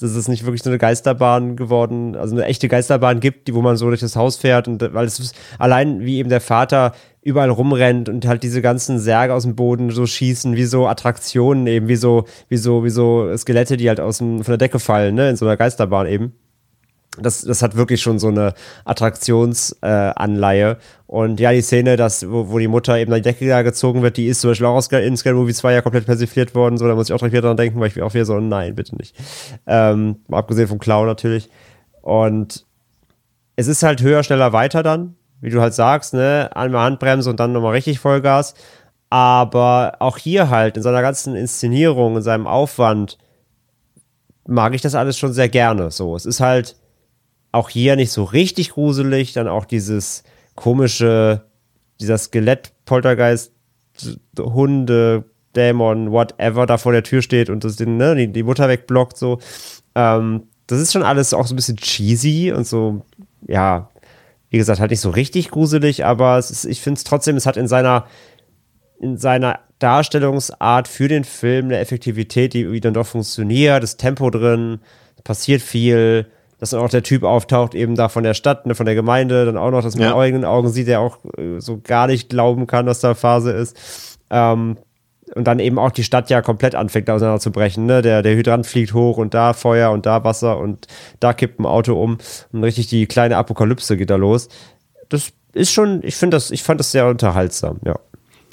[0.00, 3.62] dass es nicht wirklich so eine Geisterbahn geworden, also eine echte Geisterbahn gibt, die, wo
[3.62, 7.50] man so durch das Haus fährt und weil es allein wie eben der Vater überall
[7.50, 11.88] rumrennt und halt diese ganzen Särge aus dem Boden so schießen, wie so Attraktionen eben,
[11.88, 15.14] wie so, wie so, wie so Skelette, die halt aus dem, von der Decke fallen,
[15.14, 16.32] ne, in so einer Geisterbahn eben.
[17.20, 18.54] Das, das hat wirklich schon so eine
[18.84, 20.70] Attraktionsanleihe.
[20.70, 20.76] Äh,
[21.06, 24.02] und ja, die Szene, dass, wo, wo die Mutter eben an die Decke da gezogen
[24.02, 26.76] wird, die ist zum Beispiel auch aus, in Scary Movie 2 ja komplett persifliert worden.
[26.76, 28.74] So, da muss ich auch direkt wieder dran denken, weil ich auch wieder so, nein,
[28.74, 29.16] bitte nicht.
[29.66, 31.48] Ähm, mal abgesehen vom Clown natürlich.
[32.02, 32.66] Und
[33.56, 36.50] es ist halt höher, schneller, weiter dann, wie du halt sagst, ne?
[36.54, 38.54] Einmal Handbremse und dann nochmal richtig Vollgas.
[39.10, 43.18] Aber auch hier halt in seiner ganzen Inszenierung, in seinem Aufwand,
[44.46, 45.90] mag ich das alles schon sehr gerne.
[45.90, 46.76] So, es ist halt
[47.52, 51.44] auch hier nicht so richtig gruselig, dann auch dieses komische,
[52.00, 53.52] dieser Skelett-Poltergeist,
[54.38, 55.24] Hunde,
[55.56, 59.38] Dämon, whatever, da vor der Tür steht und das ne, die, die Mutter wegblockt, so.
[59.94, 63.02] Ähm, das ist schon alles auch so ein bisschen cheesy und so,
[63.46, 63.88] ja,
[64.50, 67.56] wie gesagt, halt nicht so richtig gruselig, aber ist, ich finde es trotzdem, es hat
[67.56, 68.06] in seiner,
[69.00, 74.30] in seiner Darstellungsart für den Film eine Effektivität, die irgendwie dann doch funktioniert, das Tempo
[74.30, 74.80] drin,
[75.24, 76.26] passiert viel,
[76.58, 79.44] dass dann auch der Typ auftaucht, eben da von der Stadt, ne, von der Gemeinde,
[79.44, 80.18] dann auch noch, dass man Ja.
[80.18, 84.18] eigenen Augen sieht, der auch äh, so gar nicht glauben kann, dass da Phase ist.
[84.30, 84.76] Ähm,
[85.34, 87.86] und dann eben auch die Stadt ja komplett anfängt auseinanderzubrechen.
[87.86, 88.02] Ne?
[88.02, 90.86] Der, der Hydrant fliegt hoch und da Feuer und da Wasser und
[91.20, 92.18] da kippt ein Auto um
[92.52, 94.48] und richtig die kleine Apokalypse geht da los.
[95.10, 97.96] Das ist schon, ich finde das, ich fand das sehr unterhaltsam, ja.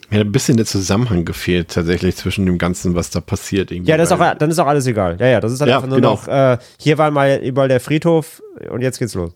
[0.10, 3.72] Mir hat ein bisschen der Zusammenhang gefehlt, tatsächlich, zwischen dem Ganzen, was da passiert.
[3.72, 5.18] Irgendwie, Ja, das ist auch, dann ist auch alles egal.
[5.20, 6.12] Ja, ja, das ist dann Ja, einfach nur genau.
[6.12, 9.32] noch, äh, hier war mal überall der Friedhof und jetzt geht's los.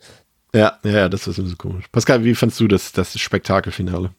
[0.53, 1.85] Ja, ja, ja, das ist ein bisschen komisch.
[1.91, 4.11] Pascal, wie fandst du das, das Spektakelfinale?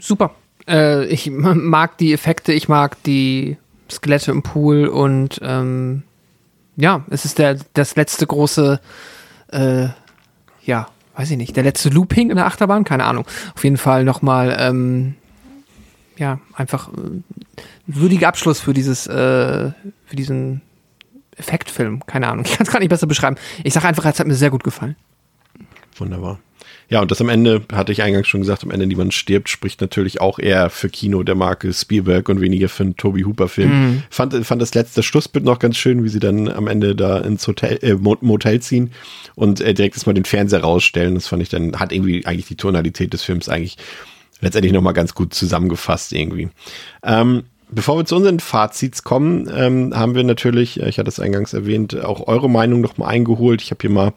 [0.00, 0.34] Super.
[0.68, 3.56] Äh, ich mag die Effekte, ich mag die
[3.90, 6.02] Skelette im Pool und ähm,
[6.76, 8.80] ja, es ist der, das letzte große,
[9.52, 9.88] äh,
[10.64, 13.26] ja, weiß ich nicht, der letzte Looping in der Achterbahn, keine Ahnung.
[13.54, 15.14] Auf jeden Fall nochmal, ähm,
[16.16, 17.22] ja, einfach äh,
[17.86, 19.12] würdiger Abschluss für dieses, äh,
[20.06, 20.60] für diesen
[21.36, 22.44] Effektfilm, keine Ahnung.
[22.48, 23.36] Ich kann es gar nicht besser beschreiben.
[23.62, 24.96] Ich sage einfach, es hat mir sehr gut gefallen.
[25.96, 26.38] Wunderbar.
[26.88, 29.80] Ja, und das am Ende, hatte ich eingangs schon gesagt, am Ende niemand stirbt, spricht
[29.80, 34.02] natürlich auch eher für Kino der Marke Spielberg und weniger für einen Toby Hooper-Film.
[34.10, 37.46] Fand, fand das letzte Schlussbild noch ganz schön, wie sie dann am Ende da ins
[37.48, 38.90] Hotel, äh, Mo- Motel ziehen
[39.34, 41.14] und äh, direkt erstmal den Fernseher rausstellen.
[41.14, 43.76] Das fand ich dann, hat irgendwie eigentlich die Tonalität des Films eigentlich
[44.40, 46.50] letztendlich nochmal ganz gut zusammengefasst irgendwie.
[47.02, 47.44] Ähm,
[47.74, 51.52] Bevor wir zu unseren Fazits kommen, ähm, haben wir natürlich, äh, ich hatte es eingangs
[51.52, 53.62] erwähnt, auch eure Meinung noch mal eingeholt.
[53.62, 54.12] Ich habe hier mal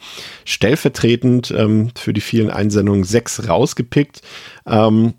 [0.46, 4.22] stellvertretend ähm, für die vielen Einsendungen sechs rausgepickt.
[4.68, 5.14] Ähm,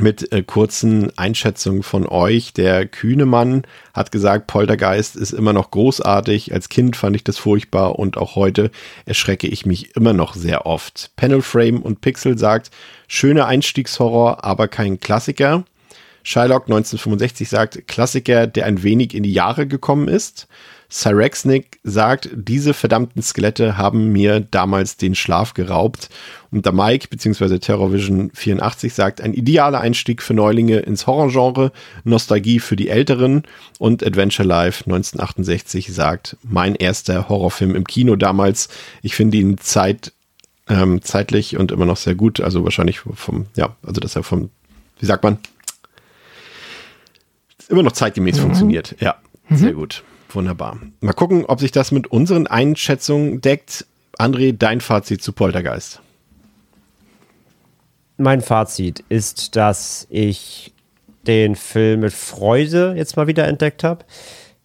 [0.00, 2.52] mit äh, kurzen Einschätzungen von euch.
[2.52, 3.62] Der Kühnemann
[3.92, 6.52] hat gesagt, Poltergeist ist immer noch großartig.
[6.52, 8.72] Als Kind fand ich das furchtbar und auch heute
[9.06, 11.12] erschrecke ich mich immer noch sehr oft.
[11.16, 12.72] Panelframe und Pixel sagt,
[13.06, 15.64] schöner Einstiegshorror, aber kein Klassiker.
[16.24, 20.48] Shylock 1965 sagt, Klassiker, der ein wenig in die Jahre gekommen ist.
[20.90, 26.08] Cyrexnik sagt, diese verdammten Skelette haben mir damals den Schlaf geraubt.
[26.50, 27.58] Und der Mike bzw.
[27.58, 31.72] Terrorvision 84 sagt, ein idealer Einstieg für Neulinge ins Horrorgenre,
[32.04, 33.42] Nostalgie für die Älteren.
[33.78, 38.68] Und Adventure Life 1968 sagt, mein erster Horrorfilm im Kino damals.
[39.02, 40.12] Ich finde ihn zeit,
[40.68, 42.40] ähm, zeitlich und immer noch sehr gut.
[42.40, 44.50] Also wahrscheinlich vom, ja, also dass er vom,
[45.00, 45.38] wie sagt man,
[47.68, 48.96] immer noch zeitgemäß funktioniert.
[49.00, 49.16] Ja,
[49.50, 50.02] sehr gut.
[50.30, 50.78] Wunderbar.
[51.00, 53.86] Mal gucken, ob sich das mit unseren Einschätzungen deckt.
[54.18, 56.00] André, dein Fazit zu Poltergeist.
[58.16, 60.72] Mein Fazit ist, dass ich
[61.26, 64.04] den Film mit Freude jetzt mal wieder entdeckt habe.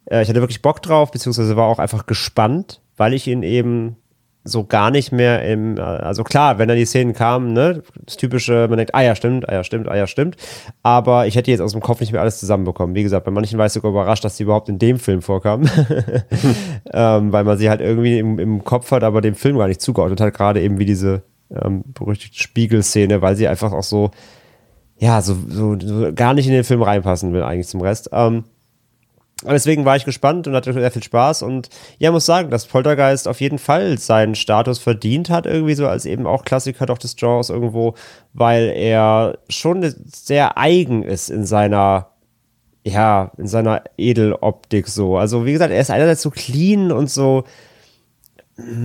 [0.05, 3.95] Äh, ich hatte wirklich Bock drauf, beziehungsweise war auch einfach gespannt, weil ich ihn eben
[4.43, 8.17] so gar nicht mehr im, äh, also klar, wenn dann die Szenen kamen, ne, das
[8.17, 10.37] typische, man denkt, ah ja, stimmt, ah ja, stimmt, ah ja, stimmt,
[10.81, 12.95] aber ich hätte jetzt aus dem Kopf nicht mehr alles zusammenbekommen.
[12.95, 15.69] Wie gesagt, bei manchen war ich sogar überrascht, dass sie überhaupt in dem Film vorkamen,
[16.93, 19.81] ähm, weil man sie halt irgendwie im, im Kopf hat, aber dem Film gar nicht
[19.81, 24.11] zugeordnet hat, gerade eben wie diese ähm, berüchtigte Spiegelszene, weil sie einfach auch so,
[24.97, 28.09] ja, so, so, so gar nicht in den Film reinpassen will, eigentlich zum Rest.
[28.13, 28.45] Ähm,
[29.43, 31.43] und deswegen war ich gespannt und hatte sehr viel Spaß.
[31.43, 35.87] Und ja, muss sagen, dass Poltergeist auf jeden Fall seinen Status verdient hat, irgendwie so
[35.87, 37.95] als eben auch Klassiker doch des Genres irgendwo,
[38.33, 42.09] weil er schon sehr eigen ist in seiner,
[42.83, 45.17] ja, in seiner Edeloptik so.
[45.17, 47.45] Also, wie gesagt, er ist einerseits so clean und so,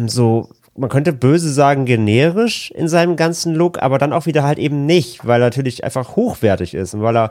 [0.06, 4.58] so, man könnte böse sagen, generisch in seinem ganzen Look, aber dann auch wieder halt
[4.58, 7.30] eben nicht, weil er natürlich einfach hochwertig ist und weil er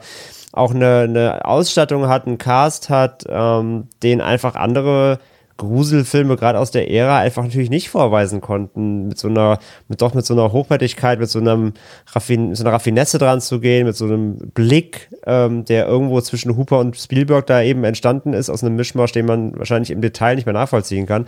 [0.54, 5.20] auch eine, eine Ausstattung hat, einen Cast hat, ähm, den einfach andere
[5.58, 10.14] Gruselfilme gerade aus der Ära einfach natürlich nicht vorweisen konnten, mit so einer, mit doch
[10.14, 11.74] mit so einer Hochwertigkeit, mit so einem
[12.12, 16.20] Raffin, mit so einer Raffinesse dran zu gehen, mit so einem Blick, ähm, der irgendwo
[16.22, 20.02] zwischen Hooper und Spielberg da eben entstanden ist, aus einem Mischmasch, den man wahrscheinlich im
[20.02, 21.28] Detail nicht mehr nachvollziehen kann,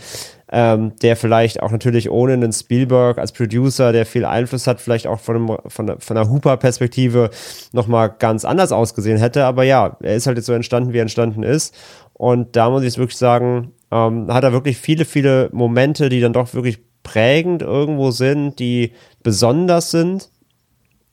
[0.52, 5.06] ähm, der vielleicht auch natürlich ohne einen Spielberg als Producer, der viel Einfluss hat, vielleicht
[5.06, 7.30] auch von, einem, von, von einer Hooper-Perspektive
[7.74, 11.04] nochmal ganz anders ausgesehen hätte, aber ja, er ist halt jetzt so entstanden, wie er
[11.04, 11.76] entstanden ist.
[12.18, 16.34] Und da muss ich wirklich sagen, ähm, hat er wirklich viele, viele Momente, die dann
[16.34, 18.92] doch wirklich prägend irgendwo sind, die
[19.24, 20.30] besonders sind.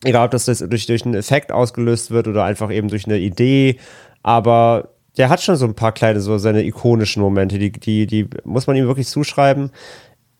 [0.05, 3.79] Egal, ob das durch, durch einen Effekt ausgelöst wird oder einfach eben durch eine Idee.
[4.23, 8.29] Aber der hat schon so ein paar kleine, so seine ikonischen Momente, die, die, die
[8.45, 9.71] muss man ihm wirklich zuschreiben.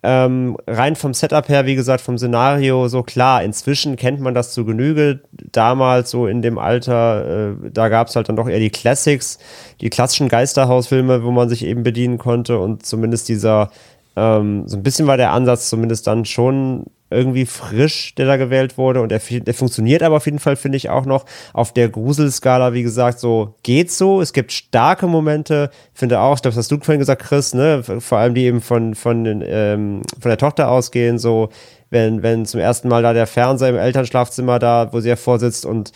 [0.05, 4.53] Ähm, rein vom Setup her, wie gesagt, vom Szenario, so klar, inzwischen kennt man das
[4.53, 5.21] zu Genüge.
[5.31, 9.39] Damals, so in dem Alter, äh, da gab es halt dann doch eher die Classics,
[9.81, 13.71] die klassischen Geisterhausfilme, wo man sich eben bedienen konnte und zumindest dieser,
[14.17, 18.79] ähm, so ein bisschen war der Ansatz zumindest dann schon irgendwie frisch, der da gewählt
[18.79, 19.01] wurde.
[19.01, 22.73] Und der, der funktioniert aber auf jeden Fall, finde ich, auch noch auf der Gruselskala,
[22.73, 24.21] wie gesagt, so geht so.
[24.21, 27.83] Es gibt starke Momente, finde auch, das hast du vorhin gesagt, Chris, ne?
[27.83, 31.49] Vor allem die eben von, von, ähm, von der Tochter ausgehen, so
[31.91, 35.93] wenn, wenn zum ersten Mal da der Fernseher im Elternschlafzimmer da, wo sie vorsitzt und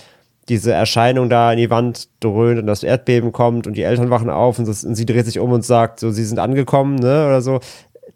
[0.49, 4.31] diese Erscheinung da in die Wand dröhnt und das Erdbeben kommt und die Eltern wachen
[4.31, 7.27] auf und, das, und, sie dreht sich um und sagt, so, sie sind angekommen, ne,
[7.27, 7.61] oder so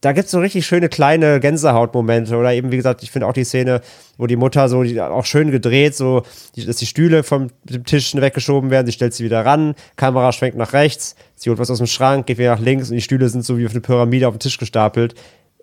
[0.00, 2.36] da gibt es so richtig schöne kleine Gänsehautmomente.
[2.36, 3.82] Oder eben, wie gesagt, ich finde auch die Szene,
[4.16, 6.22] wo die Mutter so die, auch schön gedreht, so,
[6.56, 10.32] die, dass die Stühle vom dem Tisch weggeschoben werden, sie stellt sie wieder ran, Kamera
[10.32, 13.02] schwenkt nach rechts, sie holt was aus dem Schrank, geht wieder nach links und die
[13.02, 15.14] Stühle sind so wie auf eine Pyramide auf dem Tisch gestapelt.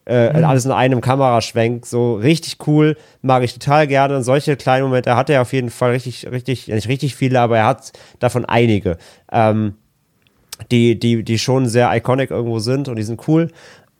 [0.05, 0.45] Äh, mhm.
[0.45, 4.15] Alles in einem Kameraschwenk, so richtig cool, mag ich total gerne.
[4.15, 7.57] Und solche kleinen Momente hat er auf jeden Fall richtig, richtig, nicht richtig viele, aber
[7.57, 8.97] er hat davon einige.
[9.31, 9.73] Ähm,
[10.71, 13.49] die, die, die schon sehr iconic irgendwo sind und die sind cool.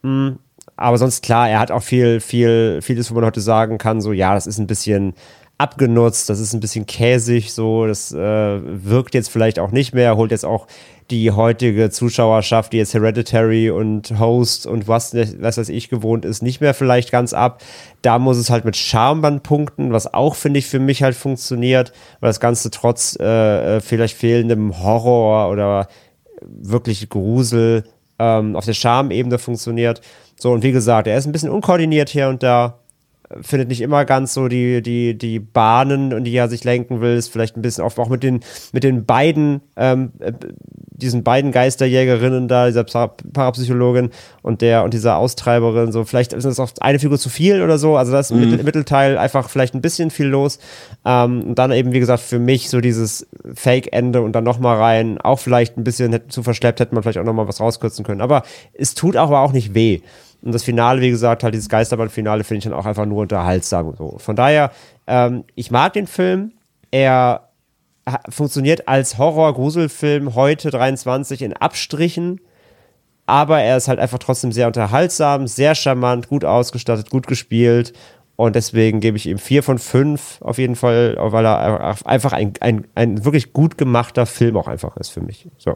[0.04, 0.40] Hm,
[0.76, 4.14] aber sonst klar, er hat auch viel, viel, vieles, wo man heute sagen kann, so
[4.14, 5.14] ja, das ist ein bisschen
[5.58, 10.16] abgenutzt, das ist ein bisschen käsig, so, das äh, wirkt jetzt vielleicht auch nicht mehr,
[10.16, 10.68] holt jetzt auch
[11.10, 16.44] die heutige Zuschauerschaft, die jetzt Hereditary und Host und was, was weiß ich gewohnt ist,
[16.44, 17.64] nicht mehr vielleicht ganz ab.
[18.02, 21.94] Da muss es halt mit Charmband punkten, was auch, finde ich, für mich halt funktioniert,
[22.20, 25.88] weil das Ganze trotz äh, äh vielleicht fehlendem Horror oder
[26.42, 27.84] wirklich Grusel
[28.20, 30.02] ähm, auf der Charmebene funktioniert.
[30.40, 32.80] So, und wie gesagt, er ist ein bisschen unkoordiniert hier und da,
[33.42, 37.16] findet nicht immer ganz so die, die, die Bahnen, in die er sich lenken will,
[37.18, 38.42] ist vielleicht ein bisschen oft auch mit den,
[38.72, 40.32] mit den beiden, ähm, äh,
[40.90, 44.10] diesen beiden Geisterjägerinnen da, dieser Parapsychologin
[44.42, 47.78] und der und dieser Austreiberin, so vielleicht ist das oft eine Figur zu viel oder
[47.78, 48.62] so, also das mhm.
[48.64, 50.60] Mittelteil einfach vielleicht ein bisschen viel los.
[51.06, 55.20] Ähm, und dann eben, wie gesagt, für mich so dieses Fake-Ende und dann nochmal rein,
[55.20, 58.22] auch vielleicht ein bisschen zu verschleppt, hätte man vielleicht auch nochmal was rauskürzen können.
[58.22, 58.44] Aber
[58.74, 60.02] es tut aber auch nicht weh.
[60.48, 63.94] Und das Finale, wie gesagt, halt dieses Geisterband-Finale finde ich dann auch einfach nur unterhaltsam.
[63.98, 64.18] So.
[64.18, 64.72] Von daher,
[65.06, 66.54] ähm, ich mag den Film.
[66.90, 67.50] Er
[68.30, 72.40] funktioniert als Horror-Gruselfilm heute 23 in Abstrichen.
[73.26, 77.92] Aber er ist halt einfach trotzdem sehr unterhaltsam, sehr charmant, gut ausgestattet, gut gespielt.
[78.38, 82.54] Und deswegen gebe ich ihm vier von fünf auf jeden Fall, weil er einfach ein,
[82.62, 85.50] ein, ein wirklich gut gemachter Film auch einfach ist für mich.
[85.58, 85.76] So.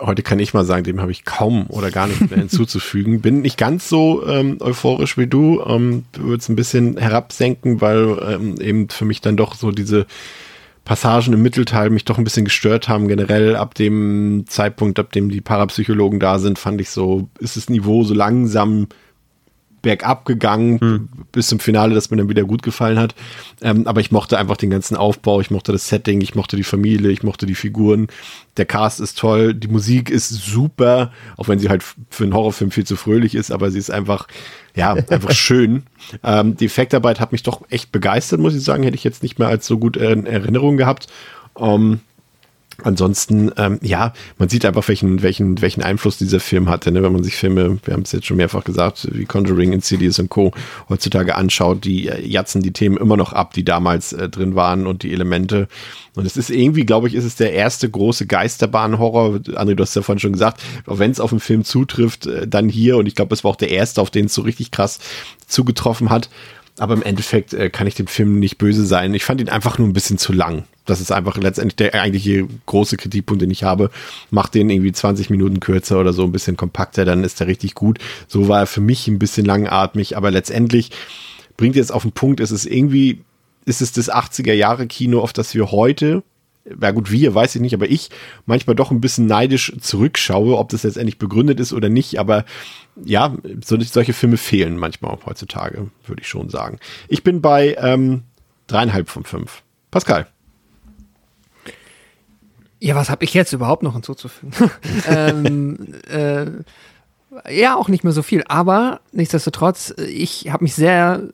[0.00, 3.20] Heute kann ich mal sagen, dem habe ich kaum oder gar nichts mehr hinzuzufügen.
[3.20, 5.62] Bin nicht ganz so ähm, euphorisch wie du.
[5.66, 10.06] Ähm, Würde es ein bisschen herabsenken, weil ähm, eben für mich dann doch so diese
[10.84, 13.08] Passagen im Mittelteil mich doch ein bisschen gestört haben.
[13.08, 17.68] Generell ab dem Zeitpunkt, ab dem die Parapsychologen da sind, fand ich so, ist das
[17.68, 18.88] Niveau so langsam
[19.82, 21.08] bergab gegangen hm.
[21.32, 23.14] bis zum Finale, das mir dann wieder gut gefallen hat.
[23.60, 26.62] Ähm, aber ich mochte einfach den ganzen Aufbau, ich mochte das Setting, ich mochte die
[26.62, 28.06] Familie, ich mochte die Figuren.
[28.56, 32.70] Der Cast ist toll, die Musik ist super, auch wenn sie halt für einen Horrorfilm
[32.70, 34.28] viel zu fröhlich ist, aber sie ist einfach,
[34.74, 35.82] ja, einfach schön.
[36.22, 38.84] Ähm, die Effektarbeit hat mich doch echt begeistert, muss ich sagen.
[38.84, 41.08] Hätte ich jetzt nicht mehr als so gut in Erinnerung gehabt.
[41.54, 42.00] Um, ähm,
[42.82, 47.02] Ansonsten, ähm, ja, man sieht einfach, welchen, welchen, welchen Einfluss dieser Film hatte, ne?
[47.02, 50.30] wenn man sich Filme, wir haben es jetzt schon mehrfach gesagt, wie Conjuring, Insidious und
[50.30, 50.52] Co.
[50.88, 54.86] heutzutage anschaut, die äh, jatzen die Themen immer noch ab, die damals äh, drin waren
[54.86, 55.68] und die Elemente.
[56.14, 59.36] Und es ist irgendwie, glaube ich, ist es der erste große Geisterbahn-Horror.
[59.54, 62.68] André, du hast ja vorhin schon gesagt, wenn es auf einen Film zutrifft, äh, dann
[62.68, 62.96] hier.
[62.96, 64.98] Und ich glaube, es war auch der erste, auf den es so richtig krass
[65.46, 66.30] zugetroffen hat.
[66.78, 69.14] Aber im Endeffekt äh, kann ich dem Film nicht böse sein.
[69.14, 70.64] Ich fand ihn einfach nur ein bisschen zu lang.
[70.84, 73.90] Das ist einfach letztendlich der eigentliche große Kritikpunkt, den ich habe.
[74.30, 77.74] Macht den irgendwie 20 Minuten kürzer oder so ein bisschen kompakter, dann ist er richtig
[77.74, 77.98] gut.
[78.26, 80.90] So war er für mich ein bisschen langatmig, aber letztendlich
[81.56, 83.20] bringt jetzt auf den Punkt, es ist irgendwie,
[83.64, 86.22] ist es das 80er Jahre Kino, auf das wir heute
[86.80, 88.10] ja gut, wir, weiß ich nicht, aber ich
[88.46, 92.44] manchmal doch ein bisschen neidisch zurückschaue, ob das letztendlich begründet ist oder nicht, aber
[93.04, 96.78] ja, so, solche Filme fehlen manchmal auch heutzutage, würde ich schon sagen.
[97.08, 98.22] Ich bin bei ähm,
[98.66, 99.62] dreieinhalb von fünf.
[99.90, 100.28] Pascal.
[102.82, 104.52] Ja, was habe ich jetzt überhaupt noch hinzuzufügen?
[105.06, 106.46] ähm, äh,
[107.48, 111.28] ja, auch nicht mehr so viel, aber nichtsdestotrotz, ich habe mich sehr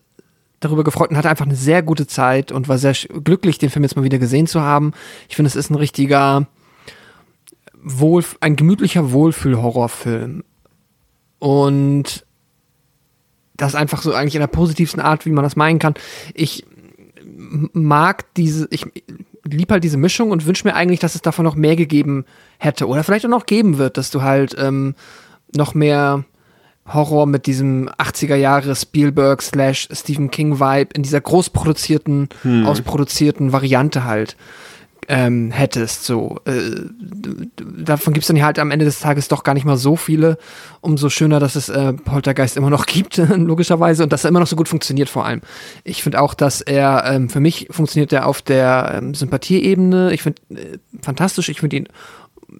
[0.61, 3.83] darüber gefreut und hatte einfach eine sehr gute Zeit und war sehr glücklich, den Film
[3.83, 4.93] jetzt mal wieder gesehen zu haben.
[5.31, 6.47] Ich finde, es ist ein richtiger
[7.83, 10.45] Wohl, ein gemütlicher Wohlfühl-Horrorfilm.
[11.39, 12.27] Und
[13.57, 15.95] das einfach so eigentlich in der positivsten Art, wie man das meinen kann.
[16.35, 16.67] Ich
[17.73, 18.85] mag diese, ich
[19.51, 22.25] lieb halt diese Mischung und wünsche mir eigentlich, dass es davon noch mehr gegeben
[22.59, 24.95] hätte oder vielleicht auch noch geben wird, dass du halt ähm,
[25.55, 26.25] noch mehr
[26.93, 32.67] Horror mit diesem 80er Jahre Spielberg slash Stephen King Vibe in dieser großproduzierten, hm.
[32.67, 34.37] ausproduzierten Variante halt
[35.09, 36.05] ähm, hättest.
[36.05, 36.83] So, äh,
[37.57, 40.37] davon gibt es dann halt am Ende des Tages doch gar nicht mal so viele.
[40.83, 44.47] Umso schöner, dass es äh, Poltergeist immer noch gibt, logischerweise, und dass er immer noch
[44.47, 45.41] so gut funktioniert vor allem.
[45.83, 50.13] Ich finde auch, dass er, ähm, für mich funktioniert er auf der ähm, Sympathieebene.
[50.13, 51.89] Ich finde äh, fantastisch, ich finde ihn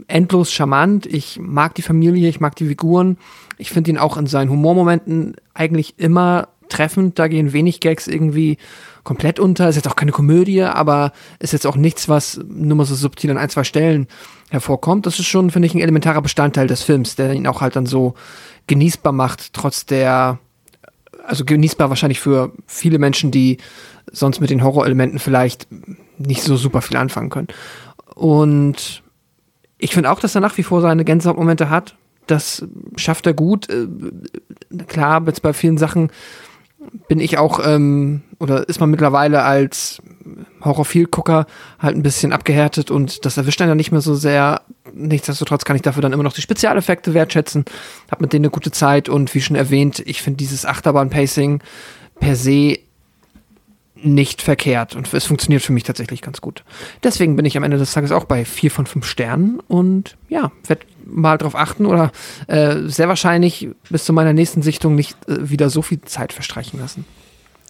[0.07, 1.05] endlos charmant.
[1.07, 3.19] Ich mag die Familie, ich mag die Figuren.
[3.59, 7.19] Ich finde ihn auch in seinen Humormomenten eigentlich immer treffend.
[7.19, 8.57] Da gehen wenig Gags irgendwie
[9.05, 9.69] komplett unter.
[9.69, 13.31] Ist jetzt auch keine Komödie, aber ist jetzt auch nichts, was nur mal so subtil
[13.31, 14.07] an ein, zwei Stellen
[14.51, 15.07] hervorkommt.
[15.07, 17.87] Das ist schon, finde ich, ein elementarer Bestandteil des Films, der ihn auch halt dann
[17.87, 18.15] so
[18.67, 20.39] genießbar macht, trotz der,
[21.27, 23.59] also genießbar wahrscheinlich für viele Menschen, die
[24.11, 25.67] sonst mit den Horrorelementen vielleicht
[26.19, 27.49] nicht so super viel anfangen können.
[28.15, 29.03] Und
[29.79, 31.95] ich finde auch, dass er nach wie vor seine Gänsehautmomente hat.
[32.27, 32.67] Das
[32.97, 33.69] schafft er gut.
[33.71, 33.87] Äh,
[34.87, 36.11] klar, jetzt bei vielen Sachen
[37.09, 40.01] bin ich auch, ähm, oder ist man mittlerweile als
[40.63, 41.47] Horrorfil-Gucker
[41.79, 44.63] halt ein bisschen abgehärtet und das erwischt einen ja nicht mehr so sehr.
[44.93, 47.65] Nichtsdestotrotz kann ich dafür dann immer noch die Spezialeffekte wertschätzen,
[48.11, 51.63] hab mit denen eine gute Zeit und wie schon erwähnt, ich finde dieses Achterbahn-Pacing
[52.19, 52.79] per se
[54.03, 56.65] nicht verkehrt und es funktioniert für mich tatsächlich ganz gut.
[57.03, 60.53] Deswegen bin ich am Ende des Tages auch bei vier von fünf Sternen und ja,
[60.67, 62.13] werde mal drauf achten oder
[62.47, 66.79] äh, sehr wahrscheinlich bis zu meiner nächsten Sichtung nicht äh, wieder so viel Zeit verstreichen
[66.79, 67.05] lassen.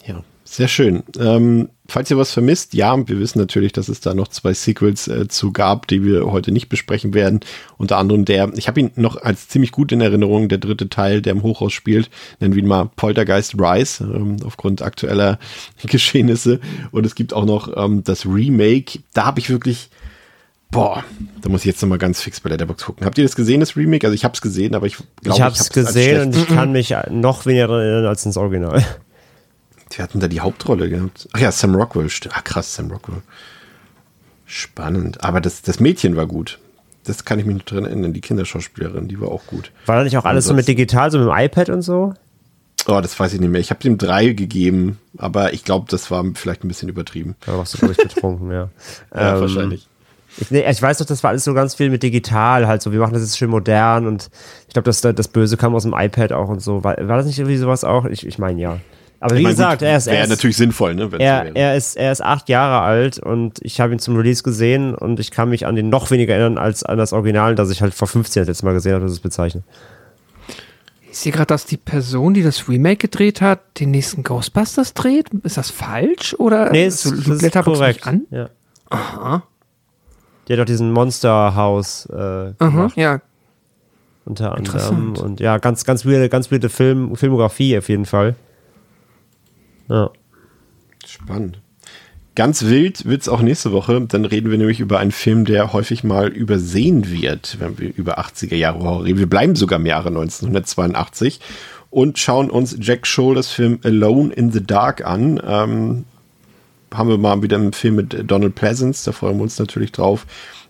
[0.09, 1.03] Ja, sehr schön.
[1.21, 5.07] Ähm, falls ihr was vermisst, ja, wir wissen natürlich, dass es da noch zwei Sequels
[5.07, 7.41] äh, zu gab, die wir heute nicht besprechen werden.
[7.77, 11.21] Unter anderem der, ich habe ihn noch als ziemlich gut in Erinnerung, der dritte Teil,
[11.21, 12.09] der im Hochhaus spielt,
[12.41, 15.39] nennen wir ihn mal Poltergeist Rise, ähm, aufgrund aktueller
[15.87, 16.61] Geschehnisse.
[16.93, 19.01] Und es gibt auch noch ähm, das Remake.
[19.13, 19.91] Da habe ich wirklich
[20.71, 21.03] Boah,
[21.41, 23.07] da muss ich jetzt nochmal ganz fix bei Letterboxd gucken.
[23.07, 24.07] Habt ihr das gesehen, das Remake?
[24.07, 26.73] Also ich habe es gesehen, aber ich glaube, ich habe es gesehen und ich kann
[26.73, 28.85] mich noch weniger erinnern als ins Original.
[29.93, 31.29] Die hatten da die Hauptrolle gehabt.
[31.33, 32.09] Ach ja, Sam Rockwell.
[32.31, 33.23] Ach krass, Sam Rockwell.
[34.47, 35.23] Spannend.
[35.25, 36.59] Aber das, das Mädchen war gut.
[37.05, 38.13] Das kann ich mich noch dran erinnern.
[38.13, 39.73] Die Kinderschauspielerin, die war auch gut.
[39.87, 42.15] War da nicht auch alles so mit digital, so mit dem iPad und so?
[42.87, 43.61] Oh, das weiß ich nicht mehr.
[43.61, 47.37] Ich habe dem drei gegeben, aber ich glaube, das war vielleicht ein bisschen übertrieben.
[47.45, 48.69] Da warst du, glaube ich, betrunken, ja.
[49.15, 49.89] ja, ähm, wahrscheinlich.
[50.39, 52.93] Ich, nee, ich weiß doch, das war alles so ganz viel mit digital, halt so,
[52.93, 54.31] wir machen das jetzt schön modern und
[54.69, 56.85] ich glaube, das, das Böse kam aus dem iPad auch und so.
[56.85, 58.05] War, war das nicht irgendwie sowas auch?
[58.05, 58.79] Ich, ich meine, ja.
[59.21, 60.07] Aber wie meine, gesagt, gut, er ist.
[60.07, 61.11] Wäre natürlich sinnvoll, ne?
[61.19, 64.95] Er, er, ist, er ist acht Jahre alt und ich habe ihn zum Release gesehen
[64.95, 67.83] und ich kann mich an den noch weniger erinnern als an das Original, das ich
[67.83, 69.65] halt vor 15 Jahren letztes Mal gesehen habe, das ist bezeichnet.
[71.11, 75.31] Ich sehe gerade, dass die Person, die das Remake gedreht hat, den nächsten Ghostbusters dreht.
[75.43, 76.35] Ist das falsch?
[76.39, 78.07] Oder nee, ist, das ist korrekt.
[78.07, 78.23] An?
[78.31, 78.51] Ja.
[78.91, 79.43] Aha.
[80.47, 82.97] Die hat doch diesen Monster House äh, gemacht.
[82.97, 83.21] ja.
[84.25, 85.15] Unter anderem.
[85.15, 88.37] Und ja, ganz, ganz weirde, ganz weirde Film, Filmografie auf jeden Fall.
[89.89, 90.11] Ja.
[91.07, 91.61] Spannend.
[92.35, 94.01] Ganz wild wird es auch nächste Woche.
[94.07, 98.21] Dann reden wir nämlich über einen Film, der häufig mal übersehen wird, wenn wir über
[98.21, 99.19] 80er Jahre Horror reden.
[99.19, 101.41] Wir bleiben sogar im Jahre 1982
[101.91, 105.43] und schauen uns Jack Shoulders Film Alone in the Dark an.
[105.45, 106.05] Ähm,
[106.95, 110.25] haben wir mal wieder einen Film mit Donald Pleasance, da freuen wir uns natürlich drauf.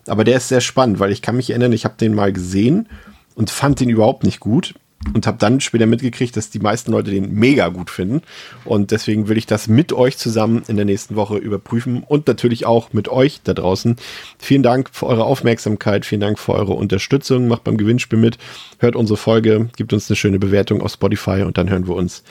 [0.07, 2.87] Aber der ist sehr spannend, weil ich kann mich erinnern, ich habe den mal gesehen
[3.35, 4.73] und fand den überhaupt nicht gut
[5.13, 8.21] und habe dann später mitgekriegt, dass die meisten Leute den mega gut finden.
[8.65, 12.65] Und deswegen will ich das mit euch zusammen in der nächsten Woche überprüfen und natürlich
[12.65, 13.95] auch mit euch da draußen.
[14.37, 17.47] Vielen Dank für eure Aufmerksamkeit, vielen Dank für eure Unterstützung.
[17.47, 18.37] Macht beim Gewinnspiel mit,
[18.79, 22.23] hört unsere Folge, gibt uns eine schöne Bewertung auf Spotify und dann hören wir uns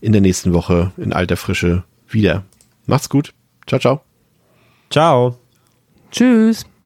[0.00, 2.44] in der nächsten Woche in alter Frische wieder.
[2.86, 3.32] Macht's gut.
[3.66, 4.00] Ciao, ciao.
[4.90, 5.38] Ciao.
[6.10, 6.64] Tschüss.